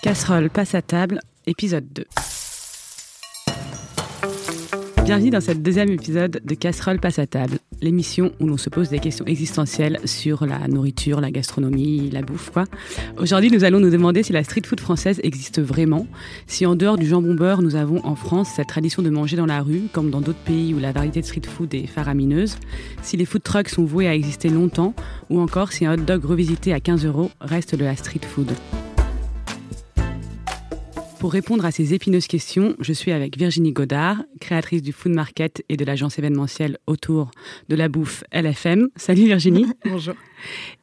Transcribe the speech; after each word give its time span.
Casserole 0.00 0.48
passe 0.48 0.76
à 0.76 0.82
table, 0.82 1.18
épisode 1.48 1.84
2. 1.92 2.04
Bienvenue 5.04 5.30
dans 5.30 5.40
ce 5.40 5.50
deuxième 5.50 5.90
épisode 5.90 6.40
de 6.44 6.54
Casserole 6.54 7.00
passe 7.00 7.18
à 7.18 7.26
table, 7.26 7.58
l'émission 7.80 8.30
où 8.38 8.46
l'on 8.46 8.58
se 8.58 8.70
pose 8.70 8.90
des 8.90 9.00
questions 9.00 9.24
existentielles 9.24 9.98
sur 10.04 10.46
la 10.46 10.68
nourriture, 10.68 11.20
la 11.20 11.32
gastronomie, 11.32 12.10
la 12.10 12.22
bouffe, 12.22 12.50
quoi. 12.50 12.66
Aujourd'hui, 13.16 13.50
nous 13.50 13.64
allons 13.64 13.80
nous 13.80 13.90
demander 13.90 14.22
si 14.22 14.32
la 14.32 14.44
street 14.44 14.62
food 14.66 14.78
française 14.78 15.18
existe 15.24 15.60
vraiment, 15.60 16.06
si 16.46 16.64
en 16.64 16.76
dehors 16.76 16.96
du 16.96 17.06
jambon 17.06 17.34
beurre, 17.34 17.62
nous 17.62 17.74
avons 17.74 18.04
en 18.06 18.14
France 18.14 18.50
cette 18.54 18.68
tradition 18.68 19.02
de 19.02 19.10
manger 19.10 19.36
dans 19.36 19.46
la 19.46 19.62
rue, 19.62 19.88
comme 19.92 20.10
dans 20.10 20.20
d'autres 20.20 20.38
pays 20.38 20.74
où 20.74 20.78
la 20.78 20.92
variété 20.92 21.22
de 21.22 21.26
street 21.26 21.42
food 21.48 21.74
est 21.74 21.88
faramineuse, 21.88 22.56
si 23.02 23.16
les 23.16 23.24
food 23.24 23.42
trucks 23.42 23.70
sont 23.70 23.84
voués 23.84 24.06
à 24.06 24.14
exister 24.14 24.48
longtemps, 24.48 24.94
ou 25.28 25.40
encore 25.40 25.72
si 25.72 25.86
un 25.86 25.94
hot 25.94 26.04
dog 26.04 26.24
revisité 26.24 26.72
à 26.72 26.78
15 26.78 27.04
euros 27.04 27.32
reste 27.40 27.74
de 27.74 27.84
la 27.84 27.96
street 27.96 28.20
food. 28.22 28.52
Pour 31.20 31.32
répondre 31.32 31.64
à 31.64 31.72
ces 31.72 31.94
épineuses 31.94 32.28
questions, 32.28 32.76
je 32.78 32.92
suis 32.92 33.10
avec 33.10 33.36
Virginie 33.36 33.72
Godard, 33.72 34.22
créatrice 34.40 34.82
du 34.82 34.92
Food 34.92 35.12
Market 35.12 35.64
et 35.68 35.76
de 35.76 35.84
l'agence 35.84 36.16
événementielle 36.16 36.78
autour 36.86 37.32
de 37.68 37.74
la 37.74 37.88
bouffe 37.88 38.22
LFM. 38.32 38.88
Salut 38.94 39.24
Virginie. 39.24 39.66
Bonjour. 39.84 40.14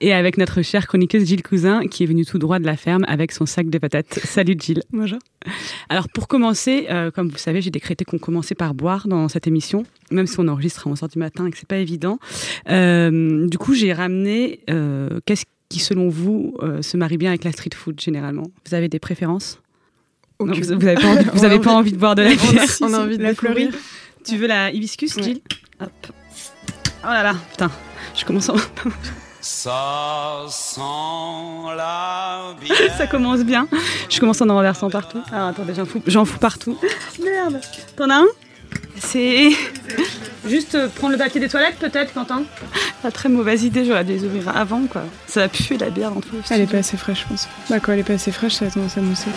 Et 0.01 0.11
avec 0.11 0.37
notre 0.37 0.61
chère 0.61 0.87
chroniqueuse 0.87 1.25
Gilles 1.25 1.41
Cousin, 1.41 1.87
qui 1.87 2.03
est 2.03 2.05
venue 2.05 2.25
tout 2.25 2.37
droit 2.37 2.59
de 2.59 2.65
la 2.65 2.75
ferme 2.75 3.05
avec 3.07 3.31
son 3.31 3.45
sac 3.45 3.69
de 3.69 3.77
patates. 3.77 4.19
Salut 4.25 4.57
Gilles. 4.59 4.83
Bonjour. 4.91 5.19
Alors 5.87 6.09
pour 6.09 6.27
commencer, 6.27 6.87
euh, 6.89 7.11
comme 7.11 7.29
vous 7.29 7.37
savez, 7.37 7.61
j'ai 7.61 7.71
décrété 7.71 8.03
qu'on 8.03 8.19
commençait 8.19 8.55
par 8.55 8.73
boire 8.73 9.07
dans 9.07 9.29
cette 9.29 9.47
émission, 9.47 9.83
même 10.11 10.27
si 10.27 10.37
on 10.37 10.49
enregistre 10.49 10.85
à 10.85 10.91
11h 10.91 11.13
du 11.13 11.19
matin 11.19 11.45
et 11.45 11.51
que 11.51 11.57
c'est 11.57 11.67
pas 11.67 11.77
évident. 11.77 12.19
Euh, 12.69 13.47
du 13.47 13.57
coup, 13.57 13.73
j'ai 13.73 13.93
ramené 13.93 14.59
euh, 14.69 15.21
qu'est-ce 15.25 15.45
qui, 15.69 15.79
selon 15.79 16.09
vous, 16.09 16.57
se 16.81 16.97
marie 16.97 17.17
bien 17.17 17.29
avec 17.29 17.45
la 17.45 17.53
street 17.53 17.69
food 17.73 18.01
généralement? 18.01 18.43
Vous 18.67 18.75
avez 18.75 18.89
des 18.89 18.99
préférences? 18.99 19.61
Non, 20.39 20.53
vous 20.53 20.75
n'avez 20.75 20.95
pas, 20.95 21.07
envie, 21.07 21.25
vous 21.33 21.45
avez 21.45 21.59
pas 21.59 21.71
envie 21.71 21.91
de 21.91 21.97
boire 21.97 22.15
de 22.15 22.23
la 22.23 22.35
bière 22.35 22.67
On 22.81 22.93
a 22.93 22.99
envie 22.99 23.17
de 23.17 23.23
la 23.23 23.33
fleurir. 23.33 23.69
Tu 24.25 24.37
veux 24.37 24.47
la 24.47 24.71
hibiscus, 24.71 25.17
Gilles? 25.21 25.41
Hop. 25.79 25.91
Oh 27.03 27.07
là 27.07 27.23
là, 27.23 27.35
putain, 27.51 27.69
je 28.15 28.25
commence 28.25 28.49
en... 28.49 28.55
Ça 29.47 30.43
sent 30.49 30.81
la 31.77 32.55
bière. 32.59 32.95
Ça 32.97 33.05
commence 33.05 33.41
bien. 33.41 33.67
Je 34.09 34.19
commence 34.19 34.41
en 34.41 34.49
en 34.49 34.55
renversant 34.55 34.89
partout. 34.89 35.21
Ah, 35.31 35.49
attendez, 35.49 35.75
j'en 35.75 35.85
fous, 35.85 36.01
j'en 36.07 36.25
fous 36.25 36.39
partout. 36.39 36.75
Merde. 37.23 37.61
T'en 37.95 38.09
as 38.09 38.21
un? 38.21 38.25
C'est... 38.97 39.51
Juste 40.47 40.73
euh, 40.73 40.87
prendre 40.87 41.11
le 41.11 41.19
papier 41.19 41.39
des 41.39 41.47
toilettes, 41.47 41.77
peut-être, 41.77 42.13
Quentin? 42.13 42.43
Pas 43.03 43.11
très 43.11 43.29
mauvaise 43.29 43.63
idée, 43.63 43.85
j'aurais 43.85 44.03
dû 44.03 44.13
les 44.13 44.23
ouvrir 44.23 44.55
avant, 44.57 44.81
quoi. 44.87 45.03
Ça 45.27 45.41
va 45.41 45.47
puer 45.47 45.77
la 45.77 45.91
bière 45.91 46.11
dans 46.11 46.21
tout 46.21 46.29
le 46.33 46.41
Elle 46.49 46.61
est 46.61 46.71
pas 46.71 46.77
assez 46.77 46.97
fraîche, 46.97 47.21
je 47.21 47.27
pense. 47.27 47.47
Bah, 47.69 47.79
quand 47.79 47.91
elle 47.91 47.99
est 47.99 48.03
pas 48.03 48.13
assez 48.13 48.31
fraîche, 48.31 48.53
ça 48.53 48.65
a 48.65 48.71
tendance 48.71 48.97
à 48.97 49.01
mousser. 49.01 49.29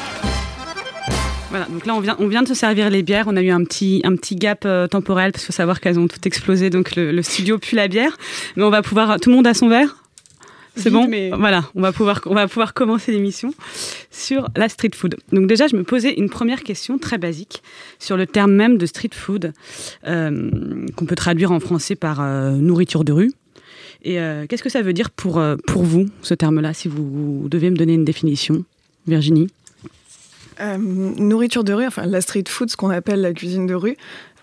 Voilà, 1.50 1.64
donc 1.66 1.86
là 1.86 1.94
on 1.94 2.00
vient, 2.00 2.16
on 2.18 2.28
vient 2.28 2.42
de 2.42 2.48
se 2.48 2.54
servir 2.54 2.90
les 2.90 3.02
bières. 3.02 3.24
On 3.26 3.36
a 3.36 3.42
eu 3.42 3.50
un 3.50 3.64
petit, 3.64 4.02
un 4.04 4.14
petit 4.16 4.36
gap 4.36 4.64
euh, 4.66 4.86
temporel 4.86 5.32
parce 5.32 5.44
qu'il 5.44 5.52
faut 5.52 5.56
savoir 5.56 5.80
qu'elles 5.80 5.98
ont 5.98 6.06
toutes 6.06 6.26
explosé, 6.26 6.68
donc 6.68 6.94
le, 6.94 7.10
le, 7.10 7.22
studio 7.22 7.58
pue 7.58 7.74
la 7.74 7.88
bière. 7.88 8.16
Mais 8.56 8.64
on 8.64 8.70
va 8.70 8.82
pouvoir, 8.82 9.18
tout 9.18 9.30
le 9.30 9.36
monde 9.36 9.46
a 9.46 9.54
son 9.54 9.68
verre? 9.68 9.96
C'est 10.78 10.90
bon, 10.90 11.08
mais... 11.08 11.30
voilà, 11.30 11.64
on 11.74 11.80
va 11.80 11.92
pouvoir, 11.92 12.20
on 12.26 12.34
va 12.34 12.46
pouvoir 12.46 12.72
commencer 12.72 13.12
l'émission 13.12 13.52
sur 14.10 14.48
la 14.56 14.68
street 14.68 14.90
food. 14.94 15.16
Donc 15.32 15.46
déjà, 15.46 15.66
je 15.66 15.76
me 15.76 15.82
posais 15.82 16.14
une 16.14 16.30
première 16.30 16.62
question 16.62 16.98
très 16.98 17.18
basique 17.18 17.62
sur 17.98 18.16
le 18.16 18.26
terme 18.26 18.52
même 18.52 18.78
de 18.78 18.86
street 18.86 19.10
food, 19.12 19.52
euh, 20.06 20.86
qu'on 20.96 21.06
peut 21.06 21.16
traduire 21.16 21.50
en 21.50 21.60
français 21.60 21.96
par 21.96 22.20
euh, 22.20 22.52
nourriture 22.52 23.04
de 23.04 23.12
rue. 23.12 23.32
Et 24.02 24.20
euh, 24.20 24.46
qu'est-ce 24.46 24.62
que 24.62 24.68
ça 24.68 24.82
veut 24.82 24.92
dire 24.92 25.10
pour, 25.10 25.42
pour 25.66 25.82
vous, 25.82 26.06
ce 26.22 26.34
terme-là, 26.34 26.72
si 26.74 26.88
vous, 26.88 27.40
vous 27.40 27.48
devez 27.48 27.70
me 27.70 27.76
donner 27.76 27.94
une 27.94 28.04
définition, 28.04 28.64
Virginie? 29.06 29.48
Euh, 30.60 30.76
nourriture 30.78 31.64
de 31.64 31.72
rue, 31.72 31.86
enfin 31.86 32.06
la 32.06 32.20
street 32.20 32.44
food, 32.48 32.70
ce 32.70 32.76
qu'on 32.76 32.90
appelle 32.90 33.20
la 33.20 33.32
cuisine 33.32 33.66
de 33.66 33.74
rue, 33.74 33.96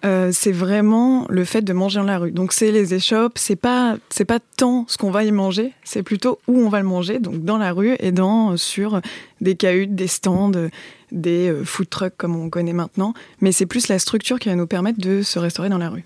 euh, 0.06 0.30
c'est 0.32 0.52
vraiment 0.52 1.26
le 1.30 1.46
fait 1.46 1.62
de 1.62 1.74
manger 1.74 2.00
dans 2.00 2.06
la 2.06 2.20
rue. 2.20 2.32
Donc 2.32 2.54
c'est 2.54 2.72
les 2.72 2.94
échoppes, 2.94 3.38
c'est 3.38 3.56
pas 3.56 3.98
c'est 4.10 4.26
pas 4.26 4.40
tant 4.58 4.86
ce 4.88 4.98
qu'on 4.98 5.10
va 5.10 5.24
y 5.24 5.32
manger, 5.32 5.74
c'est 5.84 6.04
plutôt 6.04 6.40
où 6.48 6.60
on 6.60 6.70
va 6.70 6.80
le 6.80 6.86
manger, 6.86 7.20
donc 7.20 7.44
dans 7.44 7.58
la 7.58 7.72
rue 7.72 7.96
et 8.00 8.12
dans 8.12 8.56
sur 8.56 9.02
des 9.42 9.56
cahutes, 9.56 9.96
des 9.96 10.08
stands, 10.08 10.52
des 11.12 11.50
euh, 11.50 11.64
food 11.64 11.90
trucks 11.90 12.14
comme 12.18 12.36
on 12.36 12.50
connaît 12.50 12.74
maintenant. 12.74 13.14
Mais 13.42 13.52
c'est 13.52 13.66
plus 13.66 13.88
la 13.88 13.98
structure 13.98 14.40
qui 14.40 14.50
va 14.50 14.56
nous 14.56 14.68
permettre 14.68 15.00
de 15.00 15.22
se 15.22 15.40
restaurer 15.40 15.70
dans 15.70 15.80
la 15.80 15.90
rue. 15.90 16.04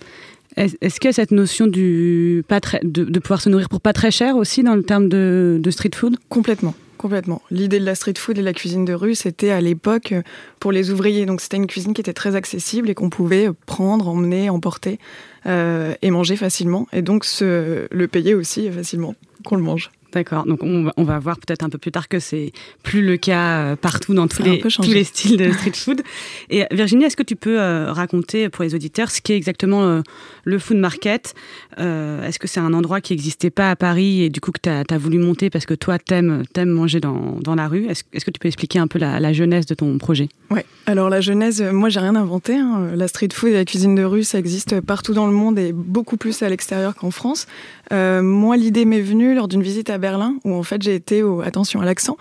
Est-ce 0.55 0.99
que 0.99 1.11
cette 1.11 1.31
notion 1.31 1.67
du 1.67 2.43
pas 2.47 2.59
très, 2.59 2.79
de, 2.83 3.03
de, 3.05 3.19
pouvoir 3.19 3.39
se 3.39 3.49
nourrir 3.49 3.69
pour 3.69 3.81
pas 3.81 3.93
très 3.93 4.11
cher 4.11 4.35
aussi 4.35 4.63
dans 4.63 4.75
le 4.75 4.83
terme 4.83 5.07
de, 5.07 5.59
de 5.61 5.71
street 5.71 5.91
food? 5.95 6.17
Complètement. 6.27 6.73
Complètement. 6.99 7.41
L'idée 7.49 7.79
de 7.79 7.85
la 7.85 7.95
street 7.95 8.15
food 8.17 8.37
et 8.37 8.41
de 8.41 8.45
la 8.45 8.51
cuisine 8.51 8.83
de 8.83 8.91
rue, 8.91 9.15
c'était 9.15 9.51
à 9.51 9.61
l'époque 9.61 10.13
pour 10.59 10.73
les 10.73 10.91
ouvriers. 10.91 11.25
Donc 11.25 11.39
c'était 11.39 11.55
une 11.55 11.65
cuisine 11.65 11.93
qui 11.93 12.01
était 12.01 12.11
très 12.11 12.35
accessible 12.35 12.89
et 12.89 12.93
qu'on 12.93 13.09
pouvait 13.09 13.47
prendre, 13.65 14.09
emmener, 14.09 14.49
emporter 14.49 14.99
euh, 15.45 15.93
et 16.01 16.11
manger 16.11 16.35
facilement. 16.35 16.89
Et 16.91 17.01
donc 17.01 17.25
le 17.39 18.07
payer 18.07 18.35
aussi 18.35 18.69
facilement, 18.69 19.15
qu'on 19.45 19.55
le 19.55 19.63
mange. 19.63 19.91
D'accord. 20.13 20.45
Donc 20.45 20.63
on 20.63 20.83
va, 20.83 20.93
on 20.97 21.03
va 21.03 21.19
voir 21.19 21.37
peut-être 21.37 21.63
un 21.63 21.69
peu 21.69 21.77
plus 21.77 21.91
tard 21.91 22.07
que 22.07 22.19
c'est 22.19 22.51
plus 22.83 23.01
le 23.01 23.17
cas 23.17 23.75
partout 23.75 24.13
dans 24.13 24.27
tous 24.27 24.43
les, 24.43 24.59
tous 24.59 24.81
les 24.83 25.03
styles 25.03 25.37
de 25.37 25.51
street 25.51 25.71
food. 25.75 26.01
Et 26.49 26.65
Virginie, 26.71 27.05
est-ce 27.05 27.17
que 27.17 27.23
tu 27.23 27.35
peux 27.35 27.59
euh, 27.59 27.91
raconter 27.91 28.49
pour 28.49 28.63
les 28.63 28.75
auditeurs 28.75 29.11
ce 29.11 29.21
qu'est 29.21 29.35
exactement 29.35 29.83
euh, 29.83 30.01
le 30.43 30.59
food 30.59 30.77
market? 30.77 31.33
Euh, 31.79 32.25
Est-ce 32.25 32.39
que 32.39 32.47
c'est 32.47 32.59
un 32.59 32.73
endroit 32.73 33.01
qui 33.01 33.13
n'existait 33.13 33.49
pas 33.49 33.71
à 33.71 33.75
Paris 33.75 34.23
et 34.23 34.29
du 34.29 34.41
coup 34.41 34.51
que 34.51 34.59
tu 34.61 34.69
as, 34.69 34.83
as, 34.89 34.97
voulu 34.97 35.17
monter 35.17 35.49
parce 35.49 35.65
que 35.65 35.73
toi, 35.73 35.99
t'aimes 35.99 36.43
aimes 36.55 36.69
manger 36.69 36.99
dans, 36.99 37.37
dans 37.39 37.55
la 37.55 37.67
rue? 37.67 37.85
Est-ce 37.87 38.03
est 38.13 38.23
que 38.23 38.31
tu 38.31 38.39
peux 38.39 38.47
expliquer 38.47 38.79
un 38.79 38.87
peu 38.87 38.99
la, 38.99 39.19
la 39.19 39.33
genèse 39.33 39.65
de 39.65 39.73
ton 39.73 39.97
projet? 39.97 40.29
Ouais. 40.49 40.65
Alors 40.85 41.09
la 41.09 41.21
genèse, 41.21 41.61
moi 41.61 41.89
j'ai 41.89 41.99
rien 41.99 42.15
inventé. 42.15 42.55
Hein. 42.55 42.91
La 42.95 43.07
street 43.07 43.29
food 43.33 43.49
et 43.49 43.53
la 43.53 43.65
cuisine 43.65 43.95
de 43.95 44.03
rue, 44.03 44.23
ça 44.23 44.39
existe 44.39 44.81
partout 44.81 45.13
dans 45.13 45.27
le 45.27 45.33
monde 45.33 45.59
et 45.59 45.71
beaucoup 45.71 46.17
plus 46.17 46.41
à 46.41 46.49
l'extérieur 46.49 46.95
qu'en 46.95 47.11
France. 47.11 47.47
Euh, 47.91 48.21
moi, 48.21 48.57
l'idée 48.57 48.85
m'est 48.85 49.01
venue 49.01 49.33
lors 49.33 49.47
d'une 49.47 49.63
visite 49.63 49.89
à 49.89 49.97
Berlin, 49.97 50.35
où 50.43 50.53
en 50.53 50.63
fait 50.63 50.81
j'ai 50.81 50.95
été, 50.95 51.23
au, 51.23 51.41
attention 51.41 51.81
à 51.81 51.85
l'accent, 51.85 52.17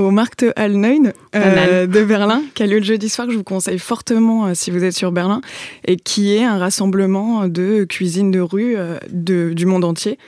au 0.00 0.10
Markt 0.10 0.44
Hallneun 0.56 1.12
euh, 1.36 1.86
de 1.86 2.04
Berlin, 2.04 2.42
qui 2.54 2.62
a 2.62 2.66
lieu 2.66 2.78
le 2.78 2.84
jeudi 2.84 3.08
soir, 3.08 3.26
que 3.26 3.32
je 3.32 3.38
vous 3.38 3.44
conseille 3.44 3.78
fortement 3.78 4.46
euh, 4.46 4.54
si 4.54 4.70
vous 4.70 4.82
êtes 4.82 4.94
sur 4.94 5.12
Berlin, 5.12 5.40
et 5.86 5.96
qui 5.96 6.34
est 6.34 6.42
un 6.42 6.58
rassemblement 6.58 7.46
de 7.46 7.84
cuisine 7.84 8.30
de 8.30 8.40
rue 8.40 8.76
euh, 8.76 8.98
de, 9.10 9.52
du 9.52 9.66
monde 9.66 9.84
entier, 9.84 10.18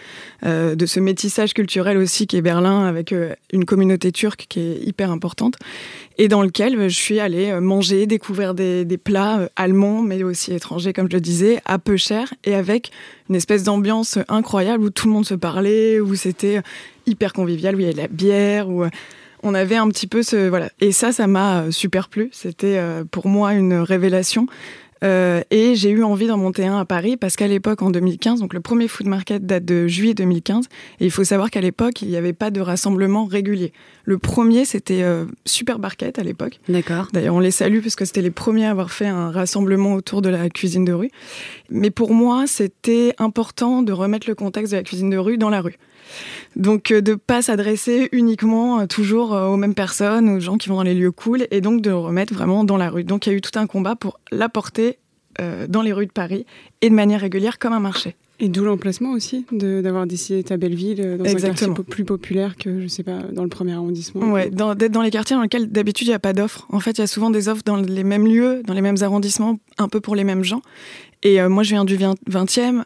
de 0.45 0.87
ce 0.87 0.99
métissage 0.99 1.55
culturel 1.55 1.97
aussi 1.99 2.27
qui 2.27 2.37
est 2.37 2.43
Berlin, 2.43 2.85
avec 2.85 3.15
une 3.53 3.65
communauté 3.65 4.11
turque 4.11 4.47
qui 4.49 4.59
est 4.59 4.81
hyper 4.85 5.13
importante, 5.13 5.55
et 6.19 6.27
dans 6.27 6.43
lequel 6.43 6.89
je 6.89 6.97
suis 6.97 7.21
allée 7.21 7.61
manger, 7.61 8.07
découvrir 8.07 8.53
des, 8.53 8.85
des 8.85 8.99
plats 8.99 9.49
allemands, 9.55 10.03
mais 10.03 10.25
aussi 10.25 10.53
étrangers, 10.53 10.93
comme 10.93 11.07
je 11.09 11.15
le 11.15 11.21
disais, 11.21 11.61
à 11.65 11.79
peu 11.79 11.97
cher, 11.97 12.35
et 12.43 12.57
avec 12.57 12.91
une 13.31 13.37
espèce 13.37 13.63
d'ambiance 13.63 14.19
incroyable 14.29 14.83
où 14.83 14.91
tout 14.91 15.07
le 15.07 15.13
monde 15.13 15.27
se 15.27 15.35
parlait, 15.35 16.01
où 16.01 16.17
c'était 16.17 16.61
hyper 17.07 17.33
convivial, 17.33 17.77
où 17.77 17.79
il 17.79 17.83
y 17.83 17.87
avait 17.87 17.95
de 17.95 18.01
la 18.01 18.09
bière, 18.09 18.69
où 18.69 18.85
on 19.43 19.55
avait 19.55 19.77
un 19.77 19.89
petit 19.89 20.07
peu 20.07 20.23
ce 20.23 20.49
voilà. 20.49 20.71
Et 20.81 20.93
ça 20.93 21.13
ça 21.13 21.27
m'a 21.27 21.71
super 21.71 22.09
plu. 22.09 22.31
C'était 22.33 22.79
euh, 22.79 23.05
pour 23.11 23.27
moi 23.27 23.55
une 23.55 23.75
révélation. 23.75 24.47
Euh, 25.03 25.43
et 25.51 25.75
j'ai 25.75 25.91
eu 25.91 26.05
envie 26.05 26.29
d'en 26.29 26.37
monter 26.37 26.65
un 26.67 26.79
à 26.79 26.85
Paris 26.85 27.17
parce 27.17 27.35
qu'à 27.35 27.49
l'époque 27.49 27.83
en 27.83 27.91
2015 27.91 28.41
donc 28.41 28.55
le 28.55 28.61
premier 28.61 28.87
food 28.87 29.09
market 29.09 29.45
date 29.45 29.65
de 29.65 29.89
juillet 29.89 30.15
2015 30.15 30.67
et 31.01 31.05
il 31.05 31.11
faut 31.11 31.25
savoir 31.25 31.51
qu'à 31.51 31.61
l'époque 31.61 32.03
il 32.03 32.09
n'y 32.09 32.17
avait 32.17 32.33
pas 32.33 32.51
de 32.51 32.61
rassemblement 32.61 33.25
régulier. 33.25 33.73
Le 34.05 34.19
premier 34.19 34.65
c'était 34.65 35.03
euh, 35.03 35.25
Super 35.45 35.81
Barquette 35.81 36.21
à 36.21 36.23
l'époque. 36.23 36.61
D'accord. 36.69 37.09
D'ailleurs 37.13 37.35
on 37.35 37.41
les 37.41 37.51
salue 37.51 37.81
parce 37.81 37.97
que 37.97 38.05
c'était 38.05 38.23
les 38.23 38.31
premiers 38.31 38.67
à 38.67 38.71
avoir 38.71 38.93
fait 38.93 39.09
un 39.09 39.33
rassemblement 39.33 39.95
autour 39.95 40.23
de 40.23 40.29
la 40.29 40.49
cuisine 40.49 40.85
de 40.85 40.93
rue. 40.93 41.11
Mais 41.69 41.91
pour 41.91 42.15
moi 42.15 42.45
c'était 42.47 43.13
important 43.19 43.83
de 43.83 43.93
remettre 43.93 44.29
le 44.29 44.37
contexte 44.37 44.71
de 44.71 44.77
la 44.77 44.85
cuisine 44.85 45.11
de 45.11 45.19
rue 45.19 45.37
dans 45.37 45.51
la 45.51 45.63
rue 45.63 45.79
donc 46.57 46.91
euh, 46.91 47.01
de 47.01 47.15
pas 47.15 47.43
s'adresser 47.43 48.09
uniquement 48.13 48.81
euh, 48.81 48.87
toujours 48.87 49.35
euh, 49.35 49.49
aux 49.49 49.57
mêmes 49.57 49.75
personnes, 49.75 50.29
aux 50.29 50.41
gens 50.41 50.57
qui 50.57 50.69
vont 50.69 50.77
dans 50.77 50.83
les 50.83 50.95
lieux 50.95 51.13
cool, 51.13 51.47
et 51.51 51.61
donc 51.61 51.81
de 51.81 51.91
le 51.91 51.97
remettre 51.97 52.35
vraiment 52.35 52.65
dans 52.65 52.77
la 52.77 52.91
rue. 52.91 53.05
Donc 53.05 53.27
il 53.27 53.31
y 53.31 53.35
a 53.35 53.37
eu 53.37 53.41
tout 53.41 53.59
un 53.59 53.67
combat 53.67 53.97
pour 53.97 54.21
l'apporter 54.31 54.99
euh, 55.41 55.67
dans 55.67 55.83
les 55.83 55.93
rues 55.93 56.07
de 56.07 56.13
Paris 56.13 56.45
et 56.81 56.91
de 56.91 56.95
manière 56.95 57.21
régulière 57.21 57.59
comme 57.59 57.73
un 57.73 57.81
marché. 57.81 58.17
Et 58.41 58.49
d'où 58.49 58.65
l'emplacement 58.65 59.13
aussi, 59.13 59.47
d'avoir 59.53 60.05
décidé 60.07 60.43
ta 60.43 60.57
Belleville 60.57 60.97
dans 60.97 61.25
Exactement. 61.25 61.73
un 61.73 61.75
quartier 61.77 61.85
plus 61.85 62.05
populaire 62.05 62.57
que, 62.57 62.81
je 62.81 62.89
sais 62.89 63.05
pas, 63.05 63.21
dans 63.33 63.45
le 63.45 63.49
premier 63.49 63.73
arrondissement. 63.73 64.33
Ouais, 64.33 64.51
d'être 64.51 64.91
dans 64.91 65.03
les 65.03 65.11
quartiers 65.13 65.37
dans 65.37 65.43
lesquels 65.43 65.71
d'habitude 65.71 66.09
il 66.09 66.11
n'y 66.11 66.15
a 66.15 66.19
pas 66.19 66.33
d'offres. 66.33 66.67
En 66.71 66.81
fait, 66.81 66.93
il 66.93 67.03
y 67.03 67.05
a 67.05 67.07
souvent 67.07 67.31
des 67.31 67.49
offres 67.49 67.63
dans 67.65 67.77
les 67.77 68.03
mêmes 68.03 68.27
lieux, 68.27 68.63
dans 68.67 68.75
les 68.75 68.81
mêmes 68.81 68.97
arrondissements, 69.01 69.61
un 69.79 69.89
peu 69.89 70.01
pour 70.01 70.17
les 70.17 70.25
mêmes 70.25 70.43
gens. 70.43 70.61
Et 71.23 71.41
euh, 71.41 71.49
moi, 71.49 71.63
je 71.63 71.71
viens 71.71 71.85
du 71.85 71.97
20e, 71.97 72.83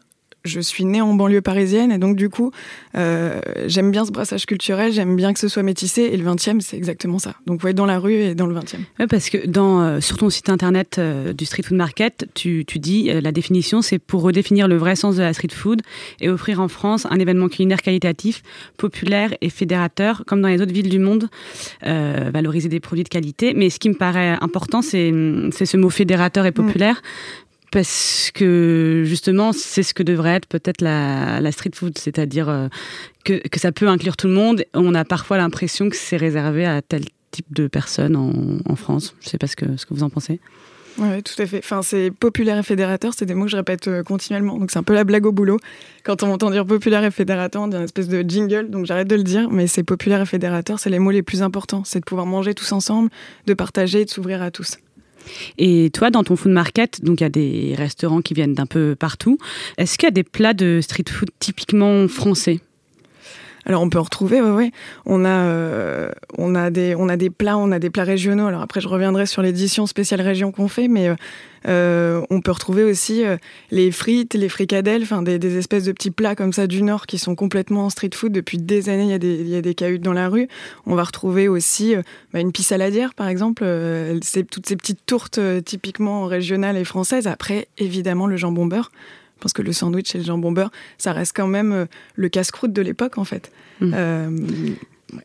je 0.47 0.59
suis 0.59 0.85
née 0.85 1.01
en 1.01 1.13
banlieue 1.13 1.41
parisienne 1.41 1.91
et 1.91 1.97
donc 1.97 2.15
du 2.15 2.29
coup, 2.29 2.51
euh, 2.95 3.39
j'aime 3.65 3.91
bien 3.91 4.05
ce 4.05 4.11
brassage 4.11 4.45
culturel, 4.45 4.91
j'aime 4.91 5.15
bien 5.15 5.33
que 5.33 5.39
ce 5.39 5.47
soit 5.47 5.63
métissé 5.63 6.03
et 6.03 6.17
le 6.17 6.23
20e, 6.23 6.59
c'est 6.61 6.77
exactement 6.77 7.19
ça. 7.19 7.35
Donc, 7.45 7.61
vous 7.61 7.67
être 7.67 7.75
dans 7.75 7.85
la 7.85 7.99
rue 7.99 8.15
et 8.15 8.35
dans 8.35 8.47
le 8.47 8.55
20e. 8.55 8.77
Ouais, 8.99 9.07
parce 9.07 9.29
que 9.29 9.45
dans, 9.45 9.81
euh, 9.81 9.99
sur 9.99 10.17
ton 10.17 10.29
site 10.29 10.49
internet 10.49 10.97
euh, 10.97 11.33
du 11.33 11.45
Street 11.45 11.63
Food 11.63 11.77
Market, 11.77 12.27
tu, 12.33 12.65
tu 12.65 12.79
dis 12.79 13.09
la 13.21 13.31
définition, 13.31 13.81
c'est 13.81 13.99
pour 13.99 14.21
redéfinir 14.21 14.67
le 14.67 14.77
vrai 14.77 14.95
sens 14.95 15.15
de 15.15 15.21
la 15.21 15.33
street 15.33 15.53
food 15.53 15.81
et 16.21 16.29
offrir 16.29 16.59
en 16.61 16.67
France 16.67 17.05
un 17.09 17.19
événement 17.19 17.49
culinaire 17.49 17.81
qualitatif, 17.81 18.41
populaire 18.77 19.33
et 19.41 19.49
fédérateur, 19.49 20.23
comme 20.25 20.41
dans 20.41 20.47
les 20.47 20.61
autres 20.61 20.73
villes 20.73 20.89
du 20.89 20.99
monde, 20.99 21.29
valoriser 21.83 22.69
des 22.69 22.79
produits 22.79 23.03
de 23.03 23.09
qualité. 23.09 23.53
Mais 23.55 23.69
ce 23.69 23.79
qui 23.79 23.89
me 23.89 23.95
paraît 23.95 24.37
important, 24.41 24.81
c'est 24.81 25.11
ce 25.11 25.77
mot 25.77 25.89
fédérateur 25.89 26.45
et 26.45 26.51
populaire 26.51 27.01
parce 27.71 28.31
que 28.33 29.03
justement, 29.05 29.51
c'est 29.51 29.83
ce 29.83 29.93
que 29.93 30.03
devrait 30.03 30.35
être 30.35 30.47
peut-être 30.47 30.81
la, 30.81 31.51
street 31.51 31.71
food, 31.73 31.97
c'est-à-dire 31.97 32.49
euh, 32.49 32.67
que, 33.23 33.41
ça 33.57 33.71
peut 33.71 33.87
inclure 33.87 34.17
tout 34.17 34.27
le 34.27 34.33
monde. 34.33 34.63
On 34.73 34.95
a 34.95 35.05
parfois 35.05 35.37
l'impression 35.37 35.89
que 35.89 35.95
c'est 35.95 36.17
réservé 36.17 36.65
à 36.65 36.81
tel 36.81 37.03
type 37.31 37.53
de 37.53 37.67
personnes 37.67 38.15
en, 38.15 38.75
France. 38.75 39.15
Je 39.19 39.27
ne 39.27 39.31
sais 39.31 39.37
pas 39.37 39.47
ce 39.47 39.55
que, 39.55 39.77
ce 39.77 39.85
que 39.85 39.93
vous 39.93 40.03
en 40.03 40.09
pensez. 40.09 40.39
Oui, 40.99 41.21
tout 41.21 41.39
à 41.39 41.45
fait. 41.45 41.59
Enfin, 41.59 41.83
c'est 41.83 42.09
populaire 42.09 42.57
et 42.57 42.63
fédérateur, 42.63 43.13
c'est 43.15 43.25
des 43.25 43.35
mots 43.35 43.45
que 43.45 43.51
je 43.51 43.57
répète 43.57 43.87
euh, 43.87 44.01
continuellement. 44.01 44.57
Donc 44.57 44.71
c'est 44.71 44.79
un 44.79 44.83
peu 44.83 44.95
la 44.95 45.03
blague 45.03 45.27
au 45.27 45.31
boulot. 45.31 45.59
Quand 46.03 46.23
on 46.23 46.27
m'entend 46.27 46.49
dire 46.49 46.65
populaire 46.65 47.03
et 47.03 47.11
fédérateur, 47.11 47.61
on 47.61 47.67
dit 47.67 47.75
une 47.75 47.83
espèce 47.83 48.07
de 48.07 48.27
jingle, 48.27 48.71
donc 48.71 48.87
j'arrête 48.87 49.07
de 49.07 49.15
le 49.15 49.23
dire, 49.23 49.49
mais 49.51 49.67
c'est 49.67 49.83
populaire 49.83 50.21
et 50.21 50.25
fédérateur, 50.25 50.79
c'est 50.79 50.89
les 50.89 50.97
mots 50.97 51.11
les 51.11 51.21
plus 51.21 51.43
importants. 51.43 51.83
C'est 51.85 51.99
de 51.99 52.05
pouvoir 52.05 52.25
manger 52.25 52.55
tous 52.55 52.71
ensemble, 52.71 53.09
de 53.45 53.53
partager 53.53 54.01
et 54.01 54.05
de 54.05 54.09
s'ouvrir 54.09 54.41
à 54.41 54.49
tous. 54.49 54.77
Et 55.57 55.89
toi, 55.93 56.09
dans 56.09 56.23
ton 56.23 56.35
food 56.35 56.51
market, 56.51 57.03
donc 57.03 57.21
il 57.21 57.23
y 57.23 57.27
a 57.27 57.29
des 57.29 57.75
restaurants 57.75 58.21
qui 58.21 58.33
viennent 58.33 58.53
d'un 58.53 58.65
peu 58.65 58.95
partout. 58.95 59.37
Est-ce 59.77 59.97
qu'il 59.97 60.07
y 60.07 60.09
a 60.09 60.11
des 60.11 60.23
plats 60.23 60.53
de 60.53 60.79
street 60.81 61.05
food 61.09 61.29
typiquement 61.39 62.07
français? 62.07 62.59
Alors 63.67 63.81
on 63.81 63.89
peut 63.89 63.99
en 63.99 64.03
retrouver, 64.03 64.41
ouais. 64.41 64.71
On 65.05 65.25
a, 65.25 65.45
euh, 65.45 66.09
on 66.37 66.69
des, 66.69 66.95
on 66.95 67.09
a 67.09 67.17
des 67.17 67.29
plats, 67.29 67.57
on 67.57 67.73
a 67.73 67.79
des 67.79 67.89
plats 67.89 68.05
régionaux. 68.05 68.47
Alors 68.47 68.61
après, 68.61 68.79
je 68.79 68.87
reviendrai 68.87 69.25
sur 69.25 69.41
l'édition 69.41 69.85
spéciale 69.87 70.21
région 70.21 70.53
qu'on 70.53 70.69
fait, 70.69 70.87
mais 70.87 71.09
euh, 71.09 71.15
euh, 71.67 72.21
on 72.29 72.39
peut 72.39 72.51
retrouver 72.51 72.85
aussi 72.85 73.25
les 73.71 73.91
frites, 73.91 74.35
les 74.35 74.47
fricadelles, 74.47 75.03
des, 75.23 75.57
espèces 75.57 75.83
de 75.83 75.91
petits 75.91 76.11
plats 76.11 76.33
comme 76.33 76.53
ça 76.53 76.65
du 76.65 76.81
Nord 76.81 77.07
qui 77.07 77.17
sont 77.17 77.35
complètement 77.35 77.87
en 77.87 77.89
street 77.89 78.11
food 78.13 78.31
depuis 78.31 78.57
des 78.57 78.87
années. 78.87 79.03
Il 79.03 79.09
y 79.09 79.13
a 79.13 79.19
des, 79.19 79.43
y 79.43 79.57
a 79.57 79.61
des 79.61 79.75
cahutes 79.75 80.01
dans 80.01 80.13
la 80.13 80.29
rue. 80.29 80.47
On 80.85 80.95
va 80.95 81.03
retrouver 81.03 81.49
aussi 81.49 81.93
bah, 82.31 82.39
une 82.39 82.53
pisse 82.53 82.67
saladière, 82.67 83.15
par 83.15 83.27
exemple. 83.27 83.65
toutes 84.49 84.65
ces 84.65 84.77
petites 84.77 85.05
tourtes 85.05 85.41
typiquement 85.65 86.23
régionales 86.23 86.77
et 86.77 86.85
françaises. 86.85 87.27
Après, 87.27 87.67
évidemment, 87.77 88.27
le 88.27 88.37
jambon 88.37 88.65
beurre. 88.65 88.91
Je 89.37 89.41
pense 89.41 89.53
que 89.53 89.61
le 89.61 89.71
sandwich 89.71 90.15
et 90.15 90.17
le 90.17 90.23
jambon 90.23 90.51
beurre, 90.51 90.71
ça 90.97 91.13
reste 91.13 91.33
quand 91.35 91.47
même 91.47 91.71
euh, 91.71 91.85
le 92.15 92.27
casse-croûte 92.27 92.73
de 92.73 92.81
l'époque, 92.81 93.19
en 93.19 93.23
fait. 93.23 93.51
Mmh. 93.81 93.91
Euh, 93.93 94.29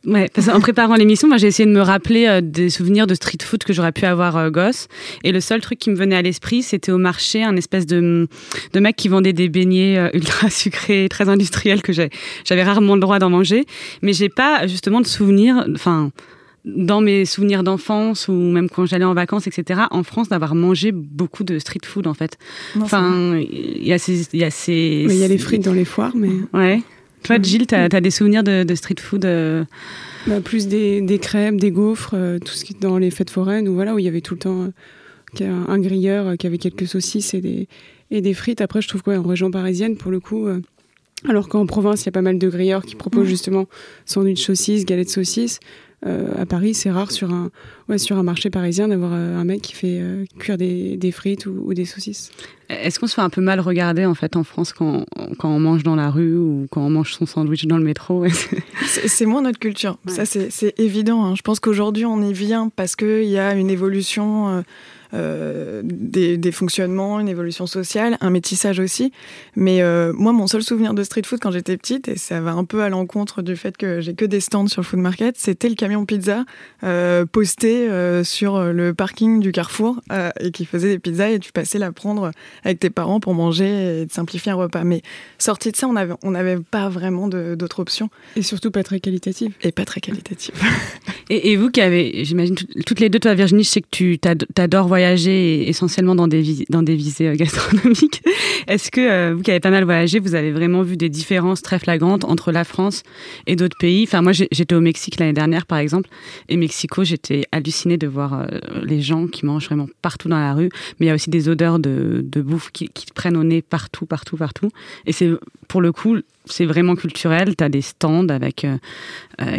ouais, 0.04 0.28
parce 0.34 0.48
en 0.48 0.60
préparant 0.60 0.96
l'émission, 0.96 1.28
moi 1.28 1.38
j'ai 1.38 1.46
essayé 1.46 1.66
de 1.66 1.74
me 1.74 1.80
rappeler 1.80 2.26
euh, 2.26 2.40
des 2.42 2.68
souvenirs 2.68 3.06
de 3.06 3.14
street 3.14 3.38
food 3.42 3.64
que 3.64 3.72
j'aurais 3.72 3.92
pu 3.92 4.04
avoir 4.04 4.50
gosse. 4.50 4.88
Et 5.24 5.32
le 5.32 5.40
seul 5.40 5.62
truc 5.62 5.78
qui 5.78 5.88
me 5.88 5.96
venait 5.96 6.16
à 6.16 6.20
l'esprit, 6.20 6.62
c'était 6.62 6.92
au 6.92 6.98
marché 6.98 7.42
un 7.42 7.56
espèce 7.56 7.86
de, 7.86 8.28
de 8.74 8.80
mec 8.80 8.96
qui 8.96 9.08
vendait 9.08 9.32
des 9.32 9.48
beignets 9.48 10.10
ultra 10.12 10.50
sucrés, 10.50 11.08
très 11.08 11.30
industriels 11.30 11.80
que 11.80 11.94
j'avais 11.94 12.62
rarement 12.62 12.94
le 12.94 13.00
droit 13.00 13.18
d'en 13.18 13.30
manger. 13.30 13.64
Mais 14.02 14.12
j'ai 14.12 14.28
pas 14.28 14.66
justement 14.66 15.00
de 15.00 15.06
souvenirs. 15.06 15.66
Enfin 15.74 16.10
dans 16.64 17.00
mes 17.00 17.24
souvenirs 17.24 17.64
d'enfance 17.64 18.28
ou 18.28 18.32
même 18.32 18.68
quand 18.68 18.86
j'allais 18.86 19.04
en 19.04 19.14
vacances, 19.14 19.46
etc., 19.46 19.82
en 19.90 20.02
France, 20.02 20.28
d'avoir 20.28 20.54
mangé 20.54 20.92
beaucoup 20.92 21.42
de 21.44 21.58
street 21.58 21.80
food, 21.84 22.06
en 22.06 22.14
fait. 22.14 22.38
enfin, 22.80 23.36
il 23.36 23.84
y 23.84 23.92
a 23.92 23.98
ces... 23.98 24.28
Il 24.32 24.40
y 24.40 24.44
a 24.44 24.50
ces... 24.50 25.06
il 25.08 25.16
y 25.16 25.24
a 25.24 25.28
les 25.28 25.38
frites 25.38 25.64
dans 25.64 25.72
les 25.72 25.84
foires, 25.84 26.14
mais... 26.14 26.30
Ouais. 26.52 26.82
Toi, 27.24 27.40
Gilles, 27.40 27.66
tu 27.66 27.74
as, 27.74 27.88
des 27.88 28.10
souvenirs 28.10 28.42
de, 28.42 28.74
street 28.74 28.96
food 29.00 29.24
euh 29.24 29.64
bah, 30.26 30.40
Plus 30.40 30.68
des, 30.68 31.00
des, 31.00 31.18
crêpes, 31.18 31.56
des 31.56 31.70
gaufres, 31.70 32.14
euh, 32.14 32.38
tout 32.38 32.52
ce 32.52 32.64
qui 32.64 32.74
est 32.74 32.80
dans 32.80 32.98
les 32.98 33.10
fêtes 33.10 33.30
foraines, 33.30 33.68
où, 33.68 33.74
voilà, 33.74 33.94
où 33.94 33.98
il 33.98 34.04
y 34.04 34.08
avait 34.08 34.20
tout 34.20 34.34
le 34.34 34.40
temps 34.40 34.68
euh, 35.40 35.64
un 35.68 35.78
grilleur 35.78 36.36
qui 36.36 36.46
avait 36.46 36.58
quelques 36.58 36.86
saucisses 36.86 37.34
et 37.34 37.40
des, 37.40 37.68
et 38.10 38.20
des 38.20 38.34
frites. 38.34 38.60
Après, 38.60 38.82
je 38.82 38.88
trouve 38.88 39.02
qu'en 39.02 39.22
région 39.22 39.50
parisienne, 39.50 39.96
pour 39.96 40.12
le 40.12 40.20
coup... 40.20 40.46
alors 41.28 41.48
qu'en 41.48 41.66
province, 41.66 42.02
il 42.02 42.06
y 42.06 42.08
a 42.08 42.12
pas 42.12 42.22
mal 42.22 42.38
de 42.38 42.48
grilleurs 42.48 42.84
qui 42.84 42.94
proposent 42.94 43.28
justement 43.28 43.66
sandwich 44.04 44.44
saucisses, 44.44 44.84
galettes 44.84 45.10
saucisses. 45.10 45.58
Euh, 46.04 46.32
à 46.36 46.46
Paris, 46.46 46.74
c'est 46.74 46.90
rare 46.90 47.12
sur 47.12 47.32
un, 47.32 47.50
ouais, 47.88 47.98
sur 47.98 48.18
un 48.18 48.22
marché 48.22 48.50
parisien 48.50 48.88
d'avoir 48.88 49.12
euh, 49.14 49.36
un 49.36 49.44
mec 49.44 49.62
qui 49.62 49.74
fait 49.74 49.98
euh, 50.00 50.24
cuire 50.38 50.58
des, 50.58 50.96
des 50.96 51.12
frites 51.12 51.46
ou, 51.46 51.72
des 51.74 51.84
saucisses. 51.84 52.30
Est-ce 52.68 52.98
qu'on 52.98 53.06
se 53.06 53.14
fait 53.14 53.22
un 53.22 53.30
peu 53.30 53.40
mal 53.40 53.60
regarder 53.60 54.06
en 54.06 54.14
fait 54.14 54.34
en 54.34 54.44
France 54.44 54.72
quand, 54.72 55.04
quand, 55.38 55.50
on 55.50 55.60
mange 55.60 55.82
dans 55.82 55.94
la 55.94 56.10
rue 56.10 56.36
ou 56.36 56.66
quand 56.70 56.80
on 56.80 56.90
mange 56.90 57.12
son 57.12 57.26
sandwich 57.26 57.66
dans 57.66 57.76
le 57.76 57.84
métro? 57.84 58.24
C'est 58.86 59.26
moins 59.26 59.42
notre 59.42 59.58
culture, 59.58 59.98
ça 60.06 60.24
c'est 60.24 60.74
évident. 60.78 61.24
Hein. 61.24 61.34
Je 61.34 61.42
pense 61.42 61.60
qu'aujourd'hui 61.60 62.04
on 62.04 62.22
y 62.22 62.32
vient 62.32 62.70
parce 62.74 62.96
qu'il 62.96 63.24
y 63.24 63.38
a 63.38 63.54
une 63.54 63.70
évolution 63.70 64.48
euh, 64.48 64.62
des, 65.12 66.38
des, 66.38 66.52
fonctionnements, 66.52 67.20
une 67.20 67.28
évolution 67.28 67.66
sociale, 67.66 68.16
un 68.20 68.30
métissage 68.30 68.80
aussi. 68.80 69.12
Mais 69.56 69.82
euh, 69.82 70.12
moi, 70.14 70.32
mon 70.32 70.46
seul 70.46 70.62
souvenir 70.62 70.94
de 70.94 71.02
street 71.02 71.22
food 71.26 71.38
quand 71.40 71.50
j'étais 71.50 71.76
petite, 71.76 72.08
et 72.08 72.16
ça 72.16 72.40
va 72.40 72.52
un 72.52 72.64
peu 72.64 72.82
à 72.82 72.88
l'encontre 72.88 73.42
du 73.42 73.56
fait 73.56 73.76
que 73.76 74.00
j'ai 74.00 74.14
que 74.14 74.24
des 74.24 74.40
stands 74.40 74.68
sur 74.68 74.80
le 74.80 74.86
food 74.86 75.00
market, 75.00 75.36
c'était 75.38 75.68
le 75.68 75.74
camion 75.74 76.06
pizza 76.06 76.44
euh, 76.82 77.26
posté 77.26 77.88
sur 78.24 78.72
le 78.72 78.94
parking 78.94 79.40
du 79.40 79.52
Carrefour 79.52 80.00
et 80.40 80.50
qui 80.50 80.64
faisait 80.64 80.88
des 80.88 80.98
pizzas 80.98 81.30
et 81.30 81.38
tu 81.38 81.52
passais 81.52 81.78
la 81.78 81.92
prendre 81.92 82.30
avec 82.64 82.80
tes 82.80 82.90
parents 82.90 83.20
pour 83.20 83.34
manger 83.34 84.02
et 84.02 84.06
de 84.06 84.12
simplifier 84.12 84.52
un 84.52 84.56
repas. 84.56 84.84
Mais 84.84 85.02
sorti 85.38 85.72
de 85.72 85.76
ça, 85.76 85.88
on 85.88 85.92
n'avait 85.92 86.14
on 86.22 86.34
avait 86.34 86.58
pas 86.58 86.88
vraiment 86.88 87.28
d'autres 87.28 87.80
options. 87.80 88.08
Et 88.36 88.42
surtout 88.42 88.70
pas 88.70 88.82
très 88.82 89.00
qualitative. 89.00 89.52
Et 89.62 89.72
pas 89.72 89.84
très 89.84 90.00
qualitative. 90.00 90.54
et, 91.30 91.52
et, 91.52 91.56
vous 91.56 91.70
qui 91.70 91.80
avez, 91.80 92.24
j'imagine, 92.24 92.56
toutes 92.86 93.00
les 93.00 93.08
deux, 93.08 93.18
toi 93.18 93.34
Virginie, 93.34 93.64
je 93.64 93.68
sais 93.68 93.80
que 93.80 93.88
tu 93.90 94.18
t'adores 94.18 94.88
voyager 94.88 95.01
voyager 95.02 95.68
essentiellement 95.68 96.14
dans 96.14 96.28
des, 96.28 96.40
visées 96.40 97.28
euh, 97.28 97.34
gastronomiques. 97.36 98.22
Est-ce 98.68 98.90
que 98.90 99.00
euh, 99.00 99.34
vous 99.34 99.42
qui 99.42 99.50
avez 99.50 99.60
pas 99.60 99.70
mal 99.70 99.84
voyagé, 99.84 100.20
vous 100.20 100.34
avez 100.34 100.52
vraiment 100.52 100.82
vu 100.82 100.96
des 100.96 101.08
différences 101.08 101.60
très 101.60 101.78
flagrantes 101.78 102.24
entre 102.24 102.52
la 102.52 102.64
France 102.64 103.02
et 103.46 103.56
d'autres 103.56 103.76
pays? 103.78 104.04
Enfin, 104.04 104.22
moi, 104.22 104.32
j'étais 104.32 104.74
au 104.74 104.80
Mexique 104.80 105.18
l'année 105.18 105.32
dernière, 105.32 105.66
par 105.66 105.78
exemple, 105.78 106.08
et 106.48 106.56
Mexico, 106.56 107.02
j'étais 107.02 107.42
hallucinée 107.50 107.96
de 107.96 108.06
voir 108.06 108.34
euh, 108.34 108.46
les 108.84 109.02
gens 109.02 109.26
qui 109.26 109.44
mangent 109.44 109.66
vraiment 109.66 109.88
partout 110.02 110.28
dans 110.28 110.38
la 110.38 110.54
rue. 110.54 110.70
Mais 111.00 111.06
il 111.06 111.08
y 111.08 111.12
a 111.12 111.14
aussi 111.14 111.30
des 111.30 111.48
odeurs 111.48 111.80
de, 111.80 112.22
bouffe 112.36 112.70
qui, 112.70 112.88
qui 112.88 113.06
prennent 113.12 113.36
au 113.36 113.44
nez 113.44 113.60
partout, 113.60 114.06
partout, 114.06 114.36
partout. 114.36 114.68
Et 115.06 115.12
c'est 115.12 115.30
pour 115.66 115.80
le 115.80 115.90
coup, 115.90 116.18
c'est 116.44 116.66
vraiment 116.66 116.94
culturel. 116.94 117.56
Tu 117.56 117.64
as 117.64 117.68
des 117.68 117.82
stands 117.82 118.28
avec, 118.28 118.66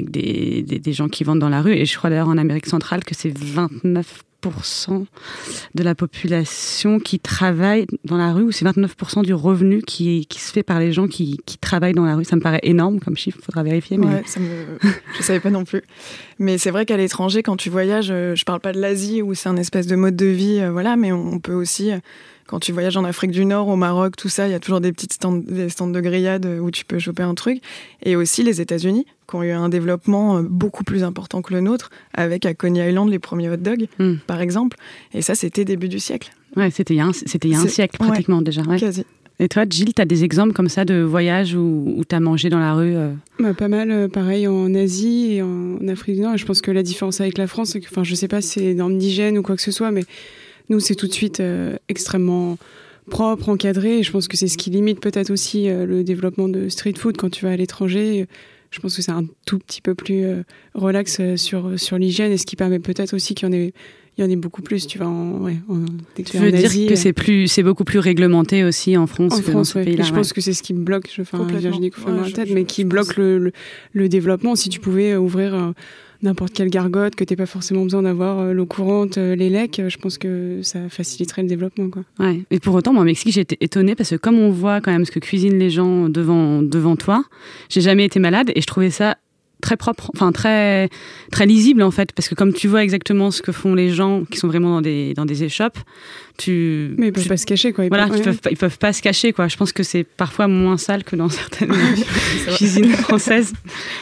des, 0.01 0.63
des, 0.63 0.93
gens 0.93 1.07
qui 1.07 1.23
vendent 1.23 1.39
dans 1.39 1.49
la 1.49 1.61
rue. 1.61 1.73
Et 1.73 1.85
je 1.85 1.97
crois 1.97 2.09
d'ailleurs 2.09 2.27
en 2.27 2.37
Amérique 2.37 2.67
centrale 2.67 3.03
que 3.03 3.15
c'est 3.15 3.35
29 3.37 4.23
de 5.75 5.83
la 5.83 5.95
population 5.95 6.99
qui 6.99 7.19
travaille 7.19 7.85
dans 8.05 8.17
la 8.17 8.33
rue, 8.33 8.43
ou 8.43 8.51
c'est 8.51 8.65
29% 8.65 9.23
du 9.23 9.33
revenu 9.33 9.81
qui, 9.81 10.25
qui, 10.27 10.39
se 10.39 10.51
fait 10.51 10.63
par 10.63 10.79
les 10.79 10.91
gens 10.91 11.07
qui, 11.07 11.39
qui, 11.45 11.57
travaillent 11.57 11.93
dans 11.93 12.05
la 12.05 12.15
rue. 12.15 12.25
Ça 12.25 12.35
me 12.35 12.41
paraît 12.41 12.59
énorme 12.63 12.99
comme 12.99 13.17
chiffre, 13.17 13.37
il 13.41 13.45
faudra 13.45 13.63
vérifier. 13.63 13.97
Mais... 13.97 14.23
Je 14.25 15.23
savais 15.23 15.39
pas 15.39 15.49
non 15.49 15.65
plus. 15.65 15.83
Mais 16.39 16.57
c'est 16.57 16.71
vrai 16.71 16.85
qu'à 16.85 16.97
l'étranger, 16.97 17.43
quand 17.43 17.57
tu 17.57 17.69
voyages, 17.69 18.09
euh, 18.11 18.35
je 18.35 18.43
parle 18.45 18.59
pas 18.59 18.73
de 18.73 18.79
l'Asie 18.79 19.21
où 19.21 19.33
c'est 19.33 19.49
un 19.49 19.57
espèce 19.57 19.87
de 19.87 19.95
mode 19.95 20.15
de 20.15 20.25
vie, 20.25 20.59
euh, 20.59 20.71
voilà, 20.71 20.95
mais 20.95 21.11
on 21.11 21.39
peut 21.39 21.53
aussi 21.53 21.91
quand 22.47 22.59
tu 22.59 22.71
voyages 22.71 22.97
en 22.97 23.03
Afrique 23.03 23.31
du 23.31 23.45
Nord, 23.45 23.67
au 23.67 23.75
Maroc, 23.75 24.15
tout 24.15 24.29
ça, 24.29 24.47
il 24.47 24.51
y 24.51 24.55
a 24.55 24.59
toujours 24.59 24.81
des 24.81 24.91
petites 24.91 25.13
stands, 25.13 25.37
des 25.37 25.69
stands 25.69 25.87
de 25.87 25.99
grillades 26.01 26.45
où 26.45 26.71
tu 26.71 26.85
peux 26.85 26.99
choper 26.99 27.23
un 27.23 27.35
truc. 27.35 27.61
Et 28.03 28.15
aussi 28.15 28.43
les 28.43 28.61
États-Unis, 28.61 29.05
qui 29.29 29.35
ont 29.35 29.43
eu 29.43 29.51
un 29.51 29.69
développement 29.69 30.37
euh, 30.37 30.41
beaucoup 30.43 30.83
plus 30.83 31.03
important 31.03 31.41
que 31.41 31.53
le 31.53 31.61
nôtre, 31.61 31.89
avec 32.13 32.45
à 32.45 32.53
Coney 32.53 32.89
Island 32.89 33.09
les 33.09 33.19
premiers 33.19 33.49
hot 33.49 33.57
dogs, 33.57 33.87
hmm. 33.99 34.15
par 34.27 34.41
exemple. 34.41 34.77
Et 35.13 35.21
ça, 35.21 35.35
c'était 35.35 35.65
début 35.65 35.89
du 35.89 35.99
siècle. 35.99 36.31
Ouais, 36.55 36.69
c'était 36.69 36.93
il 36.93 36.97
y 36.97 37.01
a 37.01 37.05
un, 37.05 37.13
c'était 37.13 37.47
il 37.47 37.53
y 37.53 37.55
a 37.55 37.59
un 37.59 37.67
siècle 37.67 37.97
pratiquement 37.97 38.41
déjà. 38.41 38.61
Quasi. 38.63 39.05
Et 39.39 39.49
toi, 39.49 39.65
Gilles, 39.67 39.93
tu 39.93 40.01
as 40.01 40.05
des 40.05 40.23
exemples 40.23 40.53
comme 40.53 40.69
ça 40.69 40.85
de 40.85 41.01
voyages 41.01 41.55
où, 41.55 41.95
où 41.97 42.05
tu 42.05 42.15
as 42.15 42.19
mangé 42.19 42.49
dans 42.49 42.59
la 42.59 42.75
rue 42.75 42.95
euh? 42.95 43.11
Bah, 43.39 43.53
Pas 43.53 43.67
mal, 43.67 43.89
euh, 43.89 44.07
pareil 44.07 44.47
en 44.47 44.73
Asie 44.75 45.33
et 45.33 45.41
en 45.41 45.87
Afrique 45.87 46.15
du 46.15 46.21
Nord. 46.21 46.37
Je 46.37 46.45
pense 46.45 46.61
que 46.61 46.69
la 46.69 46.83
différence 46.83 47.19
avec 47.19 47.37
la 47.37 47.47
France, 47.47 47.71
c'est 47.71 47.79
que, 47.79 47.87
enfin, 47.89 48.03
je 48.03 48.13
sais 48.13 48.27
pas 48.27 48.41
si 48.41 48.59
c'est 48.59 48.73
dans 48.75 48.89
l'hygiène 48.89 49.37
ou 49.37 49.41
quoi 49.41 49.55
que 49.55 49.61
ce 49.61 49.71
soit, 49.71 49.89
mais 49.89 50.03
nous, 50.69 50.79
c'est 50.79 50.95
tout 50.95 51.07
de 51.07 51.13
suite 51.13 51.39
euh, 51.39 51.75
extrêmement 51.89 52.57
propre, 53.09 53.49
encadré. 53.49 53.99
Et 53.99 54.03
je 54.03 54.11
pense 54.11 54.27
que 54.27 54.37
c'est 54.37 54.47
ce 54.47 54.57
qui 54.57 54.69
limite 54.69 54.99
peut-être 54.99 55.31
aussi 55.31 55.69
euh, 55.69 55.85
le 55.85 56.03
développement 56.03 56.47
de 56.47 56.69
street 56.69 56.95
food 56.97 57.17
quand 57.17 57.29
tu 57.29 57.45
vas 57.45 57.51
à 57.51 57.55
l'étranger. 57.55 58.27
Je 58.71 58.79
pense 58.79 58.95
que 58.95 59.01
c'est 59.01 59.11
un 59.11 59.25
tout 59.45 59.59
petit 59.59 59.81
peu 59.81 59.93
plus 59.93 60.23
euh, 60.23 60.43
relax 60.73 61.35
sur, 61.35 61.79
sur 61.79 61.97
l'hygiène 61.97 62.31
et 62.31 62.37
ce 62.37 62.45
qui 62.45 62.55
permet 62.55 62.79
peut-être 62.79 63.13
aussi 63.13 63.35
qu'il 63.35 63.47
y 63.47 63.51
en 63.51 63.53
ait, 63.53 63.71
il 64.17 64.23
y 64.23 64.27
en 64.27 64.31
a 64.31 64.35
beaucoup 64.35 64.63
plus, 64.63 64.87
tu 64.87 64.97
vois. 64.97 65.07
En, 65.07 65.41
ouais, 65.41 65.57
tu 66.15 66.37
veux 66.37 66.51
dire 66.51 66.89
que 66.89 66.95
c'est 66.95 67.13
plus, 67.13 67.47
c'est 67.47 67.61
beaucoup 67.61 67.83
plus 67.83 67.99
réglementé 67.99 68.63
aussi 68.63 68.97
en 68.97 69.05
France 69.05 69.41
que 69.41 69.51
dans 69.51 69.63
ce 69.63 69.79
pays-là. 69.79 70.03
Je 70.03 70.13
pense 70.13 70.33
que 70.33 70.41
c'est 70.41 70.53
ce 70.53 70.63
qui 70.63 70.73
bloque, 70.73 71.09
je 71.15 71.23
fais 71.23 71.37
un 71.37 71.43
Virginie 71.43 71.91
ouais, 72.07 72.31
tête, 72.31 72.49
mais 72.51 72.65
qui 72.65 72.83
bloque 72.83 73.15
le, 73.17 73.51
le, 73.91 74.09
développement. 74.09 74.55
Si 74.55 74.69
tu 74.69 74.79
pouvais 74.79 75.15
ouvrir 75.15 75.73
n'importe 76.23 76.53
quelle 76.53 76.69
gargote, 76.69 77.15
que 77.15 77.23
tu 77.23 77.35
pas 77.35 77.45
forcément 77.45 77.83
besoin 77.83 78.01
d'avoir 78.01 78.39
euh, 78.39 78.53
l'eau 78.53 78.65
courante, 78.65 79.17
euh, 79.17 79.35
les 79.35 79.49
lecs, 79.49 79.81
je 79.87 79.97
pense 79.97 80.17
que 80.17 80.61
ça 80.63 80.89
faciliterait 80.89 81.43
le 81.43 81.47
développement. 81.47 81.89
Quoi. 81.89 82.03
Et 82.49 82.59
pour 82.59 82.75
autant, 82.75 82.93
moi, 82.93 83.01
au 83.01 83.05
Mexique, 83.05 83.33
j'ai 83.33 83.41
été 83.41 83.57
étonnée 83.61 83.95
parce 83.95 84.09
que 84.09 84.15
comme 84.15 84.39
on 84.39 84.49
voit 84.49 84.81
quand 84.81 84.91
même 84.91 85.05
ce 85.05 85.11
que 85.11 85.19
cuisinent 85.19 85.59
les 85.59 85.69
gens 85.69 86.09
devant, 86.09 86.61
devant 86.61 86.95
toi, 86.95 87.23
j'ai 87.69 87.81
jamais 87.81 88.05
été 88.05 88.19
malade 88.19 88.51
et 88.55 88.61
je 88.61 88.67
trouvais 88.67 88.89
ça 88.89 89.17
très 89.63 89.77
propre, 89.77 90.11
enfin 90.15 90.31
très 90.31 90.89
très 91.31 91.45
lisible 91.45 91.81
en 91.81 91.91
fait, 91.91 92.11
parce 92.11 92.29
que 92.29 92.35
comme 92.35 92.53
tu 92.53 92.67
vois 92.67 92.83
exactement 92.83 93.31
ce 93.31 93.41
que 93.41 93.51
font 93.51 93.73
les 93.73 93.89
gens 93.89 94.23
qui 94.29 94.37
sont 94.37 94.47
vraiment 94.47 94.75
dans 94.75 94.81
des 94.81 95.13
dans 95.15 95.25
des 95.25 95.43
échoppes, 95.43 95.79
tu 96.37 96.93
mais 96.97 97.07
ils 97.07 97.13
peuvent 97.13 97.27
pas 97.27 97.37
se 97.37 97.45
cacher 97.45 97.73
quoi. 97.73 97.85
Ils 97.85 97.89
voilà, 97.89 98.07
peuvent, 98.07 98.17
ils 98.17 98.23
peuvent, 98.23 98.39
ils 98.51 98.57
peuvent 98.57 98.77
pas 98.77 98.93
se 98.93 99.01
cacher 99.01 99.33
quoi. 99.33 99.47
Je 99.47 99.57
pense 99.57 99.71
que 99.71 99.83
c'est 99.83 100.03
parfois 100.03 100.47
moins 100.47 100.77
sale 100.77 101.03
que 101.03 101.15
dans 101.15 101.29
certaines 101.29 101.73
cuisines 102.55 102.91
françaises. 102.91 103.53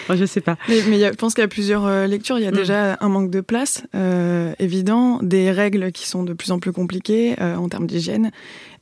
Enfin, 0.03 0.15
je 0.15 0.25
sais 0.25 0.41
pas. 0.41 0.57
Mais, 0.67 0.81
mais 0.89 0.99
je 0.99 1.15
pense 1.15 1.33
qu'il 1.33 1.41
y 1.41 1.45
a 1.45 1.49
plusieurs 1.49 1.85
euh, 1.85 2.07
lectures. 2.07 2.39
Il 2.39 2.43
y 2.43 2.47
a 2.47 2.51
mm. 2.51 2.55
déjà 2.55 2.97
un 2.99 3.09
manque 3.09 3.29
de 3.29 3.41
place 3.41 3.83
euh, 3.95 4.53
évident, 4.59 5.19
des 5.21 5.51
règles 5.51 5.91
qui 5.91 6.07
sont 6.07 6.23
de 6.23 6.33
plus 6.33 6.51
en 6.51 6.59
plus 6.59 6.71
compliquées 6.71 7.35
euh, 7.39 7.55
en 7.55 7.69
termes 7.69 7.87
d'hygiène. 7.87 8.31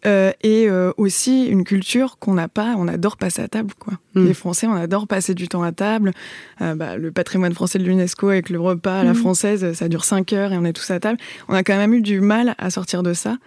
Euh, 0.05 0.31
et 0.43 0.69
euh, 0.69 0.93
aussi 0.95 1.45
une 1.47 1.65
culture 1.65 2.19
qu'on 2.19 2.33
n'a 2.33 2.47
pas, 2.47 2.75
on 2.77 2.87
adore 2.87 3.17
passer 3.17 3.41
à 3.41 3.47
table. 3.49 3.73
Quoi. 3.77 3.93
Mm. 4.15 4.27
Les 4.27 4.33
Français, 4.33 4.65
on 4.65 4.73
adore 4.73 5.07
passer 5.07 5.33
du 5.33 5.49
temps 5.49 5.63
à 5.63 5.73
table. 5.73 6.13
Euh, 6.61 6.73
bah, 6.75 6.97
le 6.97 7.11
patrimoine 7.11 7.53
français 7.53 7.79
de 7.79 7.83
l'UNESCO 7.83 8.29
avec 8.29 8.49
le 8.49 8.61
repas 8.61 9.01
à 9.01 9.03
la 9.03 9.11
mm. 9.11 9.15
française, 9.15 9.73
ça 9.73 9.89
dure 9.89 10.05
5 10.05 10.31
heures 10.33 10.53
et 10.53 10.57
on 10.57 10.63
est 10.63 10.73
tous 10.73 10.89
à 10.91 10.99
table. 10.99 11.17
On 11.49 11.53
a 11.53 11.63
quand 11.63 11.75
même 11.75 11.93
eu 11.93 12.01
du 12.01 12.21
mal 12.21 12.55
à 12.57 12.69
sortir 12.69 13.03
de 13.03 13.13
ça. 13.13 13.37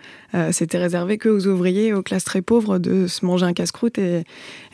C'était 0.50 0.78
réservé 0.78 1.18
que 1.18 1.28
aux 1.28 1.46
ouvriers, 1.46 1.92
aux 1.92 2.02
classes 2.02 2.24
très 2.24 2.42
pauvres 2.42 2.78
de 2.78 3.06
se 3.06 3.24
manger 3.24 3.44
un 3.44 3.52
casse-croûte 3.52 3.98
et 3.98 4.24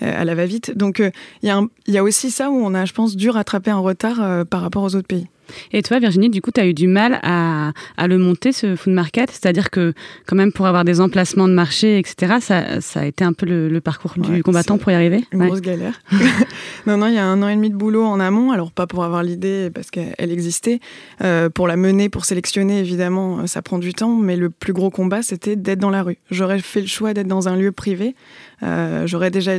à 0.00 0.24
la 0.24 0.34
va-vite. 0.34 0.76
Donc 0.76 1.02
il 1.42 1.48
y, 1.48 1.92
y, 1.92 1.98
a 1.98 2.02
aussi 2.02 2.30
ça 2.30 2.50
où 2.50 2.54
on 2.54 2.74
a, 2.74 2.84
je 2.84 2.92
pense, 2.92 3.16
dû 3.16 3.30
rattraper 3.30 3.70
un 3.70 3.78
retard 3.78 4.46
par 4.46 4.60
rapport 4.60 4.84
aux 4.84 4.94
autres 4.94 5.08
pays. 5.08 5.26
Et 5.72 5.82
toi, 5.82 5.98
Virginie, 5.98 6.30
du 6.30 6.40
coup, 6.40 6.50
tu 6.50 6.60
as 6.60 6.66
eu 6.66 6.74
du 6.74 6.86
mal 6.86 7.20
à, 7.22 7.72
à, 7.96 8.06
le 8.06 8.18
monter, 8.18 8.52
ce 8.52 8.76
food 8.76 8.92
market? 8.92 9.30
C'est-à-dire 9.30 9.70
que, 9.70 9.94
quand 10.26 10.36
même, 10.36 10.52
pour 10.52 10.66
avoir 10.66 10.84
des 10.84 11.00
emplacements 11.00 11.48
de 11.48 11.54
marché, 11.54 11.98
etc., 11.98 12.36
ça, 12.40 12.80
ça 12.80 13.00
a 13.00 13.04
été 13.04 13.24
un 13.24 13.32
peu 13.32 13.46
le, 13.46 13.80
parcours 13.80 14.14
du 14.16 14.42
combattant 14.42 14.78
pour 14.78 14.90
y 14.90 14.94
arriver? 14.94 15.24
Une 15.32 15.46
grosse 15.46 15.60
galère. 15.60 16.00
non, 16.86 16.96
non, 16.96 17.06
il 17.06 17.14
y 17.14 17.18
a 17.18 17.26
un 17.26 17.42
an 17.42 17.48
et 17.48 17.54
demi 17.54 17.70
de 17.70 17.76
boulot 17.76 18.04
en 18.04 18.20
amont. 18.20 18.50
Alors, 18.52 18.72
pas 18.72 18.86
pour 18.86 19.04
avoir 19.04 19.22
l'idée, 19.22 19.70
parce 19.72 19.90
qu'elle 19.90 20.14
existait. 20.18 20.80
Euh, 21.22 21.48
pour 21.48 21.68
la 21.68 21.76
mener, 21.76 22.08
pour 22.08 22.24
sélectionner, 22.24 22.80
évidemment, 22.80 23.46
ça 23.46 23.62
prend 23.62 23.78
du 23.78 23.94
temps. 23.94 24.16
Mais 24.16 24.36
le 24.36 24.50
plus 24.50 24.72
gros 24.72 24.90
combat, 24.90 25.22
c'était 25.22 25.48
d'être 25.57 25.78
dans 25.78 25.90
la 25.90 26.02
rue. 26.02 26.19
J'aurais 26.31 26.61
fait 26.61 26.81
le 26.81 26.87
choix 26.87 27.14
d'être 27.14 27.26
dans 27.28 27.49
un 27.49 27.57
lieu 27.57 27.73
privé. 27.73 28.14
Euh, 28.62 29.07
J'aurais 29.07 29.31
déjà 29.31 29.52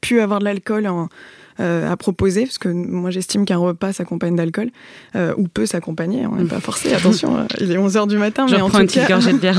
pu 0.00 0.20
avoir 0.20 0.40
de 0.40 0.44
l'alcool 0.44 0.86
en 0.86 1.08
euh, 1.58 1.90
à 1.90 1.96
proposer, 1.96 2.44
parce 2.44 2.58
que 2.58 2.68
moi 2.68 3.10
j'estime 3.10 3.46
qu'un 3.46 3.56
repas 3.56 3.94
s'accompagne 3.94 4.36
d'alcool, 4.36 4.68
euh, 5.14 5.32
ou 5.38 5.48
peut 5.48 5.64
s'accompagner, 5.64 6.26
on 6.26 6.36
n'est 6.36 6.44
pas 6.44 6.60
forcé, 6.60 6.92
attention, 6.92 7.34
euh, 7.38 7.44
il 7.60 7.72
est 7.72 7.78
11h 7.78 8.08
du 8.08 8.18
matin, 8.18 8.44
mais 8.50 8.60
en 8.60 8.68
tout 8.68 8.76
cas... 8.84 9.18
de 9.18 9.38
bière. 9.38 9.58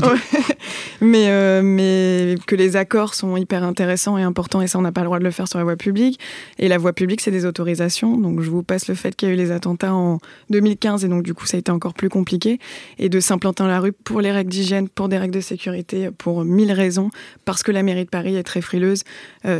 mais, 1.00 1.60
mais 1.60 2.36
que 2.46 2.54
les 2.54 2.76
accords 2.76 3.14
sont 3.14 3.36
hyper 3.36 3.64
intéressants 3.64 4.16
et 4.16 4.22
importants, 4.22 4.62
et 4.62 4.68
ça 4.68 4.78
on 4.78 4.82
n'a 4.82 4.92
pas 4.92 5.00
le 5.00 5.06
droit 5.06 5.18
de 5.18 5.24
le 5.24 5.32
faire 5.32 5.48
sur 5.48 5.58
la 5.58 5.64
voie 5.64 5.74
publique. 5.74 6.20
Et 6.60 6.68
la 6.68 6.78
voie 6.78 6.92
publique, 6.92 7.20
c'est 7.20 7.32
des 7.32 7.44
autorisations, 7.44 8.16
donc 8.16 8.42
je 8.42 8.50
vous 8.50 8.62
passe 8.62 8.86
le 8.86 8.94
fait 8.94 9.16
qu'il 9.16 9.28
y 9.28 9.32
a 9.32 9.34
eu 9.34 9.36
les 9.36 9.50
attentats 9.50 9.92
en 9.92 10.20
2015, 10.50 11.04
et 11.04 11.08
donc 11.08 11.24
du 11.24 11.34
coup 11.34 11.46
ça 11.46 11.56
a 11.56 11.60
été 11.60 11.72
encore 11.72 11.94
plus 11.94 12.08
compliqué, 12.08 12.60
et 13.00 13.08
de 13.08 13.18
s'implanter 13.18 13.64
dans 13.64 13.68
la 13.68 13.80
rue 13.80 13.92
pour 13.92 14.20
les 14.20 14.30
règles 14.30 14.50
d'hygiène, 14.50 14.88
pour 14.88 15.08
des 15.08 15.18
règles 15.18 15.34
de 15.34 15.40
sécurité, 15.40 16.10
pour 16.16 16.44
mille 16.44 16.70
raisons, 16.70 17.10
parce 17.44 17.64
que 17.64 17.72
la 17.72 17.82
mairie 17.82 18.04
de 18.04 18.10
Paris 18.10 18.36
est 18.36 18.44
très 18.44 18.60
frileuse, 18.60 19.02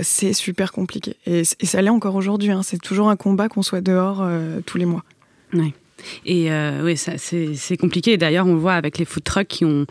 c'est 0.02 0.33
super 0.33 0.71
compliqué. 0.71 1.16
Et, 1.26 1.40
et 1.40 1.66
ça 1.66 1.83
l'est 1.83 1.88
encore 1.88 2.14
aujourd'hui 2.14 2.27
aujourd'hui. 2.28 2.50
Hein. 2.50 2.62
C'est 2.62 2.80
toujours 2.80 3.08
un 3.08 3.16
combat 3.16 3.49
qu'on 3.49 3.62
soit 3.62 3.80
dehors 3.80 4.18
euh, 4.20 4.61
tous 4.66 4.76
les 4.76 4.85
mois. 4.85 5.02
Ouais. 5.54 5.73
Et 6.25 6.52
euh, 6.52 6.85
oui, 6.85 6.97
c'est 6.97 7.76
compliqué. 7.76 8.16
D'ailleurs, 8.18 8.47
on 8.47 8.54
voit 8.54 8.75
avec 8.75 8.99
les 8.99 9.04
food 9.04 9.25
trucks 9.25 9.49
qui 9.49 9.64
ont, 9.64 9.85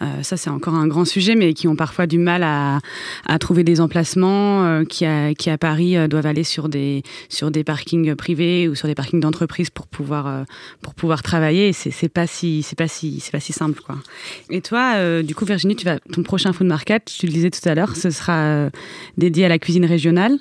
euh, 0.00 0.22
ça 0.22 0.36
c'est 0.36 0.50
encore 0.50 0.74
un 0.74 0.88
grand 0.88 1.04
sujet, 1.04 1.36
mais 1.36 1.54
qui 1.54 1.68
ont 1.68 1.76
parfois 1.76 2.08
du 2.08 2.18
mal 2.18 2.42
à, 2.42 2.80
trouver 3.38 3.62
des 3.62 3.80
emplacements, 3.80 4.84
qui, 4.86 5.04
à, 5.04 5.34
qui 5.34 5.50
à 5.50 5.58
Paris 5.58 5.96
doivent 6.08 6.26
aller 6.26 6.42
sur 6.42 6.68
des, 6.68 7.04
sur 7.28 7.52
des 7.52 7.62
parkings 7.62 8.16
privés 8.16 8.66
ou 8.68 8.74
sur 8.74 8.88
des 8.88 8.96
parkings 8.96 9.20
d'entreprise 9.20 9.70
pour 9.70 9.86
pouvoir, 9.86 10.46
pour 10.80 10.94
pouvoir 10.94 11.22
travailler. 11.22 11.72
C'est 11.72 12.08
pas 12.08 12.26
si, 12.26 12.66
pas 12.76 12.88
si, 12.88 13.22
pas 13.30 13.38
si 13.38 13.52
simple, 13.52 13.80
quoi. 13.86 13.98
Et 14.50 14.62
toi, 14.62 15.22
du 15.22 15.36
coup, 15.36 15.44
Virginie, 15.44 15.76
ton 15.76 16.22
prochain 16.24 16.52
food 16.52 16.66
market, 16.66 17.04
tu 17.04 17.26
le 17.26 17.32
disais 17.32 17.50
tout 17.50 17.68
à 17.68 17.76
l'heure, 17.76 17.94
ce 17.94 18.10
sera 18.10 18.68
dédié 19.16 19.44
à 19.44 19.48
la 19.48 19.60
cuisine 19.60 19.84
régionale. 19.84 20.38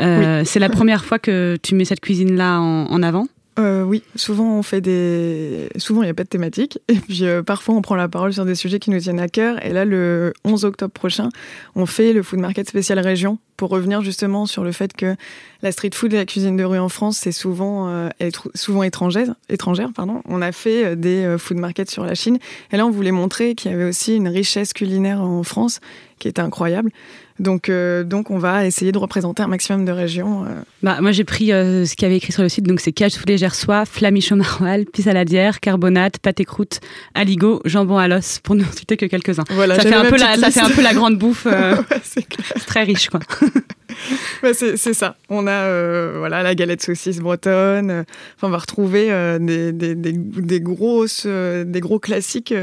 Euh, 0.00 0.42
c'est 0.44 0.58
la 0.58 0.68
première 0.68 1.04
fois 1.04 1.18
que 1.18 1.56
tu 1.62 1.74
mets 1.74 1.84
cette 1.84 2.00
cuisine-là 2.00 2.60
en, 2.60 3.02
avant 3.02 3.26
euh, 3.58 3.82
oui, 3.82 4.04
souvent 4.14 4.56
on 4.56 4.62
fait 4.62 4.80
des. 4.80 5.68
Souvent 5.78 6.02
il 6.02 6.04
n'y 6.04 6.10
a 6.10 6.14
pas 6.14 6.22
de 6.22 6.28
thématique. 6.28 6.78
Et 6.86 6.94
puis 6.94 7.24
euh, 7.24 7.42
parfois 7.42 7.74
on 7.74 7.82
prend 7.82 7.96
la 7.96 8.06
parole 8.06 8.32
sur 8.32 8.44
des 8.44 8.54
sujets 8.54 8.78
qui 8.78 8.90
nous 8.90 9.00
tiennent 9.00 9.18
à 9.18 9.26
cœur. 9.26 9.64
Et 9.66 9.72
là, 9.72 9.84
le 9.84 10.32
11 10.44 10.64
octobre 10.64 10.92
prochain, 10.92 11.28
on 11.74 11.84
fait 11.84 12.12
le 12.12 12.22
Food 12.22 12.38
Market 12.38 12.68
spécial 12.68 13.00
région 13.00 13.38
pour 13.56 13.70
revenir 13.70 14.00
justement 14.02 14.46
sur 14.46 14.62
le 14.62 14.70
fait 14.70 14.92
que 14.92 15.16
la 15.62 15.72
street 15.72 15.90
food 15.92 16.12
et 16.14 16.16
la 16.18 16.24
cuisine 16.24 16.56
de 16.56 16.62
rue 16.62 16.78
en 16.78 16.88
France, 16.88 17.18
c'est 17.18 17.32
souvent, 17.32 17.88
euh, 17.88 18.08
souvent 18.54 18.84
étrangère, 18.84 19.34
étrangère. 19.48 19.90
Pardon. 19.92 20.22
On 20.26 20.40
a 20.40 20.52
fait 20.52 20.94
des 20.94 21.34
food 21.36 21.56
markets 21.56 21.90
sur 21.90 22.04
la 22.04 22.14
Chine. 22.14 22.38
Et 22.70 22.76
là, 22.76 22.86
on 22.86 22.90
voulait 22.92 23.10
montrer 23.10 23.56
qu'il 23.56 23.72
y 23.72 23.74
avait 23.74 23.88
aussi 23.88 24.14
une 24.14 24.28
richesse 24.28 24.72
culinaire 24.72 25.20
en 25.20 25.42
France 25.42 25.80
qui 26.20 26.28
était 26.28 26.42
incroyable. 26.42 26.92
Donc, 27.40 27.68
euh, 27.68 28.02
donc, 28.02 28.30
on 28.30 28.38
va 28.38 28.66
essayer 28.66 28.90
de 28.90 28.98
représenter 28.98 29.42
un 29.42 29.46
maximum 29.46 29.84
de 29.84 29.92
régions. 29.92 30.44
Euh. 30.44 30.48
Bah, 30.82 30.98
moi, 31.00 31.12
j'ai 31.12 31.24
pris 31.24 31.52
euh, 31.52 31.84
ce 31.84 31.94
qu'il 31.94 32.02
y 32.02 32.06
avait 32.06 32.16
écrit 32.16 32.32
sur 32.32 32.42
le 32.42 32.48
site. 32.48 32.66
Donc, 32.66 32.80
c'est 32.80 32.92
cage 32.92 33.14
foulée 33.14 33.38
gersois, 33.38 33.84
flamichon 33.84 34.36
maroilles, 34.36 34.86
pisse 34.86 35.04
saladière, 35.04 35.60
carbonate, 35.60 36.18
pâté 36.18 36.44
croûte, 36.44 36.80
aligot, 37.14 37.60
jambon 37.64 37.98
à 37.98 38.08
l'os, 38.08 38.40
pour 38.40 38.56
ne 38.56 38.64
citer 38.64 38.96
que 38.96 39.06
quelques-uns. 39.06 39.44
Voilà, 39.50 39.76
ça, 39.76 39.82
fait 39.82 39.94
un, 39.94 40.04
peu 40.06 40.16
la, 40.16 40.36
ça 40.36 40.50
fait 40.50 40.60
un 40.60 40.70
peu 40.70 40.82
la 40.82 40.94
grande 40.94 41.16
bouffe. 41.16 41.46
c'est 42.02 42.26
très 42.66 42.82
riche, 42.82 43.08
quoi. 43.08 43.20
bah, 44.42 44.50
c'est 44.52 44.76
ça. 44.76 45.16
On 45.28 45.46
a 45.46 46.18
voilà, 46.18 46.42
la 46.42 46.54
galette 46.56 46.82
saucisse 46.82 47.18
bretonne. 47.18 48.04
Enfin, 48.36 48.48
on 48.48 48.50
va 48.50 48.58
retrouver 48.58 49.08
des, 49.40 49.72
des, 49.72 49.94
des, 49.94 50.12
des, 50.12 50.60
grosses, 50.60 51.26
des 51.26 51.80
gros 51.80 52.00
classiques 52.00 52.54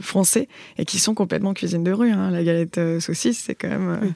français 0.00 0.48
et 0.76 0.84
qui 0.84 0.98
sont 0.98 1.14
complètement 1.14 1.54
cuisine 1.54 1.82
de 1.82 1.92
rue. 1.92 2.10
Hein. 2.10 2.30
La 2.30 2.42
galette 2.42 2.78
saucisse, 3.00 3.42
c'est 3.46 3.54
quand 3.54 3.68
même. 3.68 4.14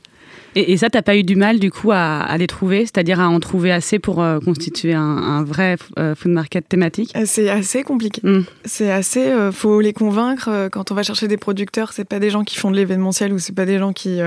Et, 0.55 0.73
et 0.73 0.77
ça, 0.77 0.91
t'as 0.91 1.03
pas 1.03 1.17
eu 1.17 1.23
du 1.23 1.37
mal 1.37 1.59
du 1.59 1.71
coup 1.71 1.93
à, 1.93 2.21
à 2.21 2.37
les 2.39 2.47
trouver, 2.47 2.81
c'est-à-dire 2.81 3.21
à 3.21 3.29
en 3.29 3.41
trouver 3.41 3.73
assez 3.73 3.99
pour 3.99 4.23
euh, 4.23 4.39
constituer 4.41 4.95
un, 4.95 5.01
un 5.01 5.45
vrai 5.45 5.77
euh, 5.99 6.15
food 6.15 6.33
market 6.33 6.69
thématique? 6.69 7.13
Euh, 7.17 7.23
C'est 7.25 7.49
assez 7.49 7.83
compliqué. 7.83 8.21
Mm. 8.23 8.43
C'est 8.65 8.91
assez, 8.91 9.33
faut 9.53 9.81
les 9.81 9.93
convaincre. 9.93 10.69
Quand 10.71 10.91
on 10.91 10.95
va 10.95 11.03
chercher 11.03 11.29
des 11.29 11.37
producteurs, 11.37 11.93
c'est 11.93 12.05
pas 12.05 12.19
des 12.19 12.31
gens 12.31 12.45
qui 12.45 12.57
font 12.57 12.71
de 12.71 12.77
l'événementiel 12.77 13.33
ou 13.33 13.39
c'est 13.39 13.55
pas 13.55 13.67
des 13.67 13.79
gens 13.79 13.93
qui 13.93 14.21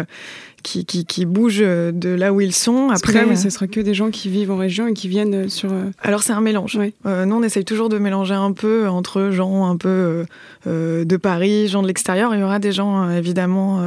qui, 0.65 0.85
qui, 0.85 1.05
qui, 1.05 1.25
bougent 1.25 1.59
de 1.59 2.09
là 2.09 2.33
où 2.33 2.41
ils 2.41 2.53
sont. 2.53 2.89
Après, 2.89 3.13
là, 3.13 3.35
ce 3.35 3.49
sera 3.49 3.67
que 3.67 3.79
des 3.79 3.93
gens 3.93 4.09
qui 4.09 4.29
vivent 4.29 4.51
en 4.51 4.57
région 4.57 4.87
et 4.87 4.93
qui 4.93 5.07
viennent 5.07 5.49
sur. 5.49 5.71
Alors 6.01 6.23
c'est 6.23 6.33
un 6.33 6.41
mélange. 6.41 6.79
Euh, 7.05 7.25
nous, 7.25 7.35
on 7.35 7.43
essaye 7.43 7.65
toujours 7.65 7.89
de 7.89 7.97
mélanger 7.97 8.33
un 8.33 8.51
peu 8.51 8.87
entre 8.89 9.29
gens 9.31 9.65
un 9.65 9.77
peu 9.77 10.25
euh, 10.67 11.05
de 11.05 11.17
Paris, 11.17 11.67
gens 11.67 11.81
de 11.81 11.87
l'extérieur. 11.87 12.33
Il 12.33 12.39
y 12.39 12.43
aura 12.43 12.59
des 12.59 12.71
gens 12.71 13.09
évidemment. 13.09 13.79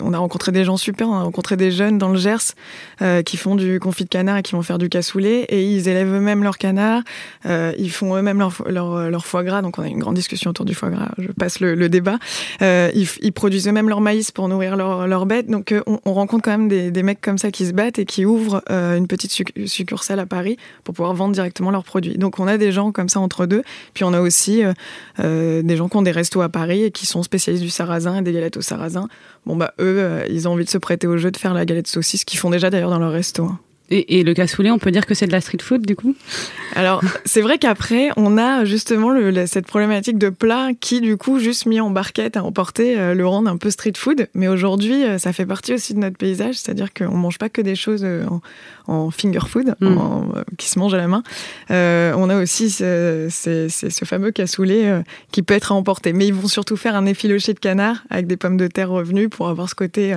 on 0.00 0.12
a 0.12 0.18
rencontré 0.18 0.52
des 0.52 0.64
gens 0.64 0.76
super. 0.76 1.08
On 1.08 1.14
a 1.14 1.22
rencontré 1.22 1.56
des 1.56 1.70
jeunes 1.70 1.98
dans 1.98 2.08
le 2.08 2.18
Gers 2.18 2.54
euh, 3.02 3.22
qui 3.22 3.36
font 3.36 3.54
du 3.54 3.80
confit 3.80 4.04
de 4.04 4.08
canard 4.08 4.38
et 4.38 4.42
qui 4.42 4.52
vont 4.52 4.62
faire 4.62 4.78
du 4.78 4.88
cassoulet 4.88 5.42
et 5.48 5.64
ils 5.64 5.88
élèvent 5.88 6.14
eux-mêmes 6.14 6.42
leur 6.42 6.58
canard, 6.58 7.02
euh, 7.46 7.72
ils 7.78 7.90
font 7.90 8.16
eux-mêmes 8.16 8.38
leur, 8.38 8.52
leur, 8.68 9.10
leur, 9.10 9.26
foie 9.26 9.44
gras, 9.44 9.62
donc 9.62 9.78
on 9.78 9.82
a 9.82 9.88
une 9.88 9.98
grande 9.98 10.14
discussion 10.14 10.50
autour 10.50 10.64
du 10.64 10.74
foie 10.74 10.90
gras, 10.90 11.10
je 11.18 11.28
passe 11.28 11.60
le, 11.60 11.74
le 11.74 11.88
débat. 11.88 12.18
Euh, 12.62 12.90
ils, 12.94 13.08
ils, 13.20 13.32
produisent 13.32 13.68
eux-mêmes 13.68 13.88
leur 13.88 14.00
maïs 14.00 14.30
pour 14.30 14.48
nourrir 14.48 14.76
leurs 14.76 15.06
leur 15.06 15.26
bêtes, 15.26 15.48
donc 15.48 15.74
on, 15.86 16.00
on, 16.04 16.12
rencontre 16.18 16.44
quand 16.44 16.56
même 16.56 16.68
des, 16.68 17.02
mecs 17.02 17.20
comme 17.20 17.38
ça 17.38 17.50
qui 17.50 17.66
se 17.66 17.72
battent 17.72 17.98
et 17.98 18.04
qui 18.04 18.24
ouvrent 18.24 18.62
une 18.70 19.06
petite 19.06 19.32
succursale 19.66 20.20
à 20.20 20.26
Paris 20.26 20.56
pour 20.84 20.94
pouvoir 20.94 21.14
vendre 21.14 21.34
directement 21.34 21.70
leurs 21.70 21.84
produits. 21.84 22.18
Donc 22.18 22.38
on 22.38 22.46
a 22.46 22.58
des 22.58 22.72
gens 22.72 22.92
comme 22.92 23.08
ça 23.08 23.20
entre 23.20 23.46
deux, 23.46 23.62
puis 23.94 24.04
on 24.04 24.12
a 24.12 24.20
aussi 24.20 24.62
des 25.18 25.76
gens 25.76 25.88
qui 25.88 25.96
ont 25.96 26.02
des 26.02 26.10
restos 26.10 26.42
à 26.42 26.48
Paris 26.48 26.84
et 26.84 26.90
qui 26.90 27.06
sont 27.06 27.22
spécialistes 27.22 27.64
du 27.64 27.70
sarrasin 27.70 28.18
et 28.18 28.22
des 28.22 28.32
galettes 28.32 28.56
au 28.56 28.62
sarrasin. 28.62 29.08
Bon 29.46 29.56
bah 29.56 29.72
eux, 29.80 30.22
ils 30.28 30.48
ont 30.48 30.52
envie 30.52 30.64
de 30.64 30.70
se 30.70 30.78
prêter 30.78 31.06
au 31.06 31.16
jeu 31.16 31.30
de 31.30 31.36
faire 31.36 31.54
la 31.54 31.64
galette 31.64 31.88
saucisse 31.88 32.24
qu'ils 32.24 32.38
font 32.38 32.50
déjà 32.50 32.70
d'ailleurs 32.70 32.90
dans 32.90 32.98
leur 32.98 33.12
resto. 33.12 33.44
Hein. 33.44 33.58
Et, 33.90 34.22
le 34.22 34.34
cassoulet, 34.34 34.70
on 34.70 34.78
peut 34.78 34.90
dire 34.90 35.06
que 35.06 35.14
c'est 35.14 35.26
de 35.26 35.32
la 35.32 35.40
street 35.40 35.62
food 35.62 35.86
du 35.86 35.96
coup? 35.96 36.14
Alors, 36.76 37.02
c'est 37.24 37.40
vrai 37.40 37.56
qu'après, 37.58 38.10
on 38.16 38.36
a 38.36 38.66
justement 38.66 39.10
le, 39.10 39.46
cette 39.46 39.66
problématique 39.66 40.18
de 40.18 40.28
plat 40.28 40.70
qui, 40.78 41.00
du 41.00 41.16
coup, 41.16 41.38
juste 41.38 41.64
mis 41.64 41.80
en 41.80 41.90
barquette 41.90 42.36
à 42.36 42.44
emporter, 42.44 42.98
euh, 42.98 43.14
le 43.14 43.26
rendent 43.26 43.48
un 43.48 43.56
peu 43.56 43.70
street 43.70 43.94
food. 43.96 44.28
Mais 44.34 44.46
aujourd'hui, 44.46 45.04
euh, 45.04 45.16
ça 45.16 45.32
fait 45.32 45.46
partie 45.46 45.72
aussi 45.72 45.94
de 45.94 46.00
notre 46.00 46.18
paysage, 46.18 46.56
c'est-à-dire 46.56 46.92
qu'on 46.92 47.16
mange 47.16 47.38
pas 47.38 47.48
que 47.48 47.62
des 47.62 47.76
choses 47.76 48.02
euh, 48.04 48.26
en, 48.86 49.10
finger 49.10 49.40
food, 49.48 49.74
mm. 49.80 50.42
qui 50.58 50.68
se 50.68 50.78
mangent 50.78 50.94
à 50.94 50.98
la 50.98 51.08
main. 51.08 51.22
on 51.70 52.30
a 52.30 52.36
aussi 52.36 52.70
ce, 52.70 53.28
ce 53.30 54.04
fameux 54.04 54.32
cassoulet 54.32 55.02
qui 55.32 55.42
peut 55.42 55.54
être 55.54 55.72
à 55.72 55.74
emporter. 55.74 56.12
Mais 56.12 56.26
ils 56.26 56.34
vont 56.34 56.48
surtout 56.48 56.76
faire 56.76 56.94
un 56.94 57.06
effiloché 57.06 57.54
de 57.54 57.58
canard 57.58 58.04
avec 58.10 58.26
des 58.26 58.36
pommes 58.36 58.58
de 58.58 58.66
terre 58.66 58.90
revenues 58.90 59.28
pour 59.28 59.48
avoir 59.48 59.68
ce 59.68 59.74
côté 59.74 60.16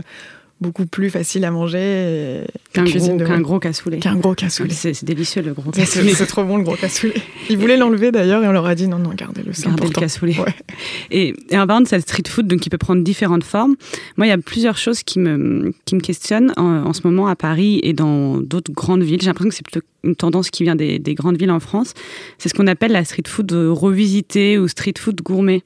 beaucoup 0.61 0.85
plus 0.85 1.09
facile 1.09 1.43
à 1.43 1.51
manger 1.51 2.45
qu'un 2.73 2.83
gros, 2.85 3.39
gros, 3.41 3.59
cassoulet. 3.59 3.97
Qu'un 3.97 4.15
gros 4.15 4.35
cassoulet. 4.35 4.73
C'est 4.73 5.03
délicieux 5.03 5.41
le 5.41 5.53
gros 5.53 5.71
cassoulet. 5.71 6.13
C'est 6.13 6.27
trop 6.27 6.43
bon 6.43 6.57
le 6.57 6.63
gros 6.63 6.75
cassoulet. 6.75 7.15
Ils 7.49 7.57
voulaient 7.57 7.77
l'enlever 7.77 8.11
d'ailleurs 8.11 8.43
et 8.43 8.47
on 8.47 8.51
leur 8.51 8.65
a 8.65 8.75
dit 8.75 8.87
non, 8.87 8.99
non, 8.99 9.11
gardez-le. 9.13 9.51
Gardez 9.63 9.87
le 9.87 9.93
cassoulet. 9.93 10.35
Et, 11.11 11.33
et 11.49 11.57
en 11.57 11.67
parlant 11.67 11.81
de 11.81 11.87
cette 11.87 12.03
street 12.03 12.23
food, 12.27 12.47
donc 12.47 12.59
qui 12.59 12.69
peut 12.69 12.77
prendre 12.77 13.03
différentes 13.03 13.43
formes, 13.43 13.75
moi 14.17 14.25
il 14.25 14.29
y 14.29 14.33
a 14.33 14.37
plusieurs 14.37 14.77
choses 14.77 15.03
qui 15.03 15.19
me, 15.19 15.73
qui 15.85 15.95
me 15.95 15.99
questionnent 15.99 16.53
en, 16.57 16.93
ce 16.93 17.01
moment 17.05 17.27
à 17.27 17.35
Paris 17.35 17.79
et 17.83 17.93
dans 17.93 18.37
d'autres 18.39 18.71
grandes 18.71 19.03
villes. 19.03 19.21
J'ai 19.21 19.27
l'impression 19.27 19.49
que 19.49 19.55
c'est 19.55 19.65
plutôt 19.65 19.85
une 20.03 20.15
tendance 20.15 20.49
qui 20.49 20.63
vient 20.63 20.75
des, 20.75 20.99
des 20.99 21.13
grandes 21.13 21.37
villes 21.37 21.51
en 21.51 21.59
France. 21.59 21.93
C'est 22.37 22.49
ce 22.49 22.53
qu'on 22.53 22.67
appelle 22.67 22.91
la 22.91 23.03
street 23.03 23.23
food 23.27 23.51
revisitée 23.51 24.57
ou 24.57 24.67
street 24.67 24.93
food 24.97 25.21
gourmet. 25.21 25.63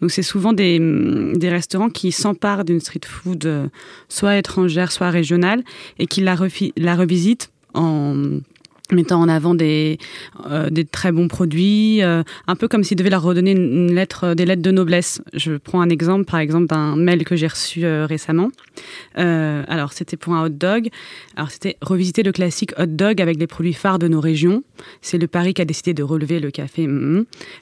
Donc 0.00 0.10
c'est 0.10 0.22
souvent 0.22 0.52
des, 0.52 0.78
des 1.34 1.48
restaurants 1.48 1.90
qui 1.90 2.12
s'emparent 2.12 2.64
d'une 2.64 2.80
street 2.80 3.00
food 3.06 3.46
euh, 3.46 3.66
soit 4.24 4.38
étrangère, 4.38 4.90
soit 4.90 5.10
régionale, 5.10 5.62
et 5.98 6.06
qui 6.06 6.22
la, 6.22 6.34
revisite 6.34 7.50
en 7.74 8.14
mettant 8.90 9.20
en 9.20 9.28
avant 9.28 9.54
des, 9.54 9.98
euh, 10.46 10.70
très 10.90 11.12
bons 11.12 11.28
produits, 11.28 12.02
euh, 12.02 12.22
un 12.46 12.56
peu 12.56 12.66
comme 12.66 12.84
s'ils 12.84 12.96
devaient 12.96 13.10
leur 13.10 13.22
redonner 13.22 13.50
une, 13.50 13.92
lettre, 13.92 14.32
des 14.32 14.46
lettres 14.46 14.62
de 14.62 14.70
noblesse. 14.70 15.20
Je 15.34 15.56
prends 15.58 15.82
un 15.82 15.90
exemple, 15.90 16.24
par 16.24 16.40
exemple, 16.40 16.68
d'un 16.68 16.96
mail 16.96 17.24
que 17.24 17.36
j'ai 17.36 17.48
reçu 17.48 17.84
euh, 17.84 18.06
récemment. 18.06 18.48
alors, 19.14 19.92
c'était 19.92 20.16
pour 20.16 20.32
un 20.32 20.46
hot 20.46 20.48
dog. 20.48 20.88
Alors, 21.36 21.50
c'était 21.50 21.76
revisiter 21.82 22.22
le 22.22 22.32
classique 22.32 22.72
hot 22.78 22.86
dog 22.86 23.20
avec 23.20 23.38
les 23.38 23.46
produits 23.46 23.74
phares 23.74 23.98
de 23.98 24.08
nos 24.08 24.20
régions. 24.20 24.62
C'est 25.02 25.18
le 25.18 25.26
Paris 25.26 25.54
qui 25.54 25.62
a 25.62 25.64
décidé 25.64 25.94
de 25.94 26.02
relever 26.02 26.40
le 26.40 26.50
café. 26.50 26.88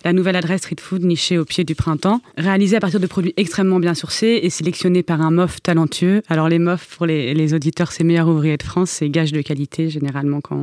La 0.05 0.13
nouvelle 0.13 0.37
adresse 0.37 0.63
street 0.63 0.77
food 0.81 1.05
nichée 1.05 1.39
au 1.39 1.45
pied 1.45 1.65
du 1.65 1.75
printemps, 1.75 2.21
réalisée 2.37 2.77
à 2.77 2.81
partir 2.81 3.01
de 3.01 3.07
produits 3.07 3.35
extrêmement 3.37 3.81
bien 3.81 3.95
sourcés 3.95 4.41
et 4.43 4.51
sélectionnée 4.51 5.03
par 5.03 5.21
un 5.21 5.31
MOF 5.31 5.63
talentueux. 5.63 6.23
Alors, 6.29 6.49
les 6.49 6.59
MOF, 6.59 6.97
pour 6.97 7.07
les, 7.07 7.55
auditeurs, 7.55 7.93
c'est 7.93 8.05
meilleurs 8.05 8.29
ouvriers 8.29 8.57
de 8.57 8.63
France, 8.63 8.91
c'est 8.91 9.09
gage 9.09 9.33
de 9.33 9.41
qualité, 9.43 9.91
généralement, 9.91 10.41
quand 10.41 10.63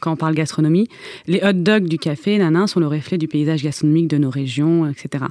quand 0.00 0.12
on 0.12 0.16
parle 0.16 0.34
gastronomie. 0.34 0.88
Les 1.26 1.40
hot 1.42 1.52
dogs 1.52 1.86
du 1.88 1.98
café, 1.98 2.38
nanan, 2.38 2.66
sont 2.66 2.80
le 2.80 2.86
reflet 2.86 3.18
du 3.18 3.28
paysage 3.28 3.62
gastronomique 3.62 4.08
de 4.08 4.18
nos 4.18 4.30
régions, 4.30 4.88
etc. 4.88 5.24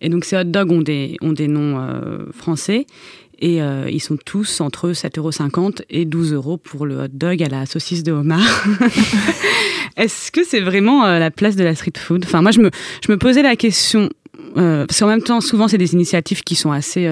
Et 0.00 0.08
donc 0.08 0.24
ces 0.24 0.36
hot 0.36 0.44
dogs 0.44 0.72
ont 0.72 0.82
des, 0.82 1.16
ont 1.20 1.32
des 1.32 1.48
noms 1.48 1.78
euh, 1.78 2.26
français 2.32 2.86
et 3.42 3.60
euh, 3.60 3.90
ils 3.90 4.00
sont 4.00 4.16
tous 4.16 4.60
entre 4.60 4.92
7,50 4.92 5.18
euros 5.18 5.70
et 5.90 6.04
12 6.04 6.32
euros 6.32 6.56
pour 6.56 6.86
le 6.86 6.96
hot 6.96 7.08
dog 7.12 7.42
à 7.42 7.48
la 7.48 7.66
saucisse 7.66 8.04
de 8.04 8.12
homard. 8.12 8.64
Est-ce 9.96 10.30
que 10.30 10.44
c'est 10.44 10.60
vraiment 10.60 11.04
euh, 11.04 11.18
la 11.18 11.32
place 11.32 11.56
de 11.56 11.64
la 11.64 11.74
street 11.74 11.98
food? 11.98 12.24
Enfin, 12.24 12.40
moi, 12.40 12.52
je 12.52 12.60
me, 12.60 12.70
je 13.04 13.10
me 13.10 13.18
posais 13.18 13.42
la 13.42 13.56
question 13.56 14.08
euh, 14.56 14.86
parce 14.86 15.00
qu'en 15.00 15.08
même 15.08 15.22
temps, 15.22 15.40
souvent, 15.40 15.66
c'est 15.66 15.76
des 15.76 15.92
initiatives 15.92 16.42
qui 16.42 16.54
sont 16.54 16.70
assez 16.70 17.10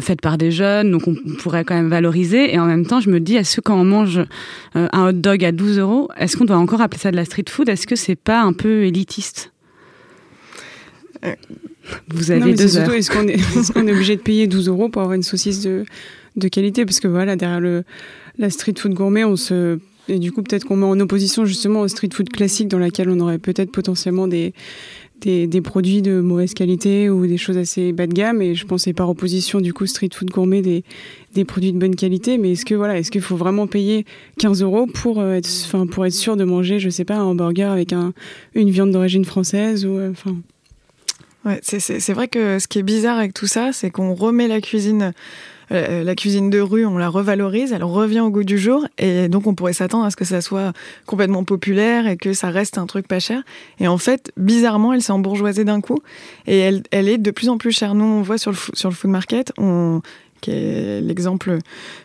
faites 0.00 0.20
par 0.20 0.38
des 0.38 0.50
jeunes, 0.50 0.90
donc 0.90 1.06
on 1.06 1.14
pourrait 1.38 1.64
quand 1.64 1.74
même 1.74 1.88
valoriser. 1.88 2.52
Et 2.52 2.58
en 2.58 2.66
même 2.66 2.84
temps, 2.84 2.98
je 2.98 3.10
me 3.10 3.20
dis, 3.20 3.36
est-ce 3.36 3.56
que 3.56 3.60
quand 3.60 3.78
on 3.78 3.84
mange 3.84 4.20
un 4.74 5.08
hot 5.08 5.12
dog 5.12 5.44
à 5.44 5.52
12 5.52 5.78
euros, 5.78 6.08
est-ce 6.18 6.36
qu'on 6.36 6.46
doit 6.46 6.56
encore 6.56 6.80
appeler 6.80 7.00
ça 7.00 7.12
de 7.12 7.16
la 7.16 7.24
street 7.24 7.44
food? 7.48 7.68
Est-ce 7.68 7.86
que 7.86 7.94
c'est 7.94 8.16
pas 8.16 8.40
un 8.40 8.52
peu 8.52 8.82
élitiste? 8.82 9.52
Vous 12.08 12.30
avez 12.30 12.54
deux 12.54 12.78
heures. 12.78 12.92
Est-ce 12.92 13.10
qu'on 13.10 13.28
est, 13.28 13.34
est, 13.34 13.76
obligé 13.76 14.16
de 14.16 14.20
payer 14.22 14.46
12 14.46 14.68
euros 14.68 14.88
pour 14.88 15.02
avoir 15.02 15.14
une 15.14 15.22
saucisse 15.22 15.60
de, 15.60 15.84
de 16.36 16.48
qualité? 16.48 16.84
Parce 16.84 17.00
que 17.00 17.08
voilà, 17.08 17.36
derrière 17.36 17.60
le, 17.60 17.84
la 18.38 18.50
street 18.50 18.74
food 18.78 18.94
gourmet, 18.94 19.24
on 19.24 19.36
se 19.36 19.78
et 20.08 20.18
du 20.18 20.32
coup, 20.32 20.42
peut-être 20.42 20.64
qu'on 20.64 20.76
met 20.76 20.86
en 20.86 21.00
opposition 21.00 21.44
justement 21.46 21.80
au 21.80 21.88
street 21.88 22.10
food 22.12 22.28
classique 22.28 22.68
dans 22.68 22.78
laquelle 22.78 23.08
on 23.08 23.20
aurait 23.20 23.38
peut-être 23.38 23.72
potentiellement 23.72 24.28
des, 24.28 24.52
des, 25.20 25.60
produits 25.62 26.02
de 26.02 26.20
mauvaise 26.20 26.52
qualité 26.52 27.08
ou 27.08 27.26
des 27.26 27.38
choses 27.38 27.56
assez 27.56 27.92
bas 27.92 28.06
de 28.06 28.12
gamme. 28.12 28.42
Et 28.42 28.54
je 28.54 28.66
pensais 28.66 28.92
par 28.92 29.08
opposition, 29.08 29.60
du 29.60 29.72
coup, 29.72 29.86
street 29.86 30.10
food 30.14 30.30
gourmet, 30.30 30.60
des, 30.60 30.84
des 31.34 31.44
produits 31.44 31.72
de 31.72 31.78
bonne 31.78 31.96
qualité. 31.96 32.36
Mais 32.36 32.52
est-ce 32.52 32.66
que 32.66 32.74
voilà, 32.74 32.98
est-ce 32.98 33.10
qu'il 33.10 33.22
faut 33.22 33.36
vraiment 33.36 33.66
payer 33.66 34.04
15 34.38 34.62
euros 34.62 34.86
pour 34.86 35.20
euh, 35.20 35.34
être, 35.34 35.48
enfin, 35.64 35.86
pour 35.86 36.04
être 36.04 36.12
sûr 36.12 36.36
de 36.36 36.44
manger, 36.44 36.78
je 36.78 36.90
sais 36.90 37.04
pas, 37.04 37.16
un 37.16 37.24
hamburger 37.24 37.70
avec 37.70 37.92
un, 37.94 38.12
une 38.54 38.68
viande 38.70 38.90
d'origine 38.90 39.24
française 39.24 39.86
ou, 39.86 39.96
euh. 39.96 40.12
Ouais, 41.44 41.60
c'est 41.62 42.12
vrai 42.12 42.28
que 42.28 42.58
ce 42.58 42.66
qui 42.66 42.78
est 42.78 42.82
bizarre 42.82 43.18
avec 43.18 43.34
tout 43.34 43.46
ça, 43.46 43.72
c'est 43.72 43.90
qu'on 43.90 44.14
remet 44.14 44.48
la 44.48 44.60
cuisine 44.60 45.12
euh, 45.72 46.04
la 46.04 46.14
cuisine 46.14 46.50
de 46.50 46.60
rue, 46.60 46.84
on 46.84 46.98
la 46.98 47.08
revalorise, 47.08 47.72
elle 47.72 47.84
revient 47.84 48.20
au 48.20 48.30
goût 48.30 48.44
du 48.44 48.58
jour, 48.58 48.86
et 48.98 49.28
donc 49.28 49.46
on 49.46 49.54
pourrait 49.54 49.72
s'attendre 49.72 50.04
à 50.04 50.10
ce 50.10 50.16
que 50.16 50.24
ça 50.24 50.40
soit 50.40 50.72
complètement 51.06 51.44
populaire 51.44 52.06
et 52.06 52.16
que 52.16 52.32
ça 52.32 52.50
reste 52.50 52.78
un 52.78 52.86
truc 52.86 53.08
pas 53.08 53.18
cher. 53.18 53.42
Et 53.80 53.88
en 53.88 53.98
fait, 53.98 54.32
bizarrement, 54.36 54.92
elle 54.92 55.02
s'est 55.02 55.12
embourgeoisée 55.12 55.64
d'un 55.64 55.80
coup, 55.80 55.98
et 56.46 56.58
elle, 56.58 56.82
elle, 56.90 57.08
est 57.08 57.18
de 57.18 57.30
plus 57.30 57.48
en 57.48 57.58
plus 57.58 57.72
chère. 57.72 57.94
Nous, 57.94 58.04
on 58.04 58.22
voit 58.22 58.38
sur 58.38 58.50
le, 58.50 58.56
sur 58.74 58.88
le 58.88 58.94
food 58.94 59.10
market, 59.10 59.52
on, 59.58 60.02
qui 60.44 60.50
est 60.50 61.00
l'exemple 61.00 61.58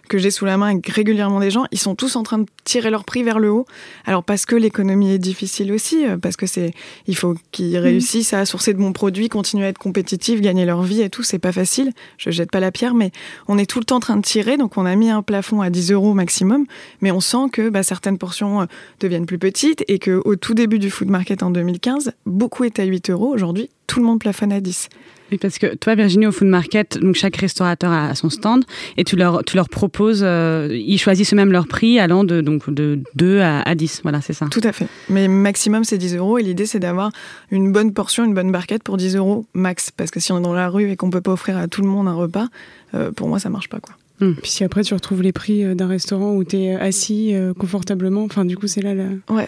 que 0.08 0.18
j'ai 0.18 0.32
sous 0.32 0.46
la 0.46 0.58
main 0.58 0.68
avec 0.68 0.88
régulièrement 0.88 1.40
des 1.40 1.52
gens, 1.52 1.66
ils 1.72 1.80
sont 1.80 1.94
tous 1.94 2.16
en 2.16 2.24
train 2.24 2.40
de 2.40 2.46
tirer 2.64 2.90
leur 2.90 3.04
prix 3.04 3.22
vers 3.22 3.38
le 3.38 3.52
haut. 3.52 3.66
Alors 4.06 4.24
parce 4.24 4.46
que 4.46 4.56
l'économie 4.56 5.12
est 5.12 5.20
difficile 5.20 5.74
aussi, 5.74 6.06
euh, 6.06 6.18
parce 6.18 6.38
que 6.38 6.46
c'est, 6.46 6.74
il 7.08 7.16
faut 7.16 7.36
qu'ils 7.52 7.78
mmh. 7.78 7.84
réussissent 7.84 8.34
à 8.34 8.46
sourcer 8.46 8.74
de 8.74 8.80
bons 8.80 8.94
produits, 8.94 9.28
continuer 9.28 9.66
à 9.66 9.70
être 9.70 9.78
compétitifs, 9.78 10.40
gagner 10.40 10.66
leur 10.66 10.84
vie 10.84 11.02
et 11.02 11.10
tout. 11.10 11.22
C'est 11.22 11.40
pas 11.40 11.52
facile. 11.52 11.92
Je 12.18 12.32
jette 12.32 12.50
pas 12.50 12.62
la 12.62 12.72
pierre, 12.72 12.96
mais 12.96 13.12
on 13.48 13.58
est 13.58 13.70
tout 13.70 13.80
le 13.80 13.86
temps 13.86 13.98
en 13.98 14.02
train 14.02 14.18
de 14.18 14.22
tirer. 14.22 14.56
Donc 14.56 14.78
on 14.78 14.86
a 14.86 14.96
mis 14.96 15.10
un 15.10 15.22
plafond 15.22 15.62
à 15.62 15.70
10 15.70 15.92
euros 15.92 16.14
maximum, 16.14 16.66
mais 17.02 17.12
on 17.12 17.20
sent 17.20 17.50
que 17.52 17.70
bah, 17.70 17.84
certaines 17.84 18.18
portions 18.18 18.62
euh, 18.62 18.66
deviennent 19.02 19.26
plus 19.26 19.40
petites 19.40 19.84
et 19.90 20.00
que 20.00 20.22
au 20.24 20.38
tout 20.38 20.54
début 20.54 20.80
du 20.80 20.90
food 20.90 21.10
market 21.10 21.44
en 21.44 21.52
2015, 21.52 22.14
beaucoup 22.26 22.64
étaient 22.64 22.84
à 22.84 22.86
8 22.86 23.10
euros. 23.10 23.34
Aujourd'hui, 23.34 23.70
tout 23.86 24.00
le 24.00 24.06
monde 24.06 24.20
plafonne 24.20 24.54
à 24.54 24.62
10. 24.62 24.88
Oui, 25.32 25.38
parce 25.38 25.60
que 25.60 25.76
toi, 25.76 25.96
Virginie, 25.96 26.26
au 26.26 26.32
Food 26.32 26.48
Market, 26.48 26.98
donc 26.98 27.16
chaque 27.16 27.36
restaurateur 27.38 27.92
a 27.92 28.16
son 28.16 28.30
stand 28.30 28.66
et 28.98 29.04
tu 29.04 29.16
leur, 29.16 29.44
tu 29.44 29.56
leur 29.56 29.70
proposes, 29.70 30.22
euh, 30.24 30.68
ils 30.72 30.98
choisissent 30.98 31.34
eux-mêmes 31.34 31.52
leur 31.52 31.68
prix 31.68 32.00
allant 32.00 32.24
de, 32.24 32.42
donc, 32.42 32.70
de 32.70 33.00
2 33.16 33.40
à, 33.40 33.62
à 33.62 33.76
10. 33.76 34.02
Voilà, 34.04 34.22
c'est 34.22 34.34
ça. 34.34 34.48
Tout 34.50 34.62
à 34.64 34.72
fait. 34.72 34.88
Mais 35.10 35.28
maximum, 35.28 35.84
c'est 35.84 35.98
10 35.98 36.16
euros 36.16 36.38
et 36.38 36.44
l'idée, 36.44 36.66
c'est 36.66 36.80
d'avoir 36.80 37.12
une 37.52 37.72
bonne 37.72 37.94
portion, 37.94 38.26
une 38.26 38.34
bonne 38.34 38.52
barquette 38.52 38.84
pour 38.84 38.98
10 38.98 39.16
euros 39.16 39.46
max. 39.54 39.92
Parce 39.92 40.12
que 40.12 40.20
si 40.20 40.32
on 40.32 40.40
est 40.40 40.44
dans 40.44 40.54
la 40.54 40.70
rue 40.70 40.90
et 40.90 40.96
qu'on 40.96 41.10
peut 41.10 41.22
pas 41.22 41.32
offrir 41.32 41.58
à 41.58 41.68
tout 41.68 41.82
le 41.82 41.88
monde 41.88 42.08
un 42.08 42.14
repas, 42.14 42.48
euh, 42.96 43.12
pour 43.12 43.28
moi, 43.28 43.40
ça 43.40 43.50
marche 43.50 43.70
pas, 43.70 43.80
quoi. 43.80 43.96
Hmm. 44.20 44.34
Puis 44.34 44.52
si 44.52 44.64
après 44.66 44.84
tu 44.84 44.94
retrouves 44.94 45.22
les 45.22 45.32
prix 45.32 45.64
euh, 45.64 45.76
d'un 45.76 45.88
restaurant 45.88 46.36
où 46.36 46.44
tu 46.44 46.58
es 46.58 46.76
assis 46.76 47.34
confortablement, 47.58 48.24
enfin 48.24 48.44
du 48.44 48.58
coup 48.58 48.68
c'est 48.68 48.82
là 48.82 48.94
la... 48.94 49.06
Ouais, 49.30 49.48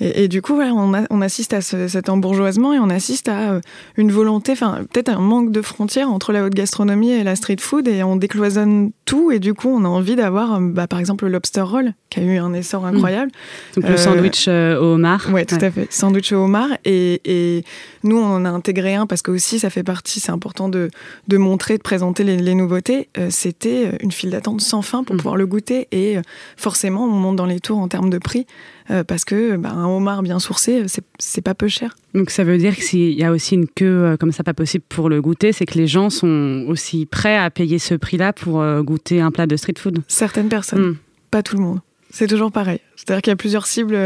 et, 0.00 0.28
du 0.28 0.42
coup, 0.42 0.54
voilà, 0.54 0.72
on, 0.74 0.92
on, 1.10 1.20
assiste 1.20 1.52
à 1.54 1.60
cet 1.60 2.08
embourgeoisement 2.08 2.72
et 2.72 2.78
on 2.78 2.88
assiste 2.88 3.28
à 3.28 3.52
euh, 3.52 3.60
une 3.96 4.12
volonté, 4.12 4.52
enfin 4.52 4.80
peut-être 4.92 5.08
un 5.08 5.20
manque 5.20 5.50
de 5.50 5.60
frontières 5.60 6.08
entre 6.08 6.32
la 6.32 6.44
haute 6.44 6.54
gastronomie 6.54 7.10
et 7.10 7.24
la 7.24 7.34
street 7.34 7.56
food 7.58 7.88
et 7.88 8.04
on 8.04 8.14
décloisonne 8.14 8.92
tout 9.04 9.32
et 9.32 9.40
du 9.40 9.54
coup 9.54 9.68
on 9.68 9.84
a 9.84 9.88
envie 9.88 10.14
d'avoir, 10.14 10.54
euh, 10.54 10.58
bah, 10.60 10.86
par 10.86 11.00
exemple, 11.00 11.24
le 11.24 11.32
lobster 11.32 11.62
roll 11.62 11.94
qui 12.10 12.20
a 12.20 12.22
eu 12.22 12.38
un 12.38 12.54
essor 12.54 12.82
mm. 12.82 12.94
incroyable. 12.94 13.32
Donc 13.74 13.88
le 13.88 13.94
euh, 13.94 13.96
sandwich 13.96 14.46
au 14.46 14.94
homard. 14.94 15.28
Ouais, 15.32 15.44
tout 15.44 15.58
à 15.60 15.70
fait, 15.70 15.92
sandwich 15.92 16.32
au 16.32 16.44
homard. 16.44 16.70
Et, 16.84 17.20
et, 17.24 17.64
nous 18.04 18.18
on 18.18 18.26
en 18.26 18.44
a 18.44 18.50
intégré 18.50 18.94
un 18.94 19.06
parce 19.06 19.22
que 19.22 19.32
aussi 19.32 19.58
ça 19.58 19.68
fait 19.68 19.82
partie, 19.82 20.20
c'est 20.20 20.30
important 20.30 20.68
de, 20.68 20.90
de, 21.26 21.36
montrer, 21.36 21.76
de 21.76 21.82
présenter 21.82 22.22
les, 22.22 22.36
les 22.36 22.54
nouveautés. 22.54 23.08
C'était 23.30 23.96
une 24.00 24.12
file 24.12 24.30
d'attente 24.30 24.60
sans 24.60 24.82
fin 24.82 25.02
pour 25.02 25.16
mm. 25.16 25.18
pouvoir 25.18 25.36
le 25.36 25.46
goûter 25.46 25.88
et 25.90 26.18
forcément 26.56 27.04
on 27.04 27.08
monte 27.08 27.36
dans 27.36 27.46
les 27.46 27.58
tours 27.58 27.78
en 27.78 27.88
termes 27.88 28.10
de 28.10 28.18
prix. 28.18 28.46
Euh, 28.90 29.04
parce 29.04 29.24
que 29.24 29.56
bah, 29.56 29.70
un 29.70 29.86
homard 29.86 30.22
bien 30.22 30.38
sourcé, 30.38 30.84
c'est 31.18 31.42
pas 31.42 31.54
peu 31.54 31.68
cher. 31.68 31.96
Donc 32.14 32.30
ça 32.30 32.42
veut 32.42 32.56
dire 32.56 32.74
que 32.74 32.82
s'il 32.82 33.12
y 33.12 33.24
a 33.24 33.30
aussi 33.30 33.54
une 33.54 33.68
queue 33.68 34.04
euh, 34.04 34.16
comme 34.16 34.32
ça 34.32 34.42
pas 34.42 34.54
possible 34.54 34.84
pour 34.88 35.10
le 35.10 35.20
goûter, 35.20 35.52
c'est 35.52 35.66
que 35.66 35.76
les 35.76 35.86
gens 35.86 36.08
sont 36.08 36.64
aussi 36.68 37.04
prêts 37.04 37.36
à 37.36 37.50
payer 37.50 37.78
ce 37.78 37.94
prix-là 37.94 38.32
pour 38.32 38.62
euh, 38.62 38.82
goûter 38.82 39.20
un 39.20 39.30
plat 39.30 39.46
de 39.46 39.56
street 39.56 39.74
food. 39.78 39.98
Certaines 40.08 40.48
personnes, 40.48 40.80
hmm. 40.80 40.96
pas 41.30 41.42
tout 41.42 41.56
le 41.56 41.62
monde. 41.62 41.80
C'est 42.10 42.26
toujours 42.26 42.50
pareil. 42.50 42.80
C'est-à-dire 42.96 43.20
qu'il 43.20 43.30
y 43.30 43.32
a 43.32 43.36
plusieurs 43.36 43.66
cibles 43.66 43.98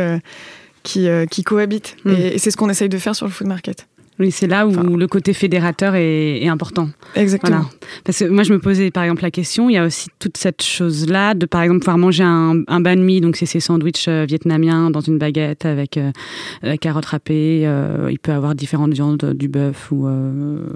qui, 0.82 1.06
qui 1.30 1.44
cohabitent. 1.44 1.96
Hmm. 2.04 2.10
Et, 2.10 2.38
c'est 2.38 2.50
ce 2.50 2.56
qu'on 2.56 2.68
essaye 2.68 2.88
de 2.88 2.98
faire 2.98 3.14
sur 3.14 3.26
le 3.26 3.32
food 3.32 3.46
market. 3.46 3.86
Oui, 4.18 4.30
c'est 4.30 4.46
là 4.46 4.66
où 4.66 4.96
le 4.96 5.06
côté 5.08 5.32
fédérateur 5.32 5.94
est, 5.94 6.46
important. 6.46 6.90
Exactement. 7.16 7.64
Parce 8.04 8.18
que 8.18 8.24
moi, 8.26 8.42
je 8.42 8.52
me 8.52 8.58
posais 8.58 8.90
par 8.90 9.04
exemple 9.04 9.22
la 9.22 9.30
question, 9.30 9.70
il 9.70 9.74
y 9.74 9.76
a 9.78 9.86
aussi 9.86 10.08
toute 10.18 10.36
cette 10.36 10.62
chose-là 10.62 11.34
de 11.34 11.46
par 11.46 11.62
exemple 11.62 11.80
pouvoir 11.80 11.98
manger 11.98 12.24
un, 12.24 12.62
un 12.68 12.80
banh 12.80 12.96
mi, 12.96 13.20
donc 13.20 13.36
c'est 13.36 13.46
ces 13.46 13.60
sandwichs 13.60 14.06
euh, 14.08 14.26
vietnamiens 14.28 14.90
dans 14.90 15.00
une 15.00 15.18
baguette 15.18 15.64
avec 15.64 15.96
euh, 15.96 16.10
la 16.62 16.76
carotte 16.76 17.06
râpée. 17.06 17.62
Euh, 17.64 18.08
il 18.10 18.18
peut 18.18 18.32
avoir 18.32 18.54
différentes 18.54 18.92
viandes, 18.92 19.32
du 19.34 19.48
bœuf 19.48 19.90
ou 19.90 20.06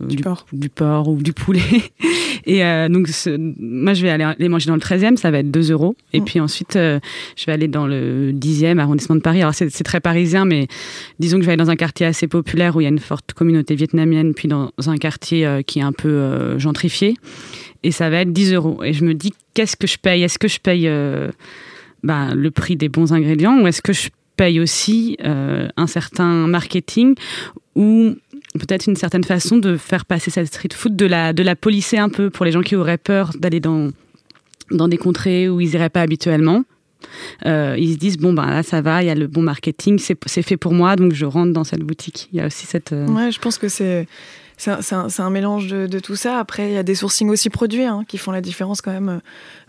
du, 0.09 0.17
porc. 0.17 0.47
du 0.53 0.69
porc 0.71 1.09
ou 1.09 1.17
du 1.17 1.33
poulet. 1.33 1.61
Et 2.47 2.61
donc, 2.89 3.09
moi, 3.59 3.93
je 3.93 4.03
vais 4.03 4.11
aller 4.11 4.33
les 4.39 4.49
manger 4.49 4.69
dans 4.69 4.75
le 4.75 4.81
13e, 4.81 5.17
ça 5.17 5.33
va 5.33 5.39
être 5.39 5.51
2 5.51 5.73
euros. 5.73 5.97
Et 6.13 6.21
mm. 6.21 6.25
puis 6.25 6.41
ensuite, 6.41 6.75
je 6.75 7.47
vais 7.47 7.53
aller 7.53 7.67
dans 7.67 7.89
le 7.89 8.31
10e 8.33 8.79
arrondissement 8.79 9.17
de 9.17 9.21
Paris. 9.21 9.43
Alors, 9.43 9.55
c'est 9.55 9.83
très 9.83 10.01
parisien, 10.01 10.45
mais 10.45 10.69
disons 11.19 11.39
que 11.39 11.43
je 11.43 11.47
vais 11.47 11.55
aller 11.55 11.65
dans 11.65 11.71
un 11.71 11.77
quartier 11.77 12.07
assez 12.07 12.29
populaire 12.29 12.77
où 12.77 12.81
il 12.81 12.85
y 12.85 12.87
a 12.87 12.91
une 12.91 13.01
forte 13.01 13.33
communauté 13.37 13.75
vietnamienne, 13.75 14.35
puis 14.35 14.49
dans 14.49 14.73
un 14.87 14.97
quartier 14.97 15.47
euh, 15.47 15.63
qui 15.63 15.79
est 15.79 15.83
un 15.83 15.93
peu 15.93 16.09
euh, 16.09 16.59
gentrifié. 16.59 17.15
Et 17.83 17.93
ça 17.93 18.11
va 18.11 18.23
être 18.23 18.33
10 18.33 18.55
euros. 18.55 18.83
Et 18.83 18.93
je 18.93 19.05
me 19.05 19.15
dis, 19.15 19.33
qu'est-ce 19.55 19.77
que 19.77 19.87
je 19.87 19.99
paye? 19.99 20.23
Est-ce 20.23 20.39
que 20.39 20.49
je 20.49 20.59
paye 20.59 20.89
euh, 20.89 21.31
bah, 22.03 22.35
le 22.35 22.51
prix 22.51 22.75
des 22.77 22.89
bons 22.89 23.13
ingrédients? 23.13 23.61
Ou 23.61 23.67
est-ce 23.67 23.83
que 23.83 23.93
je 23.93 24.09
paye 24.37 24.59
aussi 24.61 25.17
un 25.23 25.87
certain 25.87 26.47
marketing? 26.47 27.15
Ou 27.75 28.17
peut-être 28.59 28.87
une 28.87 28.97
certaine 28.97 29.25
façon 29.25 29.59
de 29.59 29.77
faire 29.77 30.05
passer 30.05 30.31
cette 30.31 30.49
street 30.49 30.75
food, 30.75 30.97
de 30.97 31.07
la, 31.07 31.33
de 31.33 31.43
la 31.43 31.57
polisser 31.57 31.99
un 31.99 32.09
peu 32.09 32.29
pour 32.31 32.45
les 32.45 32.53
gens 32.53 32.63
qui 32.63 32.77
auraient 32.77 32.99
peur 32.99 33.31
d'aller 33.39 33.61
dans, 33.61 33.91
dans 34.71 34.89
des 34.89 34.99
contrées 34.99 35.49
où 35.49 35.61
ils 35.61 35.71
n'iraient 35.71 35.91
pas 35.91 36.03
habituellement 36.03 36.65
euh, 37.45 37.77
ils 37.79 37.95
se 37.95 37.99
disent 37.99 38.19
bon 38.19 38.33
ben 38.33 38.47
là 38.47 38.63
ça 38.63 38.81
va, 38.81 39.03
il 39.03 39.07
y 39.07 39.11
a 39.11 39.15
le 39.15 39.27
bon 39.27 39.43
marketing, 39.43 39.99
c'est 39.99 40.43
fait 40.43 40.57
pour 40.57 40.73
moi, 40.73 40.97
donc 40.97 41.13
je 41.13 41.25
rentre 41.25 41.53
dans 41.53 41.65
cette 41.65 41.83
boutique. 41.83 42.29
Il 42.33 42.39
y 42.39 42.41
a 42.41 42.47
aussi 42.47 42.67
cette. 42.67 42.93
Euh, 42.93 43.07
ouais, 43.09 43.31
je 43.31 43.39
pense 43.39 43.59
que 43.59 43.69
c'est 43.69 44.07
c'est 44.57 44.95
un, 44.95 45.09
un, 45.19 45.31
mélange 45.31 45.67
de, 45.67 45.87
de, 45.87 45.99
tout 45.99 46.17
ça. 46.17 46.39
Après, 46.39 46.69
il 46.69 46.75
y 46.75 46.79
a 46.79 46.83
des 46.83 46.95
sourcings 46.95 47.29
aussi 47.29 47.51
produits 47.51 47.85
hein, 47.85 48.05
qui 48.09 48.17
font 48.17 48.33
la 48.33 48.41
différence 48.41 48.81
quand 48.81 48.93
même 48.93 49.21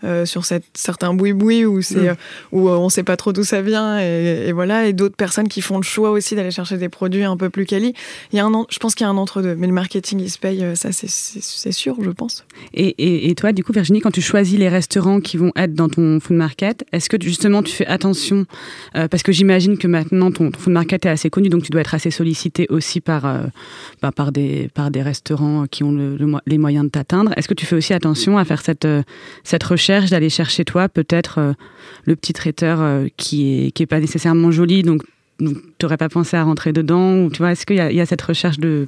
euh, 0.02 0.24
sur 0.24 0.46
cette, 0.46 0.64
certains 0.72 1.12
boui-boui 1.12 1.66
où, 1.66 1.82
c'est, 1.82 1.96
mm. 1.96 2.08
euh, 2.08 2.14
où 2.52 2.68
euh, 2.68 2.76
on 2.76 2.84
ne 2.84 2.88
sait 2.88 3.02
pas 3.02 3.16
trop 3.16 3.32
d'où 3.32 3.44
ça 3.44 3.60
vient. 3.60 4.00
Et, 4.00 4.46
et 4.48 4.52
voilà. 4.52 4.86
Et 4.86 4.94
d'autres 4.94 5.16
personnes 5.16 5.48
qui 5.48 5.60
font 5.60 5.76
le 5.76 5.82
choix 5.82 6.10
aussi 6.10 6.34
d'aller 6.34 6.50
chercher 6.50 6.78
des 6.78 6.88
produits 6.88 7.24
un 7.24 7.36
peu 7.36 7.50
plus 7.50 7.66
quali. 7.66 7.92
Il 8.32 8.36
y 8.36 8.40
a 8.40 8.46
un, 8.46 8.66
je 8.70 8.78
pense 8.78 8.94
qu'il 8.94 9.04
y 9.04 9.08
a 9.08 9.10
un 9.10 9.16
entre-deux. 9.18 9.54
Mais 9.56 9.66
le 9.66 9.74
marketing, 9.74 10.20
il 10.20 10.30
se 10.30 10.38
paye, 10.38 10.64
ça, 10.74 10.90
c'est, 10.92 11.72
sûr, 11.72 11.96
je 12.00 12.10
pense. 12.10 12.46
Et, 12.72 12.88
et, 12.98 13.28
et, 13.28 13.34
toi, 13.34 13.52
du 13.52 13.62
coup, 13.62 13.72
Virginie, 13.72 14.00
quand 14.00 14.10
tu 14.10 14.22
choisis 14.22 14.58
les 14.58 14.70
restaurants 14.70 15.20
qui 15.20 15.36
vont 15.36 15.52
être 15.54 15.74
dans 15.74 15.88
ton 15.88 16.18
food 16.18 16.36
market, 16.36 16.86
est-ce 16.92 17.10
que 17.10 17.16
justement 17.20 17.62
tu 17.62 17.74
fais 17.74 17.86
attention 17.86 18.46
Parce 18.94 19.22
que 19.22 19.32
j'imagine 19.32 19.76
que 19.76 19.86
maintenant, 19.86 20.30
ton, 20.30 20.50
ton, 20.50 20.58
food 20.58 20.72
market 20.72 21.04
est 21.04 21.10
assez 21.10 21.28
connu, 21.28 21.50
donc 21.50 21.62
tu 21.62 21.70
dois 21.70 21.82
être 21.82 21.94
assez 21.94 22.10
sollicité 22.10 22.66
aussi 22.70 23.00
par, 23.00 23.22
bah, 24.00 24.12
par 24.12 24.32
des 24.32 24.70
par 24.78 24.92
des 24.92 25.02
restaurants 25.02 25.66
qui 25.68 25.82
ont 25.82 26.16
les 26.46 26.56
moyens 26.58 26.84
de 26.84 26.90
t'atteindre. 26.90 27.32
Est-ce 27.36 27.48
que 27.48 27.54
tu 27.54 27.66
fais 27.66 27.74
aussi 27.74 27.94
attention 27.94 28.38
à 28.38 28.44
faire 28.44 28.60
cette, 28.60 28.84
euh, 28.84 29.02
cette 29.42 29.64
recherche, 29.64 30.10
d'aller 30.10 30.30
chercher 30.30 30.64
toi 30.64 30.88
peut-être 30.88 31.38
euh, 31.38 31.52
le 32.04 32.14
petit 32.14 32.32
traiteur 32.32 32.80
euh, 32.80 33.08
qui 33.16 33.66
est, 33.66 33.70
qui 33.72 33.82
est 33.82 33.86
pas 33.86 33.98
nécessairement 33.98 34.52
joli, 34.52 34.84
donc 34.84 35.02
tu 35.40 35.56
n'aurais 35.82 35.96
pas 35.96 36.08
pensé 36.08 36.36
à 36.36 36.44
rentrer 36.44 36.72
dedans 36.72 37.24
ou 37.24 37.28
tu 37.28 37.38
vois 37.38 37.50
est-ce 37.50 37.66
qu'il 37.66 37.74
y, 37.74 37.94
y, 37.96 38.00
a 38.00 38.06
cette 38.06 38.22
recherche 38.22 38.60
de, 38.60 38.86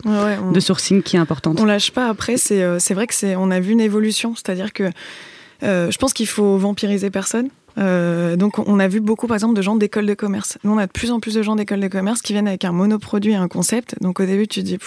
de 0.54 0.60
sourcing 0.60 1.02
qui 1.02 1.16
est 1.16 1.18
importante? 1.18 1.58
On 1.58 1.64
lâche 1.64 1.90
pas 1.90 2.08
après 2.08 2.36
c'est 2.36 2.62
c'est 2.78 2.94
vrai 2.94 3.08
que 3.08 3.14
c'est 3.14 3.34
on 3.34 3.50
a 3.50 3.58
vu 3.58 3.72
une 3.72 3.80
évolution 3.80 4.34
c'est-à-dire 4.36 4.72
que 4.72 4.90
je 5.62 5.96
pense 5.98 6.12
qu'il 6.12 6.26
faut 6.26 6.56
vampiriser 6.56 7.10
personne 7.10 7.50
donc 7.76 8.58
on 8.58 8.80
a 8.80 8.88
vu 8.88 9.00
beaucoup 9.00 9.28
par 9.28 9.36
exemple 9.36 9.54
de 9.54 9.62
gens 9.62 9.76
d'école 9.76 10.06
de 10.06 10.14
commerce. 10.14 10.58
Nous 10.64 10.72
on 10.72 10.78
a 10.78 10.86
de 10.86 10.92
plus 10.92 11.12
en 11.12 11.20
plus 11.20 11.34
de 11.34 11.42
gens 11.42 11.54
d'école 11.54 11.78
de 11.78 11.88
commerce 11.88 12.20
qui 12.20 12.32
viennent 12.32 12.48
avec 12.48 12.64
un 12.64 12.72
monoproduit, 12.72 13.36
un 13.36 13.46
concept. 13.46 13.94
Donc 14.00 14.18
au 14.18 14.26
début 14.26 14.48
tu 14.48 14.60
te 14.60 14.66
dis 14.66 14.78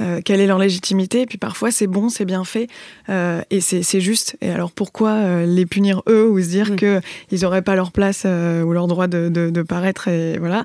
euh, 0.00 0.20
quelle 0.24 0.40
est 0.40 0.46
leur 0.46 0.58
légitimité. 0.58 1.22
Et 1.22 1.26
puis 1.26 1.38
parfois, 1.38 1.70
c'est 1.70 1.86
bon, 1.86 2.08
c'est 2.08 2.24
bien 2.24 2.44
fait, 2.44 2.68
euh, 3.08 3.42
et 3.50 3.60
c'est 3.60 4.00
juste. 4.00 4.36
Et 4.40 4.50
alors 4.50 4.70
pourquoi 4.70 5.10
euh, 5.10 5.46
les 5.46 5.66
punir 5.66 6.02
eux 6.08 6.28
ou 6.28 6.40
se 6.40 6.48
dire 6.48 6.72
mm. 6.72 6.76
que 6.76 7.00
qu'ils 7.28 7.40
n'auraient 7.42 7.62
pas 7.62 7.76
leur 7.76 7.92
place 7.92 8.24
ou 8.24 8.72
leur 8.72 8.86
droit 8.86 9.06
de, 9.06 9.28
de, 9.28 9.50
de, 9.50 9.62
paraître 9.62 10.08
et 10.08 10.38
voilà. 10.38 10.64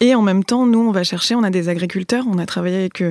Et 0.00 0.14
en 0.14 0.22
même 0.22 0.44
temps, 0.44 0.66
nous, 0.66 0.80
on 0.80 0.92
va 0.92 1.04
chercher. 1.04 1.34
On 1.34 1.42
a 1.42 1.50
des 1.50 1.68
agriculteurs. 1.68 2.24
On 2.28 2.38
a 2.38 2.46
travaillé 2.46 2.76
avec 2.76 3.02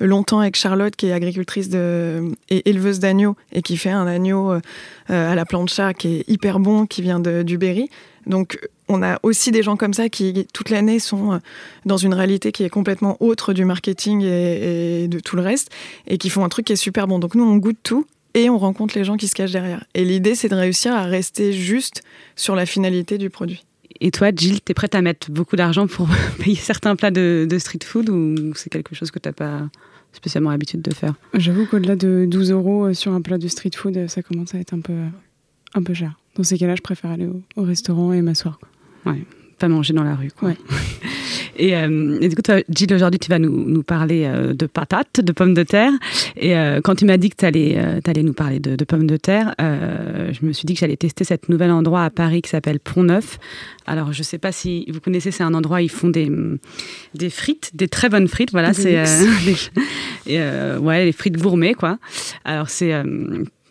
longtemps 0.00 0.40
avec 0.40 0.56
Charlotte, 0.56 0.96
qui 0.96 1.06
est 1.06 1.12
agricultrice 1.12 1.68
de, 1.68 2.32
et 2.48 2.68
éleveuse 2.68 2.98
d'agneaux 2.98 3.36
et 3.52 3.62
qui 3.62 3.76
fait 3.76 3.90
un 3.90 4.06
agneau 4.06 4.52
à 5.08 5.34
la 5.34 5.44
plancha 5.44 5.94
qui 5.94 6.16
est 6.16 6.28
hyper 6.28 6.58
bon, 6.58 6.86
qui 6.86 7.02
vient 7.02 7.20
de, 7.20 7.42
du 7.42 7.58
Berry. 7.58 7.90
Donc 8.30 8.58
on 8.88 9.02
a 9.02 9.18
aussi 9.22 9.50
des 9.50 9.62
gens 9.62 9.76
comme 9.76 9.92
ça 9.92 10.08
qui, 10.08 10.46
toute 10.54 10.70
l'année, 10.70 10.98
sont 10.98 11.34
euh, 11.34 11.38
dans 11.84 11.96
une 11.96 12.14
réalité 12.14 12.52
qui 12.52 12.62
est 12.62 12.70
complètement 12.70 13.16
autre 13.20 13.52
du 13.52 13.64
marketing 13.64 14.22
et, 14.22 15.08
de 15.08 15.20
tout 15.20 15.36
le 15.36 15.42
reste, 15.42 15.70
et 16.06 16.16
qui 16.16 16.30
font 16.30 16.44
un 16.44 16.48
truc 16.48 16.66
qui 16.66 16.72
est 16.72 16.76
super 16.76 17.06
bon. 17.06 17.18
Donc 17.18 17.34
nous, 17.34 17.44
on 17.44 17.56
goûte 17.56 17.78
tout 17.82 18.06
et 18.34 18.48
on 18.48 18.56
rencontre 18.56 18.96
les 18.96 19.04
gens 19.04 19.16
qui 19.16 19.28
se 19.28 19.34
cachent 19.34 19.52
derrière. 19.52 19.84
Et 19.94 20.04
l'idée, 20.04 20.34
c'est 20.34 20.48
de 20.48 20.54
réussir 20.54 20.94
à 20.94 21.02
rester 21.02 21.52
juste 21.52 22.02
sur 22.36 22.54
la 22.54 22.64
finalité 22.64 23.18
du 23.18 23.28
produit. 23.28 23.64
Et 24.00 24.12
toi, 24.12 24.30
Jill, 24.34 24.62
tu 24.64 24.70
es 24.70 24.74
prête 24.74 24.94
à 24.94 25.02
mettre 25.02 25.30
beaucoup 25.30 25.56
d'argent 25.56 25.86
pour 25.86 26.08
payer 26.38 26.56
certains 26.56 26.96
plats 26.96 27.10
de, 27.10 27.48
street 27.58 27.84
food 27.84 28.08
ou 28.08 28.54
c'est 28.54 28.70
quelque 28.70 28.94
chose 28.94 29.10
que 29.10 29.18
tu 29.18 29.28
n'as 29.28 29.32
pas 29.32 29.68
spécialement 30.12 30.50
l'habitude 30.50 30.82
de 30.82 30.94
faire? 30.94 31.14
J'avoue 31.34 31.66
qu'au-delà 31.66 31.96
de 31.96 32.26
12 32.28 32.52
euros 32.52 32.86
euh, 32.86 32.94
sur 32.94 33.12
un 33.12 33.20
plat 33.20 33.38
de 33.38 33.48
street 33.48 33.70
food, 33.76 33.96
euh, 33.96 34.08
ça 34.08 34.22
commence 34.22 34.54
à 34.54 34.58
être 34.58 34.72
un 34.72 34.80
peu, 34.80 34.94
un 35.74 35.82
peu 35.82 35.94
cher. 35.94 36.16
Dans 36.40 36.44
ces 36.44 36.56
cas-là, 36.56 36.74
je 36.74 36.80
préfère 36.80 37.10
aller 37.10 37.26
au, 37.26 37.42
au 37.56 37.64
restaurant 37.64 38.14
et 38.14 38.22
m'asseoir. 38.22 38.58
Ouais, 39.04 39.26
pas 39.58 39.68
manger 39.68 39.92
dans 39.92 40.04
la 40.04 40.14
rue. 40.14 40.30
Quoi. 40.34 40.52
Et, 41.56 41.76
euh, 41.76 42.18
et, 42.22 42.30
du 42.30 42.36
coup, 42.36 42.40
toi, 42.40 42.62
Gilles, 42.70 42.94
aujourd'hui, 42.94 43.18
tu 43.18 43.28
vas 43.28 43.38
nous, 43.38 43.68
nous 43.68 43.82
parler 43.82 44.24
euh, 44.24 44.54
de 44.54 44.64
patates, 44.64 45.20
de 45.20 45.30
pommes 45.30 45.52
de 45.52 45.62
terre. 45.62 45.92
Et 46.38 46.56
euh, 46.56 46.80
quand 46.80 46.94
tu 46.94 47.04
m'as 47.04 47.18
dit 47.18 47.28
que 47.28 47.36
tu 47.36 47.44
allais, 47.44 47.76
allais, 48.06 48.22
nous 48.22 48.32
parler 48.32 48.60
de, 48.60 48.76
de 48.76 48.84
pommes 48.86 49.06
de 49.06 49.18
terre, 49.18 49.54
je 49.58 50.46
me 50.46 50.52
suis 50.52 50.64
dit 50.64 50.72
que 50.72 50.80
j'allais 50.80 50.96
tester 50.96 51.24
cet 51.24 51.50
nouvel 51.50 51.70
endroit 51.70 52.04
à 52.04 52.08
Paris 52.08 52.40
qui 52.40 52.48
s'appelle 52.48 52.80
Pont-Neuf. 52.80 53.38
Alors, 53.86 54.14
je 54.14 54.20
ne 54.20 54.24
sais 54.24 54.38
pas 54.38 54.52
si 54.52 54.86
vous 54.90 55.00
connaissez, 55.00 55.32
c'est 55.32 55.42
un 55.42 55.52
endroit 55.52 55.76
où 55.76 55.80
ils 55.80 55.90
font 55.90 56.08
des, 56.08 56.32
des 57.14 57.28
frites, 57.28 57.72
des 57.74 57.88
très 57.88 58.08
bonnes 58.08 58.28
frites. 58.28 58.52
Voilà, 58.52 58.72
c'est 58.72 58.96
ouais, 60.26 61.04
les 61.04 61.12
frites 61.12 61.36
gourmets, 61.36 61.74
quoi. 61.74 61.98
Alors, 62.46 62.70
c'est 62.70 62.94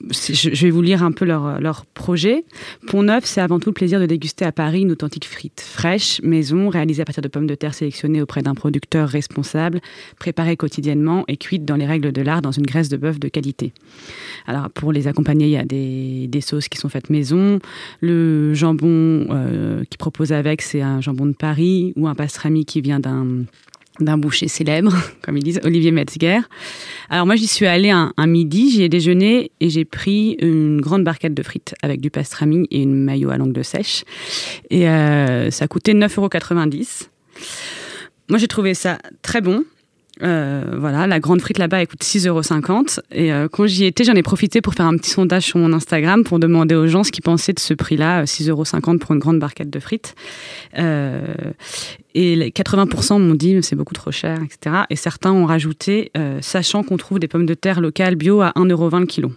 je 0.09 0.63
vais 0.63 0.69
vous 0.69 0.81
lire 0.81 1.03
un 1.03 1.12
peu 1.12 1.25
leur, 1.25 1.59
leur 1.59 1.85
projet. 1.85 2.45
Pont 2.88 3.03
Neuf, 3.03 3.25
c'est 3.25 3.41
avant 3.41 3.59
tout 3.59 3.69
le 3.69 3.73
plaisir 3.73 3.99
de 3.99 4.05
déguster 4.05 4.45
à 4.45 4.51
Paris 4.51 4.81
une 4.81 4.91
authentique 4.91 5.25
frite 5.25 5.62
fraîche, 5.62 6.21
maison, 6.23 6.69
réalisée 6.69 7.01
à 7.01 7.05
partir 7.05 7.21
de 7.21 7.27
pommes 7.27 7.47
de 7.47 7.55
terre 7.55 7.73
sélectionnées 7.73 8.21
auprès 8.21 8.41
d'un 8.41 8.55
producteur 8.55 9.09
responsable, 9.09 9.81
préparée 10.17 10.57
quotidiennement 10.57 11.25
et 11.27 11.38
cuite 11.38 11.65
dans 11.65 11.75
les 11.75 11.85
règles 11.85 12.12
de 12.12 12.21
l'art 12.21 12.41
dans 12.41 12.51
une 12.51 12.65
graisse 12.65 12.89
de 12.89 12.97
bœuf 12.97 13.19
de 13.19 13.27
qualité. 13.27 13.73
Alors 14.47 14.69
pour 14.69 14.91
les 14.91 15.07
accompagner, 15.07 15.47
il 15.47 15.51
y 15.51 15.57
a 15.57 15.65
des, 15.65 16.27
des 16.27 16.41
sauces 16.41 16.69
qui 16.69 16.77
sont 16.77 16.89
faites 16.89 17.09
maison. 17.09 17.59
Le 18.01 18.53
jambon 18.53 19.27
euh, 19.29 19.83
qui 19.89 19.97
propose 19.97 20.31
avec, 20.31 20.62
c'est 20.62 20.81
un 20.81 21.01
jambon 21.01 21.25
de 21.25 21.33
Paris 21.33 21.93
ou 21.95 22.07
un 22.07 22.15
pastrami 22.15 22.65
qui 22.65 22.81
vient 22.81 22.99
d'un 22.99 23.43
d'un 23.99 24.17
boucher 24.17 24.47
célèbre, 24.47 24.93
comme 25.21 25.38
ils 25.38 25.43
disent, 25.43 25.60
Olivier 25.63 25.91
Metzger. 25.91 26.39
Alors 27.10 27.25
moi, 27.25 27.36
j'y 27.36 27.47
suis 27.47 27.65
allée 27.65 27.89
un, 27.89 28.13
midi, 28.28 28.71
j'y 28.71 28.84
ai 28.84 28.89
déjeuné 28.89 29.52
et 29.60 29.69
j'ai 29.69 29.86
pris 29.86 30.38
une 30.39 30.80
grande 30.80 31.04
barquette 31.04 31.34
de 31.34 31.43
frites 31.43 31.75
avec 31.82 32.02
du 32.02 32.10
pastrami 32.10 32.67
et 32.71 32.82
une 32.82 33.04
maillot 33.04 33.30
à 33.30 33.38
langue 33.38 33.54
de 33.54 33.63
sèche. 33.63 34.04
Et 34.69 34.88
euh, 34.88 35.52
ça 35.52 35.67
coûtait 35.67 35.93
9,90 35.93 36.17
euros. 36.17 36.30
Moi, 38.30 38.38
j'ai 38.38 38.47
trouvé 38.47 38.73
ça 38.73 38.99
très 39.21 39.41
bon. 39.41 39.65
Euh, 40.21 40.75
voilà, 40.77 41.08
la 41.08 41.19
grande 41.19 41.41
frite 41.41 41.58
là-bas, 41.58 41.82
elle 41.82 41.88
coûte 41.88 42.03
6,50 42.03 42.27
euros. 42.27 42.41
Et 43.12 43.32
euh, 43.32 43.47
quand 43.47 43.67
j'y 43.67 43.86
étais, 43.86 44.03
j'en 44.03 44.13
ai 44.13 44.23
profité 44.23 44.62
pour 44.62 44.73
faire 44.73 44.86
un 44.86 44.97
petit 44.97 45.10
sondage 45.10 45.43
sur 45.43 45.60
mon 45.60 45.71
Instagram 45.73 46.23
pour 46.23 46.39
demander 46.39 46.75
aux 46.75 46.88
gens 46.88 47.03
ce 47.03 47.12
qu'ils 47.12 47.23
pensaient 47.23 47.53
de 47.53 47.60
ce 47.60 47.73
prix-là, 47.73 48.25
6,50 48.25 48.49
euros 48.49 48.97
pour 48.99 49.13
une 49.13 49.19
grande 49.19 49.39
barquette 49.39 49.69
de 49.69 49.79
frites. 49.79 50.15
Euh, 50.77 51.25
et 52.15 52.36
les 52.36 52.49
80% 52.51 53.19
m'ont 53.19 53.36
dit 53.36 53.58
c'est 53.62 53.75
beaucoup 53.75 53.93
trop 53.93 54.12
cher, 54.12 54.39
etc. 54.43 54.84
Et 54.89 54.95
certains 54.95 55.32
ont 55.32 55.45
rajouté, 55.45 56.12
euh, 56.17 56.39
sachant 56.41 56.84
qu'on 56.84 56.97
trouve 56.97 57.19
des 57.19 57.27
pommes 57.27 57.45
de 57.45 57.53
terre 57.53 57.82
locales 57.82 58.15
bio 58.15 58.41
à 58.41 58.51
1,20 58.55 58.71
euros 58.71 58.89
le 58.89 59.05
kilo. 59.05 59.32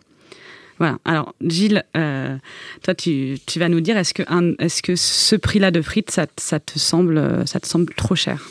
Voilà. 0.78 0.98
Alors, 1.04 1.34
Gilles, 1.46 1.84
euh, 1.96 2.36
toi, 2.82 2.94
tu, 2.94 3.36
tu, 3.46 3.60
vas 3.60 3.68
nous 3.68 3.80
dire, 3.80 3.96
est-ce 3.96 4.14
que, 4.14 4.22
est 4.58 4.82
que 4.82 4.96
ce 4.96 5.36
prix-là 5.36 5.70
de 5.70 5.80
frites, 5.80 6.10
ça, 6.10 6.26
te 6.26 6.78
semble, 6.78 7.46
ça 7.46 7.60
te 7.60 7.68
semble 7.68 7.94
trop 7.94 8.16
cher? 8.16 8.48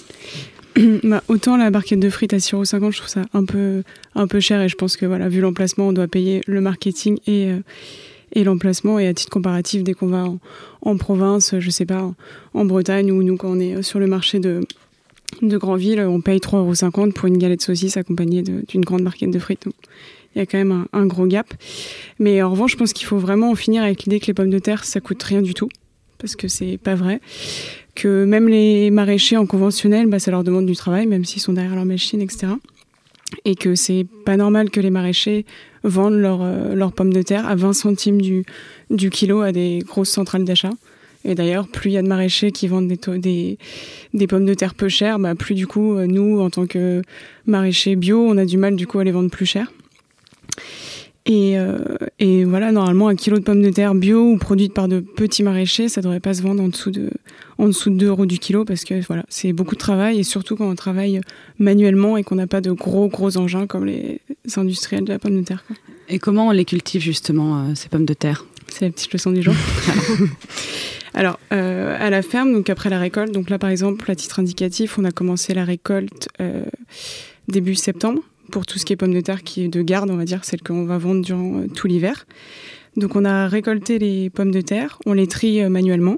bah, 1.04 1.24
autant 1.28 1.58
la 1.58 1.70
barquette 1.70 2.00
de 2.00 2.10
frites 2.10 2.34
à 2.34 2.38
6,50 2.38 2.80
euros, 2.80 2.92
je 2.92 2.98
trouve 2.98 3.10
ça 3.10 3.24
un 3.34 3.46
peu, 3.46 3.84
un 4.16 4.28
peu 4.28 4.40
cher 4.40 4.62
et 4.62 4.70
je 4.70 4.76
pense 4.76 4.98
que 4.98 5.06
voilà, 5.06 5.30
vu 5.30 5.42
l'emplacement, 5.42 5.90
on 5.90 5.94
doit 5.94 6.08
payer 6.08 6.42
le 6.48 6.62
marketing 6.62 7.18
et, 7.28 7.50
euh, 7.50 7.60
et 8.34 8.44
l'emplacement. 8.44 9.00
Et 9.00 9.08
à 9.08 9.14
titre 9.14 9.32
comparatif, 9.32 9.84
dès 9.84 9.94
qu'on 9.94 10.08
va 10.08 10.26
en, 10.82 10.98
province, 10.98 11.56
je 11.60 11.70
sais 11.70 11.86
pas, 11.86 12.12
en, 12.54 12.66
Bretagne 12.66 13.12
ou 13.12 13.24
nous, 13.24 13.38
quand 13.38 13.50
on 13.50 13.60
est 13.60 13.82
sur 13.82 14.00
le 14.00 14.08
marché 14.08 14.40
de, 14.40 14.62
de 15.42 15.58
Grandville, 15.58 16.02
on 16.02 16.22
paye 16.22 16.40
3,50 16.40 17.00
euros 17.00 17.12
pour 17.12 17.28
une 17.28 17.38
galette 17.38 17.62
saucisse 17.62 17.98
accompagnée 17.98 18.42
d'une 18.42 18.86
grande 18.86 19.04
barquette 19.04 19.32
de 19.32 19.40
frites. 19.40 19.66
Donc, 19.66 19.76
il 20.36 20.40
y 20.40 20.42
a 20.42 20.46
quand 20.46 20.58
même 20.58 20.72
un, 20.72 20.88
un, 20.94 21.06
gros 21.06 21.26
gap. 21.26 21.54
Mais 22.18 22.42
en 22.42 22.52
revanche, 22.52 22.72
je 22.72 22.78
pense 22.78 22.94
qu'il 22.94 23.06
faut 23.06 23.18
vraiment 23.18 23.52
en 23.52 23.56
finir 23.56 23.84
avec 23.84 24.04
l'idée 24.04 24.22
que 24.22 24.28
les 24.28 24.34
pommes 24.34 24.50
de 24.50 24.60
terre, 24.60 24.86
ça 24.86 25.02
coûte 25.02 25.22
rien 25.24 25.42
du 25.42 25.54
tout 25.54 25.70
parce 26.22 26.36
que 26.36 26.48
c'est 26.48 26.78
pas 26.78 26.96
vrai. 26.96 27.20
Que 27.96 28.24
même 28.24 28.48
les 28.48 28.92
maraîchers 28.92 29.38
en 29.38 29.46
conventionnel, 29.46 30.08
bah, 30.08 30.20
ça 30.20 30.32
leur 30.32 30.44
demande 30.44 30.66
du 30.66 30.76
travail, 30.76 31.08
même 31.08 31.26
s'ils 31.26 31.42
sont 31.42 31.54
derrière 31.54 31.76
leur 31.76 31.86
machine, 31.86 32.22
etc. 32.22 32.54
Et 33.44 33.56
que 33.56 33.76
c'est 33.76 34.06
pas 34.26 34.38
normal 34.38 34.70
que 34.70 34.80
les 34.80 34.92
maraîchers 34.92 35.46
vendent 35.84 36.20
leurs 36.20 36.92
pommes 36.94 37.14
de 37.14 37.22
terre 37.22 37.48
à 37.48 37.56
20 37.56 37.74
centimes 37.74 38.22
du, 38.22 38.46
du 38.90 39.10
kilo 39.10 39.42
à 39.42 39.52
des 39.52 39.80
grosses 39.86 40.12
centrales 40.12 40.46
d'achat. 40.46 40.72
Et 41.24 41.36
d'ailleurs, 41.36 41.68
plus 41.68 41.92
il 41.92 41.94
y 41.94 41.98
a 41.98 42.02
de 42.02 42.08
maraîchers 42.08 42.52
qui 42.52 42.68
vendent 42.68 42.88
des, 42.88 43.58
des, 44.14 44.28
pommes 44.28 44.46
de 44.46 44.54
terre 44.54 44.74
peu 44.74 44.90
chères, 44.90 45.20
bah, 45.20 45.36
plus 45.36 45.56
du 45.56 45.68
coup, 45.68 46.00
nous, 46.00 46.40
en 46.40 46.50
tant 46.50 46.66
que 46.66 47.02
maraîchers 47.46 47.96
bio, 47.96 48.20
on 48.20 48.38
a 48.38 48.46
du 48.46 48.58
mal 48.58 48.76
du 48.76 48.88
coup 48.88 49.00
à 49.00 49.04
les 49.04 49.12
vendre 49.12 49.30
plus 49.30 49.46
cher. 49.46 49.72
Et, 51.28 51.58
euh, 51.58 51.78
et, 52.18 52.46
voilà, 52.46 52.72
normalement, 52.72 53.08
un 53.08 53.16
kilo 53.16 53.38
de 53.38 53.44
pommes 53.44 53.62
de 53.62 53.70
terre 53.70 53.94
bio 53.94 54.32
ou 54.32 54.38
produite 54.38 54.74
par 54.74 54.88
de 54.88 55.02
petits 55.02 55.44
maraîchers, 55.44 55.88
ça 55.88 56.02
devrait 56.02 56.20
pas 56.20 56.34
se 56.34 56.42
vendre 56.42 56.64
en 56.64 56.68
dessous 56.68 56.90
de, 56.90 57.12
en 57.60 57.68
dessous 57.68 57.92
de 57.92 57.96
2 57.96 58.08
euros 58.08 58.26
du 58.26 58.40
kilo 58.40 58.66
parce 58.66 58.84
que 58.84 59.06
voilà, 59.06 59.24
c'est 59.30 59.54
beaucoup 59.54 59.76
de 59.76 59.80
travail 59.80 60.20
et 60.20 60.24
surtout 60.24 60.56
quand 60.56 60.68
on 60.68 60.76
travaille 60.76 61.22
manuellement 61.60 62.18
et 62.18 62.24
qu'on 62.24 62.36
n'a 62.36 62.48
pas 62.48 62.62
de 62.62 62.72
gros, 62.72 63.08
gros 63.08 63.38
engins 63.38 63.68
comme 63.68 63.86
les 63.86 64.20
industriels 64.56 65.04
de 65.04 65.14
la 65.14 65.20
pomme 65.20 65.40
de 65.40 65.46
terre. 65.46 65.64
Et 66.10 66.18
comment 66.18 66.48
on 66.48 66.52
les 66.52 66.66
cultive 66.66 67.02
justement, 67.02 67.60
euh, 67.60 67.76
ces 67.76 67.88
pommes 67.88 68.06
de 68.06 68.16
terre? 68.16 68.46
C'est 68.68 68.86
la 68.86 68.92
petite 68.92 69.14
leçon 69.14 69.32
du 69.32 69.44
jour. 69.44 69.54
Alors, 71.14 71.40
euh, 71.54 71.96
à 72.00 72.10
la 72.10 72.24
ferme, 72.24 72.52
donc 72.52 72.70
après 72.70 72.90
la 72.90 72.98
récolte, 72.98 73.32
donc 73.32 73.52
là 73.52 73.60
par 73.60 73.70
exemple, 73.70 74.10
à 74.10 74.16
titre 74.16 74.40
indicatif, 74.40 74.98
on 74.98 75.06
a 75.06 75.12
commencé 75.12 75.54
la 75.54 75.66
récolte 75.66 76.30
début 77.48 77.76
septembre 77.76 78.22
pour 78.52 78.66
tout 78.66 78.78
ce 78.78 78.86
qui 78.86 78.94
est 78.94 78.96
pommes 78.96 79.14
de 79.14 79.22
terre 79.22 79.44
qui 79.44 79.64
est 79.64 79.68
de 79.68 79.82
garde, 79.82 80.10
on 80.12 80.18
va 80.18 80.26
dire, 80.26 80.44
celle 80.44 80.62
qu'on 80.62 80.86
va 80.86 80.98
vendre 80.98 81.22
durant 81.22 81.60
euh, 81.60 81.68
tout 81.68 81.88
l'hiver. 81.88 82.26
Donc 82.98 83.16
on 83.16 83.26
a 83.26 83.48
récolté 83.48 83.98
les 83.98 84.30
pommes 84.30 84.52
de 84.52 84.62
terre, 84.62 85.00
on 85.06 85.14
les 85.14 85.28
trie 85.28 85.64
euh, 85.64 85.70
manuellement. 85.70 86.18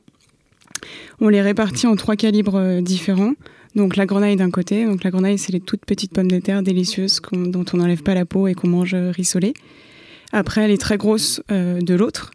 On 1.22 1.30
les 1.30 1.41
répartit 1.41 1.88
en 1.88 1.96
trois 1.96 2.15
calibres 2.15 2.56
euh, 2.56 2.82
différents. 2.82 3.34
Donc 3.76 3.96
la 3.96 4.06
grenaille 4.06 4.36
d'un 4.36 4.52
côté, 4.52 4.86
donc 4.86 5.04
la 5.04 5.12
grenaille 5.12 5.38
c'est 5.38 5.52
les 5.52 5.60
toutes 5.60 5.86
petites 5.86 6.13
pommes 6.13 6.30
de 6.30 6.39
terre 6.39 6.62
délicieuses 6.62 7.22
dont 7.32 7.65
on 7.74 7.78
n'enlève 7.78 8.04
pas 8.04 8.13
la 8.13 8.26
peau 8.26 8.48
et 8.48 8.54
qu'on 8.54 8.67
mange 8.67 8.93
rissolées. 8.93 9.54
Après 10.32 10.67
les 10.67 10.78
très 10.78 10.98
grosses 10.98 11.41
de 11.50 11.96
l'autre. 11.96 12.32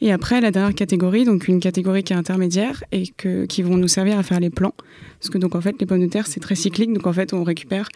Et 0.00 0.12
après 0.12 0.40
la 0.40 0.52
dernière 0.52 0.74
catégorie, 0.74 1.24
donc 1.24 1.48
une 1.48 1.58
catégorie 1.58 2.04
qui 2.04 2.12
est 2.12 2.16
intermédiaire 2.16 2.84
et 2.92 3.08
que, 3.08 3.46
qui 3.46 3.62
vont 3.62 3.76
nous 3.76 3.88
servir 3.88 4.16
à 4.18 4.22
faire 4.22 4.38
les 4.38 4.50
plants. 4.50 4.74
Parce 5.18 5.30
que 5.30 5.38
donc 5.38 5.56
en 5.56 5.60
fait 5.60 5.74
les 5.80 5.86
pommes 5.86 6.02
de 6.02 6.06
terre 6.06 6.28
c'est 6.28 6.38
très 6.38 6.54
cyclique, 6.54 6.92
donc 6.92 7.06
en 7.06 7.12
fait 7.12 7.32
on 7.32 7.42
récupère 7.42 7.88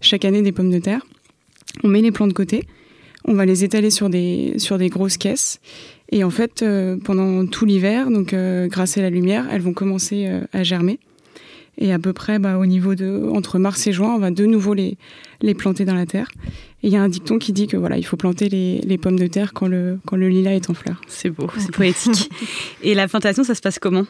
chaque 0.00 0.24
année 0.24 0.42
des 0.42 0.52
pommes 0.52 0.70
de 0.70 0.78
terre. 0.78 1.06
On 1.84 1.88
met 1.88 2.02
les 2.02 2.10
plants 2.10 2.26
de 2.26 2.32
côté, 2.32 2.64
on 3.24 3.34
va 3.34 3.44
les 3.44 3.64
étaler 3.64 3.90
sur 3.90 4.08
des, 4.08 4.54
sur 4.58 4.78
des 4.78 4.88
grosses 4.88 5.16
caisses. 5.16 5.60
Et 6.10 6.24
en 6.24 6.30
fait, 6.30 6.62
euh, 6.62 6.96
pendant 6.96 7.46
tout 7.46 7.64
l'hiver, 7.64 8.10
donc 8.10 8.32
euh, 8.32 8.66
grâce 8.66 8.98
à 8.98 9.02
la 9.02 9.10
lumière, 9.10 9.46
elles 9.50 9.60
vont 9.60 9.72
commencer 9.72 10.26
euh, 10.26 10.40
à 10.52 10.62
germer. 10.62 10.98
Et 11.78 11.92
à 11.92 11.98
peu 11.98 12.12
près, 12.12 12.38
bah, 12.38 12.58
au 12.58 12.66
niveau 12.66 12.94
de 12.94 13.30
entre 13.32 13.58
mars 13.58 13.86
et 13.86 13.92
juin, 13.92 14.14
on 14.14 14.18
va 14.18 14.30
de 14.30 14.44
nouveau 14.44 14.74
les, 14.74 14.98
les 15.40 15.54
planter 15.54 15.84
dans 15.84 15.94
la 15.94 16.04
terre. 16.04 16.28
Et 16.82 16.88
il 16.88 16.92
y 16.92 16.96
a 16.96 17.02
un 17.02 17.08
dicton 17.08 17.38
qui 17.38 17.52
dit 17.52 17.68
que 17.68 17.76
voilà, 17.76 17.96
il 17.96 18.04
faut 18.04 18.16
planter 18.16 18.48
les, 18.48 18.80
les, 18.80 18.98
pommes 18.98 19.18
de 19.18 19.26
terre 19.26 19.52
quand 19.54 19.66
le, 19.66 19.98
quand 20.06 20.16
le 20.16 20.28
lilas 20.28 20.52
est 20.52 20.68
en 20.68 20.74
fleur. 20.74 21.00
C'est 21.06 21.30
beau, 21.30 21.46
c'est 21.56 21.70
poétique. 21.70 22.30
et 22.82 22.94
la 22.94 23.06
plantation, 23.06 23.44
ça 23.44 23.54
se 23.54 23.60
passe 23.60 23.78
comment? 23.78 24.06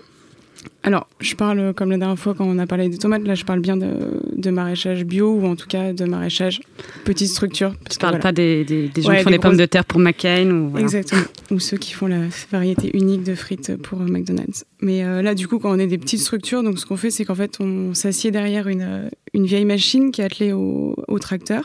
Alors, 0.83 1.09
je 1.21 1.35
parle 1.35 1.75
comme 1.75 1.91
la 1.91 1.99
dernière 1.99 2.19
fois 2.19 2.35
quand 2.35 2.47
on 2.47 2.59
a 2.59 2.67
parlé 2.67 2.89
des 2.89 2.97
tomates, 2.97 3.23
là 3.25 3.35
je 3.35 3.45
parle 3.45 3.61
bien 3.61 3.77
de, 3.77 4.51
maraîchage 4.51 5.05
bio 5.05 5.31
ou 5.35 5.47
en 5.47 5.55
tout 5.55 5.67
cas 5.67 5.93
de 5.93 6.05
maraîchage 6.07 6.61
petite 7.05 7.29
structure. 7.29 7.75
Tu 7.91 7.97
ne 7.97 8.01
parles 8.01 8.19
pas 8.19 8.33
des, 8.33 8.65
gens 8.97 9.15
qui 9.15 9.23
font 9.23 9.31
des, 9.31 9.39
pommes 9.39 9.59
de 9.59 9.67
terre 9.67 9.85
pour 9.85 10.01
McCain 10.01 10.51
ou 10.51 10.79
Exactement, 10.79 11.23
ou 11.51 11.61
ceux 11.61 11.77
qui 11.77 11.93
font 11.93 12.07
la 12.07 12.23
variété 12.51 12.97
unique 12.97 13.25
de 13.25 13.35
frites 13.35 13.77
pour 13.77 14.01
euh, 14.01 14.07
McDonald's. 14.07 14.65
Mais 14.81 15.05
euh, 15.05 15.21
là 15.21 15.35
du 15.35 15.49
coup 15.49 15.59
quand 15.59 15.71
on 15.71 15.79
est 15.79 15.87
des 15.87 15.99
petites 15.99 16.21
structures, 16.21 16.63
donc 16.63 16.79
ce 16.79 16.87
qu'on 16.87 16.97
fait 16.97 17.11
c'est 17.11 17.27
qu'en 17.27 17.35
fait 17.35 17.59
on 17.61 17.93
s'assied 17.93 18.31
derrière 18.31 18.67
une, 18.67 18.83
euh, 18.83 19.09
une, 19.35 19.45
vieille 19.45 19.67
machine 19.67 20.13
qui 20.13 20.23
est 20.23 20.25
attelée 20.25 20.53
au, 20.53 20.97
au 21.09 21.19
tracteur. 21.19 21.65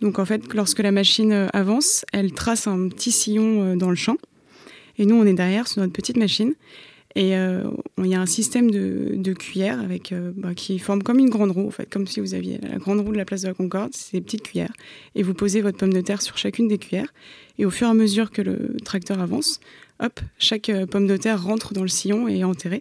Donc 0.00 0.20
en 0.20 0.24
fait 0.24 0.54
lorsque 0.54 0.78
la 0.78 0.92
machine 0.92 1.48
avance, 1.52 2.04
elle 2.12 2.32
trace 2.32 2.68
un 2.68 2.88
petit 2.88 3.10
sillon 3.10 3.76
dans 3.76 3.90
le 3.90 3.96
champ. 3.96 4.16
Et 4.98 5.04
nous 5.04 5.16
on 5.16 5.26
est 5.26 5.34
derrière 5.34 5.66
sur 5.66 5.80
notre 5.80 5.92
petite 5.92 6.16
machine. 6.16 6.54
Et 7.16 7.34
euh, 7.34 7.62
il 7.96 8.08
y 8.08 8.14
a 8.14 8.20
un 8.20 8.26
système 8.26 8.70
de, 8.70 9.32
cuillères 9.32 9.80
avec, 9.80 10.12
euh, 10.12 10.32
bah, 10.36 10.54
qui 10.54 10.78
forme 10.78 11.02
comme 11.02 11.18
une 11.18 11.30
grande 11.30 11.50
roue, 11.50 11.66
en 11.66 11.70
fait, 11.70 11.88
comme 11.88 12.06
si 12.06 12.20
vous 12.20 12.34
aviez 12.34 12.58
la 12.58 12.76
grande 12.76 13.00
roue 13.00 13.10
de 13.10 13.16
la 13.16 13.24
place 13.24 13.40
de 13.40 13.48
la 13.48 13.54
Concorde, 13.54 13.92
c'est 13.94 14.18
des 14.18 14.20
petites 14.20 14.42
cuillères. 14.42 14.72
Et 15.14 15.22
vous 15.22 15.32
posez 15.32 15.62
votre 15.62 15.78
pomme 15.78 15.94
de 15.94 16.02
terre 16.02 16.20
sur 16.20 16.36
chacune 16.36 16.68
des 16.68 16.76
cuillères. 16.76 17.14
Et 17.58 17.64
au 17.64 17.70
fur 17.70 17.86
et 17.86 17.90
à 17.90 17.94
mesure 17.94 18.30
que 18.30 18.42
le 18.42 18.76
tracteur 18.84 19.18
avance, 19.18 19.60
hop, 19.98 20.20
chaque 20.38 20.68
euh, 20.68 20.84
pomme 20.84 21.06
de 21.06 21.16
terre 21.16 21.42
rentre 21.42 21.72
dans 21.72 21.80
le 21.80 21.88
sillon 21.88 22.28
et 22.28 22.40
est 22.40 22.44
enterrée. 22.44 22.80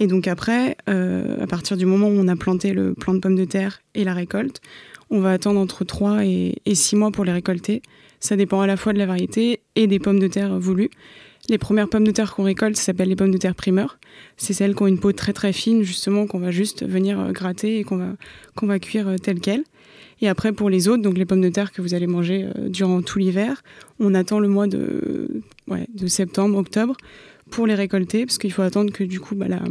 Et 0.00 0.08
donc 0.08 0.28
après, 0.28 0.76
à 0.86 1.46
partir 1.48 1.76
du 1.76 1.84
moment 1.84 2.06
où 2.06 2.12
on 2.12 2.28
a 2.28 2.36
planté 2.36 2.72
le 2.72 2.94
plant 2.94 3.14
de 3.14 3.18
pommes 3.18 3.34
de 3.34 3.44
terre 3.44 3.80
et 3.94 4.04
la 4.04 4.14
récolte, 4.14 4.60
on 5.10 5.18
va 5.18 5.32
attendre 5.32 5.58
entre 5.58 5.84
3 5.84 6.24
et, 6.24 6.54
et 6.66 6.76
6 6.76 6.94
mois 6.94 7.10
pour 7.10 7.24
les 7.24 7.32
récolter. 7.32 7.82
Ça 8.20 8.36
dépend 8.36 8.60
à 8.60 8.68
la 8.68 8.76
fois 8.76 8.92
de 8.92 8.98
la 8.98 9.06
variété 9.06 9.58
et 9.74 9.88
des 9.88 9.98
pommes 9.98 10.20
de 10.20 10.28
terre 10.28 10.56
voulues. 10.60 10.90
Les 11.50 11.56
premières 11.56 11.88
pommes 11.88 12.04
de 12.04 12.10
terre 12.10 12.34
qu'on 12.34 12.42
récolte, 12.42 12.76
ça 12.76 12.82
s'appelle 12.82 13.08
les 13.08 13.16
pommes 13.16 13.30
de 13.30 13.38
terre 13.38 13.54
primeur. 13.54 13.98
C'est 14.36 14.52
celles 14.52 14.74
qui 14.74 14.82
ont 14.82 14.86
une 14.86 14.98
peau 15.00 15.12
très 15.12 15.32
très 15.32 15.54
fine, 15.54 15.82
justement, 15.82 16.26
qu'on 16.26 16.38
va 16.38 16.50
juste 16.50 16.86
venir 16.86 17.18
euh, 17.18 17.32
gratter 17.32 17.78
et 17.78 17.84
qu'on 17.84 17.96
va, 17.96 18.12
qu'on 18.54 18.66
va 18.66 18.78
cuire 18.78 19.08
euh, 19.08 19.16
telle 19.16 19.40
quelle. 19.40 19.64
Et 20.20 20.28
après, 20.28 20.52
pour 20.52 20.68
les 20.68 20.88
autres, 20.88 21.02
donc 21.02 21.16
les 21.16 21.24
pommes 21.24 21.40
de 21.40 21.48
terre 21.48 21.72
que 21.72 21.80
vous 21.80 21.94
allez 21.94 22.06
manger 22.06 22.44
euh, 22.44 22.68
durant 22.68 23.00
tout 23.00 23.18
l'hiver, 23.18 23.62
on 23.98 24.14
attend 24.14 24.40
le 24.40 24.48
mois 24.48 24.66
de, 24.66 25.42
de 25.68 26.06
septembre, 26.06 26.58
octobre 26.58 26.96
pour 27.50 27.66
les 27.66 27.74
récolter, 27.74 28.26
parce 28.26 28.36
qu'il 28.36 28.52
faut 28.52 28.62
attendre 28.62 28.92
que 28.92 29.04
du 29.04 29.18
coup, 29.18 29.34
bah, 29.34 29.48
la, 29.48 29.62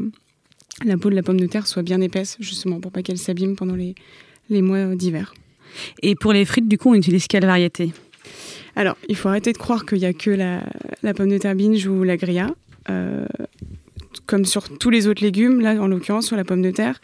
la 0.84 0.98
peau 0.98 1.12
de 1.12 1.16
la 1.16 1.22
pomme 1.22 1.40
de 1.40 1.48
terre 1.48 1.68
soit 1.68 1.84
bien 1.84 2.02
épaisse, 2.02 2.38
justement, 2.40 2.80
pour 2.80 2.92
pas 2.92 3.04
qu'elle 3.04 3.20
s'abîme 3.20 3.56
pendant 3.56 3.76
les, 3.76 3.94
les 4.50 4.64
mois 4.64 4.96
d'hiver. 4.96 5.36
Et 6.02 6.16
pour 6.16 6.34
les 6.34 6.46
frites, 6.46 6.68
du 6.68 6.80
coup, 6.80 6.90
on 6.90 6.96
utilise 6.96 7.28
quelle 7.28 7.46
variété? 7.46 7.92
Alors, 8.78 8.96
il 9.10 9.16
faut 9.16 9.28
arrêter 9.28 9.54
de 9.54 9.58
croire 9.58 9.88
qu'il 9.88 9.98
n'y 9.98 10.06
a 10.06 10.14
que 10.14 10.30
la, 10.30 11.14
pomme 11.16 11.30
de 11.30 11.40
terre 11.40 11.56
binge 11.56 11.88
ou 11.88 12.04
la 12.04 12.16
grilla. 12.16 12.52
Euh, 12.92 13.26
comme 14.28 14.46
sur 14.46 14.78
tous 14.78 14.92
les 14.92 15.08
autres 15.08 15.24
légumes, 15.24 15.62
là 15.62 15.82
en 15.82 15.88
l'occurrence 15.88 16.28
sur 16.28 16.36
la 16.36 16.44
pomme 16.44 16.62
de 16.62 16.70
terre. 16.70 17.02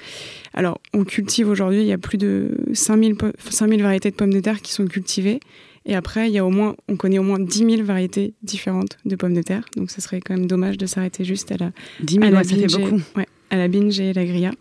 Alors, 0.54 0.80
on 0.94 1.04
cultive 1.04 1.50
aujourd'hui, 1.50 1.82
il 1.82 1.88
y 1.88 1.92
a 1.92 1.98
plus 1.98 2.20
de 2.20 2.52
5000, 2.74 3.16
5000 3.50 3.82
variétés 3.82 4.12
de 4.12 4.16
pommes 4.16 4.34
de 4.34 4.40
terre 4.40 4.62
qui 4.62 4.72
sont 4.72 4.86
cultivées. 4.86 5.40
Et 5.86 5.96
après, 5.96 6.30
il 6.30 6.34
y 6.34 6.38
a 6.38 6.46
au 6.46 6.52
moins, 6.52 6.76
on 6.88 6.96
connaît 6.96 7.18
au 7.18 7.24
moins 7.24 7.40
10 7.40 7.58
000 7.58 7.84
variétés 7.84 8.34
différentes 8.44 9.00
de 9.06 9.16
pommes 9.16 9.34
de 9.34 9.42
terre. 9.42 9.66
Donc, 9.76 9.90
ce 9.90 10.00
serait 10.00 10.22
quand 10.22 10.36
même 10.36 10.46
dommage 10.46 10.78
de 10.78 10.86
s'arrêter 10.86 11.24
juste 11.26 11.52
à 11.52 11.58
la, 11.58 11.72
10 12.02 12.20
000, 12.20 12.36
ça 12.36 12.44
fait 12.44 12.68
beaucoup. 12.68 13.02
ouais, 13.16 13.28
à 13.50 13.58
la 13.58 13.68
binge 13.68 14.00
et 14.00 14.14
la 14.14 14.26
grilla. 14.26 14.52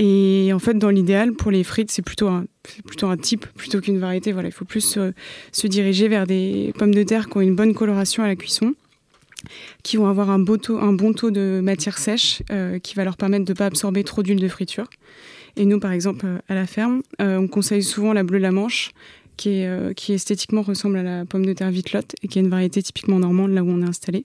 Et 0.00 0.52
en 0.54 0.60
fait, 0.60 0.74
dans 0.74 0.90
l'idéal, 0.90 1.32
pour 1.32 1.50
les 1.50 1.64
frites, 1.64 1.90
c'est 1.90 2.02
plutôt 2.02 2.28
un, 2.28 2.46
plutôt 2.86 3.08
un 3.08 3.16
type 3.16 3.46
plutôt 3.56 3.80
qu'une 3.80 3.98
variété. 3.98 4.32
Voilà, 4.32 4.48
il 4.48 4.52
faut 4.52 4.64
plus 4.64 4.80
se, 4.80 5.66
diriger 5.66 6.06
vers 6.06 6.24
des 6.24 6.72
pommes 6.78 6.94
de 6.94 7.02
terre 7.02 7.28
qui 7.28 7.36
ont 7.36 7.40
une 7.40 7.56
bonne 7.56 7.74
coloration 7.74 8.22
à 8.22 8.28
la 8.28 8.36
cuisson, 8.36 8.74
qui 9.82 9.96
vont 9.96 10.06
avoir 10.06 10.30
un, 10.30 10.38
beau 10.38 10.56
taux, 10.56 10.78
un 10.78 10.92
bon 10.92 11.12
taux 11.12 11.32
de 11.32 11.60
matière 11.60 11.98
sèche, 11.98 12.42
euh, 12.52 12.78
qui 12.78 12.94
va 12.94 13.02
leur 13.02 13.16
permettre 13.16 13.44
de 13.44 13.52
ne 13.52 13.56
pas 13.56 13.66
absorber 13.66 14.04
trop 14.04 14.22
d'huile 14.22 14.40
de 14.40 14.48
friture. 14.48 14.88
Et 15.56 15.64
nous, 15.64 15.80
par 15.80 15.90
exemple, 15.90 16.24
à 16.48 16.54
la 16.54 16.68
ferme, 16.68 17.02
euh, 17.20 17.36
on 17.36 17.48
conseille 17.48 17.82
souvent 17.82 18.12
la 18.12 18.22
bleue 18.22 18.38
la 18.38 18.52
Manche, 18.52 18.92
qui, 19.36 19.60
est, 19.60 19.66
euh, 19.66 19.92
esthétiquement 20.08 20.62
ressemble 20.62 20.98
à 20.98 21.02
la 21.02 21.24
pomme 21.24 21.44
de 21.44 21.52
terre 21.52 21.72
Vitlotte 21.72 22.14
et 22.22 22.28
qui 22.28 22.38
est 22.38 22.42
une 22.42 22.50
variété 22.50 22.80
typiquement 22.84 23.18
normande 23.18 23.50
là 23.50 23.64
où 23.64 23.68
on 23.68 23.82
est 23.82 23.88
installé. 23.88 24.22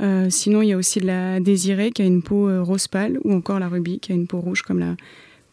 Euh, 0.00 0.28
sinon, 0.30 0.62
il 0.62 0.68
y 0.68 0.72
a 0.72 0.76
aussi 0.76 1.00
la 1.00 1.40
désirée 1.40 1.90
qui 1.90 2.02
a 2.02 2.04
une 2.04 2.22
peau 2.22 2.48
euh, 2.48 2.62
rose 2.62 2.88
pâle 2.88 3.18
ou 3.24 3.32
encore 3.32 3.58
la 3.58 3.68
rubis 3.68 3.98
qui 3.98 4.12
a 4.12 4.14
une 4.14 4.26
peau 4.26 4.40
rouge 4.40 4.62
comme 4.62 4.78
la, 4.78 4.96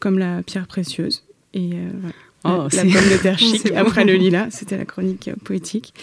comme 0.00 0.18
la 0.18 0.42
pierre 0.42 0.66
précieuse. 0.66 1.24
Et 1.54 1.72
euh, 1.74 1.90
voilà. 2.00 2.14
Oh, 2.46 2.68
la, 2.74 2.82
pomme 2.82 2.90
de 2.90 3.16
terre 3.22 3.38
chic. 3.38 3.72
Après 3.72 4.04
le 4.04 4.12
lilas, 4.12 4.50
c'était 4.50 4.76
la 4.76 4.84
chronique 4.84 5.30
poétique. 5.44 5.94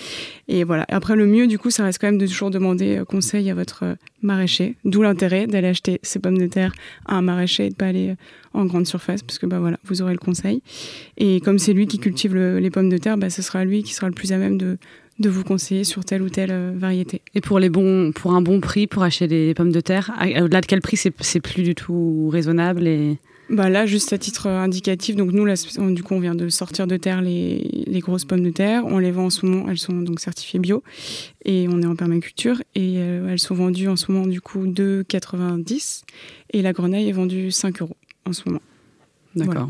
Et 0.48 0.64
voilà. 0.64 0.86
Après, 0.90 1.16
le 1.16 1.28
mieux, 1.28 1.46
du 1.46 1.60
coup, 1.60 1.70
ça 1.70 1.84
reste 1.84 2.02
quand 2.02 2.08
même 2.08 2.18
de 2.18 2.26
toujours 2.26 2.50
demander 2.50 3.04
conseil 3.08 3.52
à 3.52 3.54
votre 3.54 3.96
maraîcher. 4.24 4.76
D'où 4.84 5.04
l'intérêt 5.04 5.46
d'aller 5.46 5.68
acheter 5.68 6.00
ces 6.02 6.18
pommes 6.18 6.40
de 6.40 6.48
terre 6.48 6.74
à 7.06 7.16
un 7.18 7.22
maraîcher 7.22 7.68
et 7.68 7.70
de 7.70 7.76
pas 7.76 7.86
aller 7.86 8.16
en 8.54 8.66
grande 8.66 8.88
surface, 8.88 9.22
parce 9.22 9.38
que 9.38 9.46
bah 9.46 9.60
voilà, 9.60 9.78
vous 9.84 10.02
aurez 10.02 10.14
le 10.14 10.20
conseil. 10.20 10.64
Et 11.18 11.42
comme 11.42 11.60
c'est 11.60 11.74
lui 11.74 11.86
qui 11.86 12.00
cultive 12.00 12.36
les 12.36 12.70
pommes 12.72 12.90
de 12.90 12.98
terre, 12.98 13.18
bah, 13.18 13.30
ce 13.30 13.44
sera 13.44 13.64
lui 13.64 13.84
qui 13.84 13.94
sera 13.94 14.08
le 14.08 14.14
plus 14.14 14.32
à 14.34 14.38
même 14.38 14.58
de, 14.58 14.80
de 15.20 15.30
vous 15.30 15.44
conseiller 15.44 15.84
sur 15.84 16.04
telle 16.04 16.22
ou 16.22 16.30
telle 16.30 16.52
euh, 16.52 16.72
variété. 16.76 17.22
Et 17.36 17.42
pour, 17.42 17.60
les 17.60 17.70
bons, 17.70 18.12
pour 18.12 18.34
un 18.34 18.42
bon 18.42 18.60
prix, 18.60 18.88
pour 18.88 19.04
acheter 19.04 19.28
des 19.28 19.54
pommes 19.54 19.72
de 19.72 19.82
terre, 19.82 20.12
au-delà 20.42 20.62
de 20.62 20.66
quel 20.66 20.82
prix 20.82 20.98
c'est 20.98 21.40
plus 21.40 21.64
du 21.64 21.76
tout 21.76 22.30
raisonnable 22.32 22.88
et... 22.88 23.18
Bah 23.50 23.70
là, 23.70 23.86
juste 23.86 24.14
à 24.14 24.18
titre 24.18 24.48
indicatif, 24.48 25.18
donc 25.18 25.34
nous, 25.34 25.44
là, 25.44 25.56
du 25.78 26.04
coup, 26.04 26.14
on 26.14 26.22
vient 26.22 26.36
de 26.36 26.48
sortir 26.48 26.88
de 26.88 26.96
terre 26.96 27.22
les, 27.22 27.84
les, 27.86 28.00
grosses 28.00 28.24
pommes 28.24 28.44
de 28.44 28.50
terre. 28.50 28.86
On 28.86 28.98
les 28.98 29.12
vend 29.12 29.26
en 29.26 29.30
ce 29.30 29.46
moment, 29.46 29.70
elles 29.70 29.78
sont 29.78 30.02
donc 30.02 30.22
certifiées 30.22 30.60
bio 30.60 30.84
et 31.44 31.68
on 31.70 31.82
est 31.82 31.86
en 31.86 31.98
permaculture 31.98 32.62
et 32.76 33.00
euh, 33.00 33.28
elles 33.30 33.40
sont 33.40 33.54
vendues 33.54 33.90
en 33.90 33.98
ce 33.98 34.10
moment, 34.10 34.26
du 34.26 34.40
coup, 34.40 34.68
2,90 34.68 36.04
et 36.52 36.62
la 36.62 36.72
grenaille 36.72 37.10
est 37.10 37.12
vendue 37.12 37.52
5 37.52 37.82
euros 37.82 37.98
en 38.26 38.32
ce 38.32 38.44
moment. 38.46 38.62
D'accord. 39.36 39.70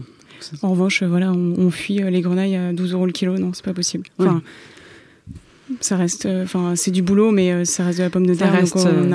En 0.61 0.71
revanche, 0.71 1.01
voilà, 1.01 1.31
on, 1.31 1.71
fuit 1.71 2.01
les 2.03 2.21
grenailles 2.21 2.55
à 2.55 2.73
12 2.73 2.93
euros 2.93 3.07
le 3.07 3.11
kilo, 3.11 3.37
non, 3.39 3.51
c'est 3.53 3.65
pas 3.65 3.73
possible. 3.73 4.05
Enfin, 4.19 4.43
ça 5.81 5.97
reste, 5.97 6.27
enfin, 6.43 6.75
c'est 6.75 6.91
du 6.91 7.01
boulot, 7.01 7.31
mais 7.31 7.65
ça 7.65 7.85
reste 7.85 7.99
de 7.99 8.03
la 8.03 8.09
pomme 8.09 8.25
de 8.25 8.33
terre. 8.33 8.51
Reste, 8.51 8.75
donc 8.75 8.85
on 8.85 9.05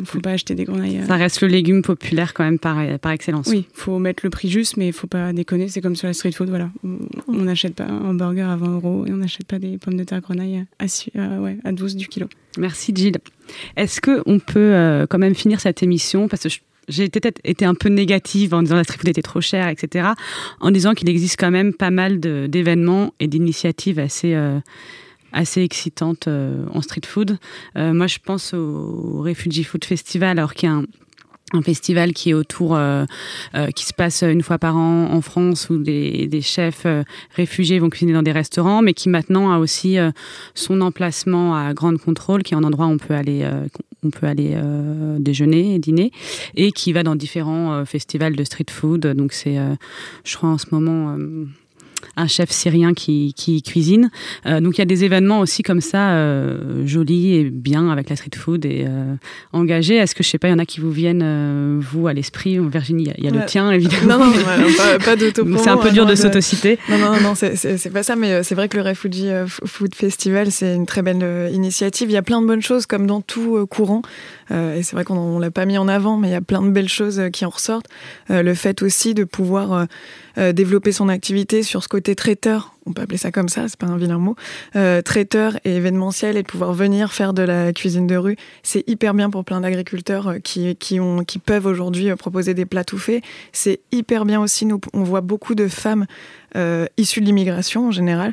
ne 0.00 0.04
faut 0.04 0.20
pas 0.20 0.32
acheter 0.32 0.54
des 0.54 0.64
grenailles. 0.64 1.02
Ça 1.06 1.16
reste 1.16 1.40
le 1.42 1.48
légume 1.48 1.82
populaire 1.82 2.34
quand 2.34 2.44
même 2.44 2.58
par, 2.58 2.78
par 2.98 3.12
excellence. 3.12 3.46
Oui, 3.48 3.66
faut 3.72 3.98
mettre 3.98 4.24
le 4.24 4.30
prix 4.30 4.48
juste, 4.48 4.76
mais 4.76 4.88
il 4.88 4.92
faut 4.92 5.06
pas 5.06 5.32
déconner. 5.32 5.68
C'est 5.68 5.80
comme 5.80 5.96
sur 5.96 6.06
la 6.06 6.14
street 6.14 6.32
food, 6.32 6.48
voilà. 6.48 6.70
On 7.28 7.42
n'achète 7.42 7.74
pas 7.74 7.86
un 7.86 8.14
burger 8.14 8.42
à 8.42 8.56
20 8.56 8.74
euros 8.74 9.04
et 9.06 9.12
on 9.12 9.16
n'achète 9.16 9.46
pas 9.46 9.58
des 9.58 9.78
pommes 9.78 9.96
de 9.96 10.04
terre 10.04 10.20
grenaille 10.20 10.64
à, 10.78 11.40
ouais, 11.40 11.58
à 11.64 11.72
12 11.72 11.96
du 11.96 12.08
kilo. 12.08 12.28
Merci 12.58 12.92
Gilles. 12.94 13.18
Est-ce 13.76 14.00
qu'on 14.00 14.38
peut 14.38 15.06
quand 15.08 15.18
même 15.18 15.34
finir 15.34 15.60
cette 15.60 15.82
émission? 15.82 16.28
Parce 16.28 16.42
que 16.42 16.48
j'ai 16.88 17.08
peut-être 17.08 17.40
été 17.44 17.64
un 17.64 17.74
peu 17.74 17.88
négative 17.88 18.54
en 18.54 18.62
disant 18.62 18.76
la 18.76 18.84
street 18.84 18.98
food 18.98 19.08
était 19.08 19.22
trop 19.22 19.40
chère, 19.40 19.68
etc. 19.68 20.08
En 20.60 20.70
disant 20.70 20.94
qu'il 20.94 21.08
existe 21.08 21.38
quand 21.38 21.50
même 21.50 21.72
pas 21.72 21.90
mal 21.90 22.20
d'événements 22.20 23.12
et 23.20 23.28
d'initiatives 23.28 23.98
assez 23.98 24.34
euh, 24.34 24.58
assez 25.36 25.62
excitantes 25.62 26.28
euh, 26.28 26.64
en 26.72 26.80
street 26.80 27.02
food. 27.06 27.38
Euh, 27.76 27.92
moi, 27.92 28.06
je 28.06 28.18
pense 28.24 28.54
au 28.54 29.22
Refugee 29.22 29.64
Food 29.64 29.84
Festival, 29.84 30.38
alors 30.38 30.54
qu'il 30.54 30.68
y 30.68 30.72
a 30.72 30.80
un 31.52 31.62
festival 31.62 32.12
qui 32.12 32.30
est 32.30 32.34
autour, 32.34 32.74
euh, 32.74 33.04
qui 33.76 33.84
se 33.84 33.92
passe 33.92 34.24
une 34.24 34.42
fois 34.42 34.58
par 34.58 34.76
an 34.76 35.12
en 35.12 35.20
France, 35.20 35.68
où 35.70 35.78
des, 35.78 36.40
chefs 36.42 36.86
réfugiés 37.36 37.78
vont 37.78 37.88
cuisiner 37.88 38.14
dans 38.14 38.24
des 38.24 38.32
restaurants, 38.32 38.82
mais 38.82 38.94
qui 38.94 39.08
maintenant 39.08 39.52
a 39.52 39.58
aussi 39.58 39.96
son 40.54 40.80
emplacement 40.80 41.54
à 41.54 41.72
Grande 41.72 41.98
Contrôle, 41.98 42.42
qui 42.42 42.54
est 42.54 42.56
un 42.56 42.64
endroit 42.64 42.86
où 42.86 42.90
on 42.90 42.98
peut 42.98 43.14
aller, 43.14 43.48
on 44.02 44.10
peut 44.10 44.26
aller 44.26 44.58
déjeuner 45.20 45.76
et 45.76 45.78
dîner, 45.78 46.10
et 46.56 46.72
qui 46.72 46.92
va 46.92 47.04
dans 47.04 47.14
différents 47.14 47.84
festivals 47.84 48.34
de 48.34 48.42
street 48.42 48.66
food. 48.68 49.06
Donc 49.06 49.32
c'est, 49.32 49.56
je 50.24 50.36
crois 50.36 50.48
en 50.48 50.58
ce 50.58 50.66
moment 50.72 51.16
un 52.16 52.26
chef 52.26 52.50
syrien 52.50 52.94
qui, 52.94 53.34
qui 53.36 53.62
cuisine. 53.62 54.10
Euh, 54.46 54.60
donc 54.60 54.76
il 54.76 54.80
y 54.80 54.82
a 54.82 54.86
des 54.86 55.04
événements 55.04 55.40
aussi 55.40 55.62
comme 55.62 55.80
ça, 55.80 56.12
euh, 56.12 56.86
jolis 56.86 57.34
et 57.34 57.50
bien 57.50 57.90
avec 57.90 58.10
la 58.10 58.16
street 58.16 58.30
food 58.36 58.64
et 58.64 58.84
euh, 58.86 59.14
engagés. 59.52 59.96
Est-ce 59.96 60.14
que 60.14 60.22
je 60.22 60.28
sais 60.28 60.38
pas, 60.38 60.48
il 60.48 60.52
y 60.52 60.54
en 60.54 60.58
a 60.58 60.66
qui 60.66 60.80
vous 60.80 60.90
viennent, 60.90 61.80
vous, 61.80 62.06
à 62.06 62.12
l'esprit? 62.12 62.58
Virginie, 62.58 63.08
il 63.18 63.24
y 63.24 63.28
a, 63.28 63.30
le 63.30 63.44
tien 63.46 63.70
évidemment. 63.70 64.18
Non, 64.18 64.26
non, 64.26 64.32
pas, 64.76 64.98
pas 64.98 65.16
C'est 65.58 65.70
un 65.70 65.76
peu 65.76 65.90
dur 65.90 66.06
de 66.06 66.14
s'autociter. 66.14 66.78
Non, 66.88 66.98
non, 66.98 67.20
non, 67.20 67.34
c'est 67.34 67.92
pas 67.92 68.02
ça, 68.02 68.16
mais 68.16 68.42
c'est 68.42 68.54
vrai 68.54 68.68
que 68.68 68.76
le 68.76 68.82
Refugee 68.82 69.30
Food 69.46 69.94
Festival, 69.94 70.50
c'est 70.50 70.74
une 70.74 70.86
très 70.86 71.02
belle 71.02 71.50
initiative. 71.52 72.10
Il 72.10 72.14
y 72.14 72.18
a 72.18 72.22
plein 72.22 72.40
de 72.40 72.46
bonnes 72.46 72.62
choses, 72.62 72.86
comme 72.86 73.06
dans 73.06 73.20
tout 73.20 73.66
courant. 73.66 74.02
Et 74.50 74.82
c'est 74.82 74.94
vrai 74.94 75.04
qu'on 75.04 75.38
l'a 75.38 75.50
pas 75.50 75.66
mis 75.66 75.78
en 75.78 75.88
avant, 75.88 76.16
mais 76.16 76.28
il 76.28 76.32
y 76.32 76.34
a 76.34 76.40
plein 76.40 76.62
de 76.62 76.70
belles 76.70 76.88
choses 76.88 77.22
qui 77.32 77.44
en 77.44 77.50
ressortent. 77.50 77.88
le 78.28 78.54
fait 78.54 78.82
aussi 78.82 79.14
de 79.14 79.24
pouvoir 79.24 79.86
développer 80.36 80.92
son 80.92 81.08
activité 81.08 81.62
sur 81.62 81.82
ce 81.82 81.88
côté 81.88 82.14
traiteur, 82.14 82.76
on 82.86 82.92
peut 82.92 83.02
appeler 83.02 83.18
ça 83.18 83.32
comme 83.32 83.48
ça, 83.48 83.68
c'est 83.68 83.78
pas 83.78 83.86
un 83.86 83.96
vilain 83.96 84.18
mot, 84.18 84.36
euh, 84.76 85.02
traiteur 85.02 85.58
et 85.64 85.76
événementiel 85.76 86.36
et 86.36 86.42
de 86.42 86.46
pouvoir 86.46 86.72
venir 86.72 87.12
faire 87.12 87.34
de 87.34 87.42
la 87.42 87.72
cuisine 87.72 88.06
de 88.06 88.16
rue, 88.16 88.36
c'est 88.62 88.88
hyper 88.88 89.12
bien 89.12 89.28
pour 89.28 89.44
plein 89.44 89.60
d'agriculteurs 89.60 90.28
euh, 90.28 90.38
qui, 90.38 90.76
qui, 90.76 91.00
ont, 91.00 91.24
qui 91.24 91.38
peuvent 91.38 91.66
aujourd'hui 91.66 92.10
euh, 92.10 92.16
proposer 92.16 92.54
des 92.54 92.64
plats 92.64 92.84
tout 92.84 92.98
faits. 92.98 93.22
C'est 93.52 93.80
hyper 93.90 94.24
bien 94.24 94.40
aussi, 94.40 94.66
nous, 94.66 94.80
on 94.94 95.02
voit 95.02 95.20
beaucoup 95.20 95.54
de 95.54 95.66
femmes 95.68 96.06
euh, 96.56 96.86
issus 96.96 97.20
de 97.20 97.26
l'immigration 97.26 97.88
en 97.88 97.90
général, 97.90 98.32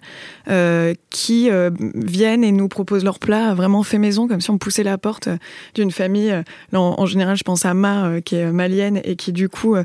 euh, 0.49 0.93
qui 1.09 1.49
euh, 1.49 1.71
viennent 1.93 2.43
et 2.43 2.53
nous 2.53 2.69
proposent 2.69 3.03
leurs 3.03 3.19
plats 3.19 3.53
vraiment 3.53 3.83
fait 3.83 3.97
maison, 3.97 4.29
comme 4.29 4.39
si 4.39 4.49
on 4.49 4.57
poussait 4.57 4.83
la 4.83 4.97
porte 4.97 5.27
d'une 5.75 5.91
famille. 5.91 6.33
Là, 6.71 6.79
en, 6.79 7.05
général, 7.05 7.35
je 7.35 7.43
pense 7.43 7.65
à 7.65 7.73
Ma, 7.73 8.21
qui 8.21 8.35
est 8.35 8.51
malienne 8.51 9.01
et 9.03 9.15
qui 9.15 9.33
du 9.33 9.49
coup 9.49 9.75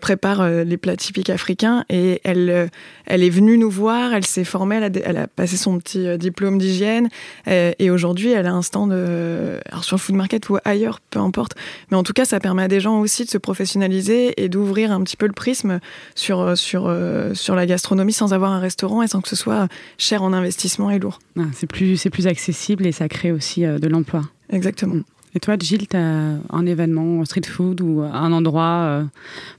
prépare 0.00 0.48
les 0.48 0.76
plats 0.76 0.96
typiques 0.96 1.30
africains. 1.30 1.84
Et 1.88 2.20
elle, 2.24 2.70
elle 3.06 3.22
est 3.22 3.30
venue 3.30 3.56
nous 3.56 3.70
voir, 3.70 4.12
elle 4.14 4.26
s'est 4.26 4.44
formée, 4.44 4.80
elle 5.04 5.16
a, 5.16 5.26
passé 5.28 5.56
son 5.56 5.78
petit 5.78 6.18
diplôme 6.18 6.58
d'hygiène 6.58 7.08
et 7.46 7.90
aujourd'hui, 7.90 8.32
elle 8.32 8.46
a 8.46 8.52
un 8.52 8.62
stand 8.62 8.92
alors 8.92 9.84
sur 9.84 9.98
food 9.98 10.16
market 10.16 10.48
ou 10.48 10.58
ailleurs, 10.64 11.00
peu 11.10 11.20
importe. 11.20 11.52
Mais 11.90 11.96
en 11.96 12.02
tout 12.02 12.12
cas, 12.12 12.24
ça 12.24 12.40
permet 12.40 12.62
à 12.62 12.68
des 12.68 12.80
gens 12.80 13.00
aussi 13.00 13.24
de 13.24 13.30
se 13.30 13.38
professionnaliser 13.38 14.42
et 14.42 14.48
d'ouvrir 14.48 14.92
un 14.92 15.02
petit 15.02 15.16
peu 15.16 15.26
le 15.26 15.32
prisme 15.32 15.80
sur 16.14 16.56
sur 16.56 16.94
sur 17.34 17.54
la 17.54 17.66
gastronomie 17.66 17.75
sans 17.78 18.32
avoir 18.32 18.52
un 18.52 18.60
restaurant 18.60 19.02
et 19.02 19.08
sans 19.08 19.20
que 19.20 19.28
ce 19.28 19.36
soit 19.36 19.68
cher 19.98 20.22
en 20.22 20.32
investissement 20.32 20.90
et 20.90 20.98
lourd. 20.98 21.18
Ah, 21.38 21.42
c'est 21.54 21.66
plus, 21.66 22.06
plus 22.10 22.26
accessible 22.26 22.86
et 22.86 22.92
ça 22.92 23.08
crée 23.08 23.32
aussi 23.32 23.64
euh, 23.64 23.78
de 23.78 23.88
l'emploi. 23.88 24.22
Exactement. 24.50 25.02
Et 25.34 25.40
toi, 25.40 25.56
Gilles, 25.60 25.86
tu 25.86 25.96
as 25.96 26.38
un 26.48 26.66
événement 26.66 27.22
street 27.26 27.42
food 27.46 27.82
ou 27.82 28.00
un 28.00 28.32
endroit 28.32 28.86
euh, 28.86 29.04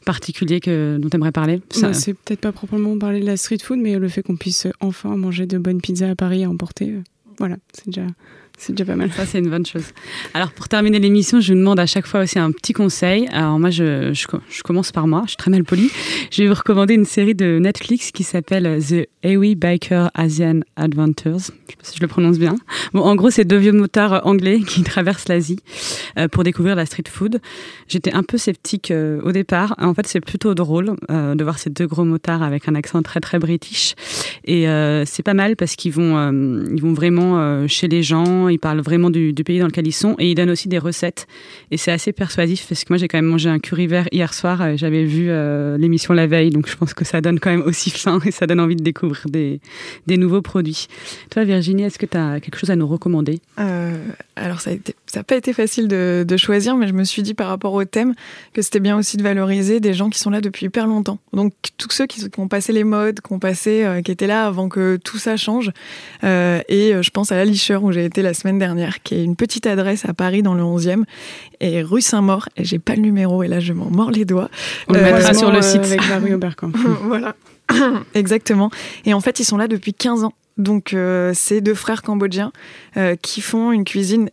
particulier 0.06 0.60
que, 0.60 0.98
dont 1.00 1.08
tu 1.08 1.18
aimerais 1.18 1.32
parler? 1.32 1.62
Ça... 1.70 1.94
C'est 1.94 2.14
peut-être 2.14 2.42
pas 2.42 2.52
proprement 2.52 2.98
parler 2.98 3.20
de 3.20 3.26
la 3.28 3.38
street 3.38 3.60
food, 3.62 3.78
mais 3.78 4.00
le 4.00 4.08
fait 4.10 4.24
qu'on 4.24 4.38
puisse 4.38 4.66
enfin 4.80 5.16
manger 5.16 5.46
de 5.46 5.60
bonnes 5.60 5.80
pizzas 5.80 6.10
à 6.10 6.16
Paris 6.16 6.44
à 6.44 6.50
emporter, 6.50 6.94
euh, 6.94 7.04
voilà, 7.38 7.58
c'est 7.74 7.86
déjà 7.86 8.08
c'est 8.58 8.74
déjà 8.74 8.86
pas 8.86 8.96
mal. 8.96 9.12
Ça, 9.12 9.26
c'est 9.26 9.38
une 9.38 9.50
bonne 9.50 9.66
chose. 9.66 9.86
Alors, 10.34 10.52
pour 10.52 10.68
terminer 10.68 10.98
l'émission, 10.98 11.40
je 11.40 11.54
vous 11.54 11.60
demande 11.60 11.80
à 11.80 11.86
chaque 11.86 12.08
fois 12.08 12.22
aussi 12.22 12.40
un 12.40 12.52
petit 12.52 12.74
conseil. 12.74 13.28
Alors, 13.32 13.60
moi, 13.60 13.70
je, 13.70 14.12
je, 14.14 14.64
commence 14.64 14.92
par 14.92 15.08
moi. 15.08 15.22
Je 15.26 15.30
suis 15.30 15.38
très 15.38 15.52
mal 15.52 15.64
poli. 15.64 15.92
Je 16.32 16.42
vais 16.42 16.50
vous 16.50 16.56
recommander 16.56 16.96
une 16.96 17.06
série 17.06 17.36
de 17.36 17.60
Netflix 17.60 18.12
qui 18.12 18.24
s'appelle 18.24 18.80
The 18.84 19.08
Ewi 19.28 19.56
Biker 19.56 20.10
Asian 20.14 20.62
Adventures. 20.76 21.40
Je 21.40 21.44
sais 21.44 21.78
pas 21.78 21.84
si 21.84 21.98
je 21.98 22.02
le 22.02 22.08
prononce 22.08 22.40
bien. 22.40 22.56
Bon, 22.94 23.02
en 23.02 23.16
gros, 23.16 23.30
c'est 23.30 23.46
deux 23.46 23.58
vieux 23.58 23.74
motards 23.74 24.26
anglais 24.26 24.60
qui 24.68 24.84
traversent 24.84 25.28
l'Asie 25.28 25.60
euh, 26.18 26.28
pour 26.28 26.44
découvrir 26.44 26.76
la 26.76 26.86
street 26.86 27.04
food. 27.10 27.40
J'étais 27.88 28.14
un 28.14 28.24
peu 28.24 28.38
sceptique 28.38 28.92
euh, 28.92 29.22
au 29.24 29.32
départ. 29.32 29.76
En 29.80 29.94
fait, 29.94 30.08
c'est 30.08 30.22
plutôt 30.22 30.56
drôle 30.56 30.96
euh, 31.12 31.36
de 31.36 31.44
voir 31.44 31.60
ces 31.60 31.70
deux 31.70 31.88
gros 31.88 32.06
motards 32.06 32.44
avec 32.44 32.68
un 32.68 32.76
accent 32.76 33.02
très, 33.02 33.20
très 33.20 33.40
british. 33.40 33.96
Et 34.46 34.66
c'est 35.06 35.24
pas 35.24 35.34
mal 35.34 35.58
parce 35.58 35.76
qu'ils 35.76 35.92
vont, 35.92 36.32
ils 36.74 36.82
vont 36.82 36.94
vraiment 36.94 37.68
chez 37.68 37.90
les 37.90 38.02
gens 38.02 38.48
ils 38.50 38.60
parlent 38.60 38.82
vraiment 38.82 39.10
du, 39.10 39.34
pays 39.46 39.60
dans 39.60 39.68
lequel 39.68 39.88
ils 39.88 39.94
sont 39.94 40.16
et 40.20 40.32
ils 40.32 40.36
donnent 40.36 40.50
aussi 40.50 40.68
des 40.68 40.78
recettes. 40.78 41.28
Et 41.72 41.78
c'est 41.78 41.92
assez 41.92 42.12
persuasif 42.12 42.66
parce 42.68 42.84
que 42.84 42.94
moi 42.94 42.98
j'ai 42.98 43.08
quand 43.08 43.18
même 43.18 43.26
mangé 43.26 43.50
un 43.50 43.60
curry 43.60 43.88
vert 43.88 44.08
hier 44.12 44.34
soir. 44.34 44.62
Euh, 44.62 44.74
j'avais 44.76 45.04
vu 45.04 45.28
euh, 45.30 45.78
l'émission 45.78 46.14
la 46.14 46.28
veille, 46.28 46.50
donc 46.50 46.70
je 46.70 46.76
pense 46.76 46.94
que 46.94 47.06
ça 47.06 47.22
donne 47.22 47.40
quand 47.40 47.50
même 47.50 47.62
aussi 47.62 47.90
faim 47.96 48.20
et 48.26 48.32
ça 48.32 48.48
donne 48.48 48.60
envie 48.60 48.76
de 48.76 48.84
découvrir 48.84 49.17
des, 49.26 49.60
des 50.08 50.18
nouveaux 50.18 50.42
produits. 50.42 50.88
Toi 51.30 51.44
Virginie, 51.44 51.84
est-ce 51.84 52.00
que 52.00 52.06
tu 52.06 52.18
as 52.18 52.40
quelque 52.40 52.58
chose 52.58 52.72
à 52.72 52.76
nous 52.76 52.88
recommander? 52.88 53.42
Euh, 53.60 53.98
Alors 54.36 54.62
ça 54.62 54.72
n'a 55.16 55.24
pas 55.24 55.36
été 55.36 55.54
facile 55.54 55.88
de, 55.88 56.26
de, 56.28 56.38
choisir, 56.38 56.76
mais 56.78 56.88
je 56.88 56.94
me 56.94 57.04
suis 57.04 57.24
dit 57.24 57.34
par 57.34 57.48
rapport 57.48 57.74
au 57.74 57.84
thème 57.86 58.14
que 58.54 58.62
c'était 58.62 58.80
bien 58.80 58.98
aussi 58.98 59.18
de 59.18 59.24
valoriser 59.24 59.80
des 59.80 59.94
gens 59.94 60.10
qui 60.10 60.20
sont 60.20 60.30
là 60.30 60.42
depuis 60.42 60.68
hyper 60.68 60.88
longtemps. 60.88 61.20
Donc 61.34 61.54
tous 61.78 61.92
ceux 61.92 62.06
qui, 62.06 62.24
ont 62.38 62.48
passé 62.48 62.74
les 62.74 62.84
modes, 62.84 63.22
qui 63.22 63.34
ont 63.34 63.40
passé, 63.40 64.02
qui 64.06 64.12
étaient 64.12 64.28
là 64.28 64.46
avant 64.46 64.70
que 64.70 64.98
tout 65.04 65.18
ça 65.18 65.38
change. 65.38 65.72
et 66.24 66.94
je 67.02 67.10
pense 67.10 67.32
à 67.32 67.36
la 67.36 67.46
licheur 67.46 67.84
où 67.84 67.92
j'ai 67.92 68.06
été 68.06 68.22
la 68.22 68.34
semaine 68.34 68.60
dernière, 68.60 69.02
qui 69.02 69.16
est 69.16 69.24
une 69.24 69.36
petite 69.36 69.68
adresse 69.68 70.06
à 70.06 70.14
Paris 70.14 70.44
dans 70.44 70.54
le 70.54 70.64
11e, 70.64 71.04
et 71.60 71.82
rue 71.82 72.02
Saint-Maur, 72.02 72.50
et 72.58 72.64
j'ai 72.64 72.80
pas 72.80 72.96
le 72.96 73.02
numéro, 73.02 73.44
et 73.44 73.48
là 73.48 73.60
je 73.60 73.74
m'en 73.74 73.90
mords 73.90 74.12
les 74.12 74.26
doigts. 74.26 74.50
On 74.88 74.94
le 74.94 75.02
mettra 75.02 75.34
sur 75.34 75.52
le 75.52 75.62
site. 75.62 75.86
Avec 75.86 76.08
la 76.10 76.20
rue 76.20 76.38
voilà. 77.04 77.36
Exactement. 78.14 78.70
Et 79.06 79.14
en 79.14 79.22
fait, 79.22 79.40
ils 79.40 79.46
sont 79.46 79.58
là 79.58 79.68
depuis 79.68 79.94
15 79.94 80.24
ans. 80.24 80.34
Donc, 80.58 80.94
euh, 80.94 81.32
c'est 81.36 81.62
deux 81.62 81.76
frères 81.76 82.02
cambodgiens 82.02 82.52
euh, 82.98 83.16
qui 83.16 83.42
font 83.42 83.72
une 83.72 83.84
cuisine 83.84 84.30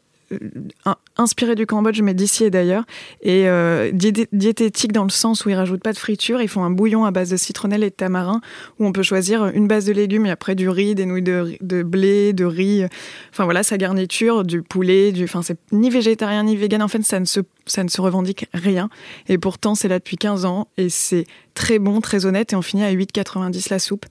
inspiré 1.17 1.55
du 1.55 1.67
Cambodge, 1.67 2.01
mais 2.03 2.15
d'ici 2.15 2.45
et 2.45 2.51
d'ailleurs, 2.51 2.85
et 3.23 3.49
euh, 3.49 3.91
diététique 3.93 4.93
dans 4.93 5.05
le 5.05 5.11
sens 5.11 5.45
où 5.45 5.51
ils 5.51 5.55
rajoutent 5.55 5.83
pas 5.83 5.93
de 5.93 5.99
friture. 5.99 6.41
Ils 6.41 6.49
font 6.49 6.65
un 6.65 6.71
bouillon 6.71 7.05
à 7.05 7.11
base 7.11 7.31
de 7.31 7.37
citronnelle 7.37 7.85
et 7.85 7.91
de 7.91 7.95
tamarin, 7.95 8.41
où 8.79 8.87
on 8.87 8.93
peut 8.93 9.03
choisir 9.03 9.47
une 9.47 9.69
base 9.69 9.87
de 9.87 9.93
légumes 9.93 10.27
et 10.27 10.31
après 10.31 10.55
du 10.55 10.69
riz, 10.69 10.95
des 10.95 11.07
nouilles 11.07 11.23
de, 11.23 11.83
blé, 11.83 12.33
de 12.33 12.45
riz. 12.45 12.87
Enfin 13.31 13.45
voilà, 13.45 13.63
sa 13.63 13.79
garniture, 13.79 14.45
du 14.45 14.63
poulet, 14.63 15.13
du. 15.13 15.25
Enfin, 15.25 15.43
c'est 15.43 15.59
ni 15.73 15.91
végétarien 15.91 16.45
ni 16.45 16.57
vegan. 16.57 16.83
En 16.83 16.89
fait, 16.89 17.03
ça 17.03 17.21
ne 17.21 17.25
ça 17.67 17.85
ne 17.85 17.89
se 17.89 18.01
revendique 18.01 18.47
rien. 18.53 18.89
Et 19.29 19.39
pourtant, 19.39 19.75
c'est 19.75 19.89
là 19.89 19.99
depuis 19.99 20.17
15 20.17 20.45
ans 20.45 20.69
et 20.77 20.89
c'est 20.89 21.27
très 21.55 21.79
bon, 21.79 22.01
très 22.01 22.27
honnête. 22.27 22.53
Et 22.53 22.57
on 22.57 22.63
finit 22.63 22.85
à 22.85 22.93
8,90 22.93 23.71
la 23.71 23.79
soupe. 23.79 24.07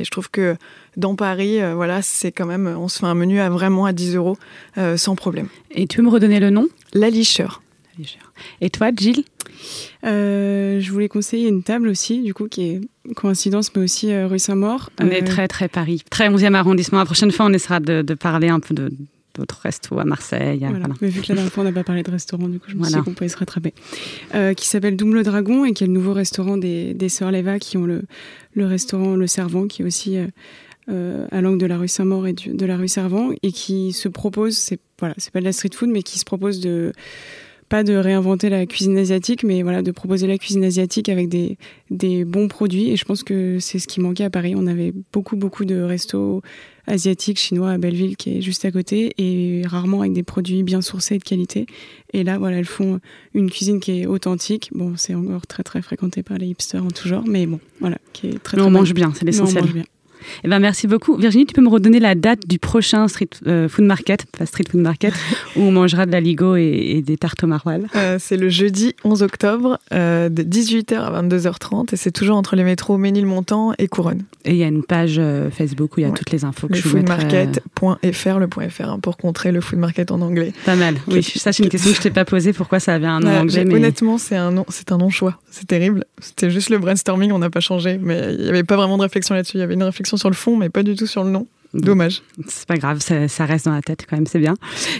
Et 0.00 0.04
je 0.04 0.10
trouve 0.10 0.30
que 0.30 0.56
dans 0.96 1.14
Paris, 1.14 1.60
euh, 1.60 1.74
voilà, 1.74 2.00
c'est 2.00 2.32
quand 2.32 2.46
même, 2.46 2.66
on 2.66 2.88
se 2.88 2.98
fait 2.98 3.06
un 3.06 3.14
menu 3.14 3.38
à 3.38 3.50
vraiment 3.50 3.84
à 3.84 3.92
10 3.92 4.16
euros 4.16 4.38
euh, 4.78 4.96
sans 4.96 5.14
problème. 5.14 5.48
Et 5.70 5.86
tu 5.86 5.98
veux 5.98 6.04
me 6.04 6.08
redonner 6.08 6.40
le 6.40 6.48
nom? 6.48 6.68
La 6.94 7.10
Licheur. 7.10 7.62
Et 8.62 8.70
toi, 8.70 8.90
Gilles? 8.96 9.24
Euh, 10.06 10.80
Je 10.80 10.90
voulais 10.90 11.08
conseiller 11.08 11.48
une 11.48 11.62
table 11.62 11.88
aussi, 11.88 12.22
du 12.22 12.32
coup, 12.32 12.48
qui 12.48 12.62
est 12.62 12.80
coïncidence, 13.14 13.74
mais 13.76 13.82
aussi 13.82 14.16
rue 14.24 14.38
Saint-Maur. 14.38 14.88
On 15.02 15.10
est 15.10 15.22
très, 15.22 15.48
très 15.48 15.68
Paris, 15.68 16.02
très 16.08 16.30
11e 16.30 16.54
arrondissement. 16.54 16.98
La 16.98 17.04
prochaine 17.04 17.30
fois, 17.30 17.44
on 17.44 17.52
essaiera 17.52 17.78
de, 17.78 18.14
parler 18.14 18.48
un 18.48 18.60
peu 18.60 18.72
de, 18.72 18.90
d'autres 19.34 19.60
restos 19.62 19.98
à 19.98 20.04
Marseille. 20.04 20.66
Mais 21.00 21.08
vu 21.08 21.20
que 21.20 21.28
la 21.28 21.34
dernière 21.36 21.52
fois 21.52 21.62
on 21.62 21.66
n'a 21.66 21.72
pas 21.72 21.84
parlé 21.84 22.02
de 22.02 22.10
restaurant, 22.10 22.48
du 22.48 22.58
coup 22.58 22.66
je 22.68 22.76
me 22.76 22.84
suis 22.84 22.94
dit 22.94 23.00
qu'on 23.00 23.14
pouvait 23.14 23.28
se 23.28 23.36
rattraper. 23.36 23.74
qui 24.56 24.66
s'appelle 24.66 24.96
Double 24.96 25.22
Dragon 25.22 25.64
et 25.64 25.72
qui 25.72 25.84
est 25.84 25.86
le 25.86 25.92
nouveau 25.92 26.12
restaurant 26.12 26.56
des, 26.56 26.94
des 26.94 27.08
Sœurs 27.08 27.32
Leva 27.32 27.58
qui 27.58 27.76
ont 27.76 27.84
le, 27.84 28.02
le 28.54 28.66
restaurant 28.66 29.16
Le 29.16 29.26
Servant 29.26 29.66
qui 29.66 29.82
est 29.82 29.84
aussi 29.84 30.18
euh, 30.90 31.26
à 31.30 31.40
l'angle 31.40 31.58
de 31.58 31.66
la 31.66 31.78
rue 31.78 31.88
Saint-Maur 31.88 32.26
et 32.26 32.32
de 32.32 32.66
la 32.66 32.76
rue 32.76 32.88
Servant 32.88 33.30
et 33.42 33.52
qui 33.52 33.92
se 33.92 34.08
propose, 34.08 34.56
c'est 34.56 34.80
voilà, 34.98 35.14
c'est 35.18 35.32
pas 35.32 35.38
de 35.38 35.44
la 35.44 35.52
street 35.52 35.70
food, 35.74 35.88
mais 35.88 36.02
qui 36.02 36.18
se 36.18 36.24
propose 36.24 36.58
de 36.60 36.92
pas 37.70 37.84
de 37.84 37.94
réinventer 37.94 38.50
la 38.50 38.66
cuisine 38.66 38.98
asiatique, 38.98 39.44
mais 39.44 39.62
voilà, 39.62 39.80
de 39.80 39.92
proposer 39.92 40.26
la 40.26 40.38
cuisine 40.38 40.64
asiatique 40.64 41.08
avec 41.08 41.28
des, 41.28 41.56
des 41.88 42.24
bons 42.24 42.48
produits. 42.48 42.90
Et 42.90 42.96
je 42.96 43.04
pense 43.04 43.22
que 43.22 43.58
c'est 43.60 43.78
ce 43.78 43.86
qui 43.86 44.00
manquait 44.00 44.24
à 44.24 44.30
Paris. 44.30 44.54
On 44.56 44.66
avait 44.66 44.92
beaucoup, 45.12 45.36
beaucoup 45.36 45.64
de 45.64 45.80
restos 45.80 46.42
asiatiques, 46.88 47.38
chinois 47.38 47.70
à 47.70 47.78
Belleville, 47.78 48.16
qui 48.16 48.36
est 48.36 48.40
juste 48.42 48.64
à 48.64 48.72
côté, 48.72 49.12
et 49.18 49.62
rarement 49.64 50.00
avec 50.00 50.12
des 50.12 50.24
produits 50.24 50.64
bien 50.64 50.82
sourcés 50.82 51.14
et 51.14 51.18
de 51.18 51.24
qualité. 51.24 51.66
Et 52.12 52.24
là, 52.24 52.38
voilà, 52.38 52.58
elles 52.58 52.64
font 52.64 52.98
une 53.34 53.48
cuisine 53.48 53.78
qui 53.78 54.00
est 54.00 54.06
authentique. 54.06 54.70
Bon, 54.74 54.94
c'est 54.96 55.14
encore 55.14 55.46
très, 55.46 55.62
très 55.62 55.80
fréquenté 55.80 56.24
par 56.24 56.38
les 56.38 56.48
hipsters 56.48 56.84
en 56.84 56.90
tout 56.90 57.06
genre, 57.06 57.24
mais 57.24 57.46
bon, 57.46 57.60
voilà, 57.78 57.98
qui 58.12 58.26
est 58.26 58.42
très, 58.42 58.56
très 58.56 58.66
on 58.66 58.70
mange 58.70 58.94
bien, 58.94 59.12
c'est 59.14 59.24
l'essentiel. 59.24 59.64
Eh 60.44 60.48
ben, 60.48 60.58
merci 60.58 60.86
beaucoup. 60.86 61.16
Virginie, 61.16 61.46
tu 61.46 61.54
peux 61.54 61.62
me 61.62 61.68
redonner 61.68 62.00
la 62.00 62.14
date 62.14 62.46
du 62.46 62.58
prochain 62.58 63.08
street 63.08 63.30
euh, 63.46 63.68
food 63.68 63.84
market, 63.84 64.26
pas 64.26 64.46
street 64.46 64.64
food 64.70 64.80
market, 64.80 65.14
où 65.56 65.62
on 65.62 65.72
mangera 65.72 66.06
de 66.06 66.12
la 66.12 66.20
ligo 66.20 66.56
et, 66.56 67.02
des 67.04 67.16
tartes 67.16 67.44
au 67.44 67.46
maroilles 67.46 67.86
euh, 67.96 68.16
C'est 68.18 68.36
le 68.36 68.48
jeudi 68.48 68.94
11 69.04 69.22
octobre, 69.22 69.78
euh, 69.92 70.28
de 70.28 70.42
18h 70.42 70.98
à 70.98 71.22
22h30, 71.22 71.94
et 71.94 71.96
c'est 71.96 72.10
toujours 72.10 72.36
entre 72.36 72.56
les 72.56 72.64
métros 72.64 72.98
Ménilmontant 72.98 73.72
et 73.78 73.88
Couronne. 73.88 74.24
Et 74.44 74.52
il 74.52 74.56
y 74.56 74.64
a 74.64 74.68
une 74.68 74.82
page 74.82 75.20
Facebook 75.50 75.96
où 75.96 76.00
il 76.00 76.06
y 76.06 76.06
a 76.06 76.10
toutes 76.10 76.30
les 76.30 76.44
infos 76.44 76.66
que 76.66 76.72
le 76.72 76.78
je 76.78 76.88
foodmarket.fr, 76.88 78.38
le 78.38 78.48
.fr, 78.70 78.82
hein, 78.88 78.98
pour 79.00 79.16
contrer 79.16 79.52
le 79.52 79.60
food 79.60 79.78
market 79.78 80.10
en 80.10 80.20
anglais. 80.20 80.52
Pas 80.64 80.76
mal. 80.76 80.96
Oui, 81.08 81.22
ça 81.22 81.52
c'est 81.52 81.62
une 81.62 81.68
question 81.68 81.90
que 81.90 81.96
je 81.96 82.02
t'ai 82.02 82.10
pas 82.10 82.24
posée. 82.24 82.52
Pourquoi 82.52 82.80
ça 82.80 82.94
avait 82.94 83.06
un 83.06 83.20
nom 83.20 83.30
anglais 83.30 83.64
mais... 83.64 83.74
Honnêtement, 83.76 84.18
c'est 84.18 84.36
un 84.36 84.50
nom, 84.50 84.64
c'est 84.68 84.92
un 84.92 84.98
nom 84.98 85.10
choix. 85.10 85.38
C'est 85.50 85.66
terrible. 85.66 86.04
C'était 86.20 86.50
juste 86.50 86.70
le 86.70 86.78
brainstorming, 86.78 87.32
on 87.32 87.38
n'a 87.38 87.50
pas 87.50 87.60
changé, 87.60 87.98
mais 88.00 88.34
il 88.34 88.44
n'y 88.44 88.48
avait 88.48 88.64
pas 88.64 88.76
vraiment 88.76 88.96
de 88.96 89.02
réflexion 89.02 89.34
là-dessus. 89.34 89.56
Il 89.56 89.60
y 89.60 89.62
avait 89.62 89.74
une 89.74 89.82
réflexion 89.82 90.09
sur 90.16 90.30
le 90.30 90.34
fond, 90.34 90.56
mais 90.56 90.68
pas 90.68 90.82
du 90.82 90.94
tout 90.94 91.06
sur 91.06 91.24
le 91.24 91.30
nom. 91.30 91.46
Dommage. 91.72 92.22
C'est 92.48 92.66
pas 92.66 92.76
grave, 92.76 92.98
ça, 93.00 93.46
reste 93.46 93.66
dans 93.66 93.72
la 93.72 93.82
tête 93.82 94.04
quand 94.08 94.16
même, 94.16 94.26
c'est 94.26 94.40
bien. 94.40 94.56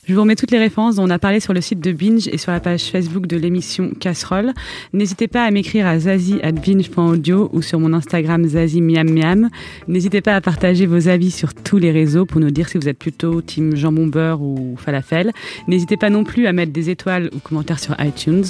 Je 0.06 0.14
vous 0.14 0.20
remets 0.20 0.36
toutes 0.36 0.52
les 0.52 0.58
références 0.58 0.96
dont 0.96 1.04
on 1.04 1.10
a 1.10 1.18
parlé 1.18 1.40
sur 1.40 1.52
le 1.52 1.60
site 1.60 1.80
de 1.80 1.90
Binge 1.90 2.28
et 2.28 2.38
sur 2.38 2.52
la 2.52 2.60
page 2.60 2.84
Facebook 2.84 3.26
de 3.26 3.36
l'émission 3.36 3.90
Casserole. 3.98 4.52
N'hésitez 4.92 5.26
pas 5.26 5.44
à 5.44 5.50
m'écrire 5.50 5.86
à 5.86 5.98
zazie.binge.audio 5.98 7.50
ou 7.52 7.62
sur 7.62 7.80
mon 7.80 7.92
Instagram 7.92 8.46
zazie 8.46 8.80
miam 8.80 9.10
miam. 9.10 9.50
N'hésitez 9.88 10.20
pas 10.20 10.36
à 10.36 10.40
partager 10.40 10.86
vos 10.86 11.08
avis 11.08 11.32
sur 11.32 11.54
tous 11.54 11.78
les 11.78 11.90
réseaux 11.90 12.24
pour 12.24 12.40
nous 12.40 12.52
dire 12.52 12.68
si 12.68 12.78
vous 12.78 12.88
êtes 12.88 12.98
plutôt 12.98 13.42
team 13.42 13.74
jambon 13.74 14.06
beurre 14.06 14.40
ou 14.40 14.76
falafel. 14.78 15.32
N'hésitez 15.66 15.96
pas 15.96 16.08
non 16.10 16.22
plus 16.22 16.46
à 16.46 16.52
mettre 16.52 16.72
des 16.72 16.88
étoiles 16.88 17.30
ou 17.34 17.40
commentaires 17.40 17.80
sur 17.80 17.96
iTunes. 18.00 18.44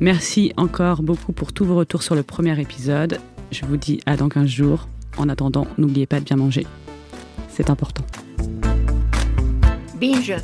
Merci 0.00 0.54
encore 0.56 1.02
beaucoup 1.02 1.32
pour 1.32 1.52
tous 1.52 1.66
vos 1.66 1.76
retours 1.76 2.02
sur 2.02 2.14
le 2.14 2.22
premier 2.22 2.58
épisode. 2.58 3.20
Je 3.52 3.66
vous 3.66 3.76
dis 3.76 4.00
à 4.06 4.16
dans 4.16 4.30
15 4.30 4.48
jours. 4.48 4.88
En 5.16 5.28
attendant, 5.28 5.66
n'oubliez 5.78 6.06
pas 6.06 6.20
de 6.20 6.24
bien 6.24 6.36
manger. 6.36 6.66
C'est 7.48 7.70
important. 7.70 8.04
Binge 10.00 10.34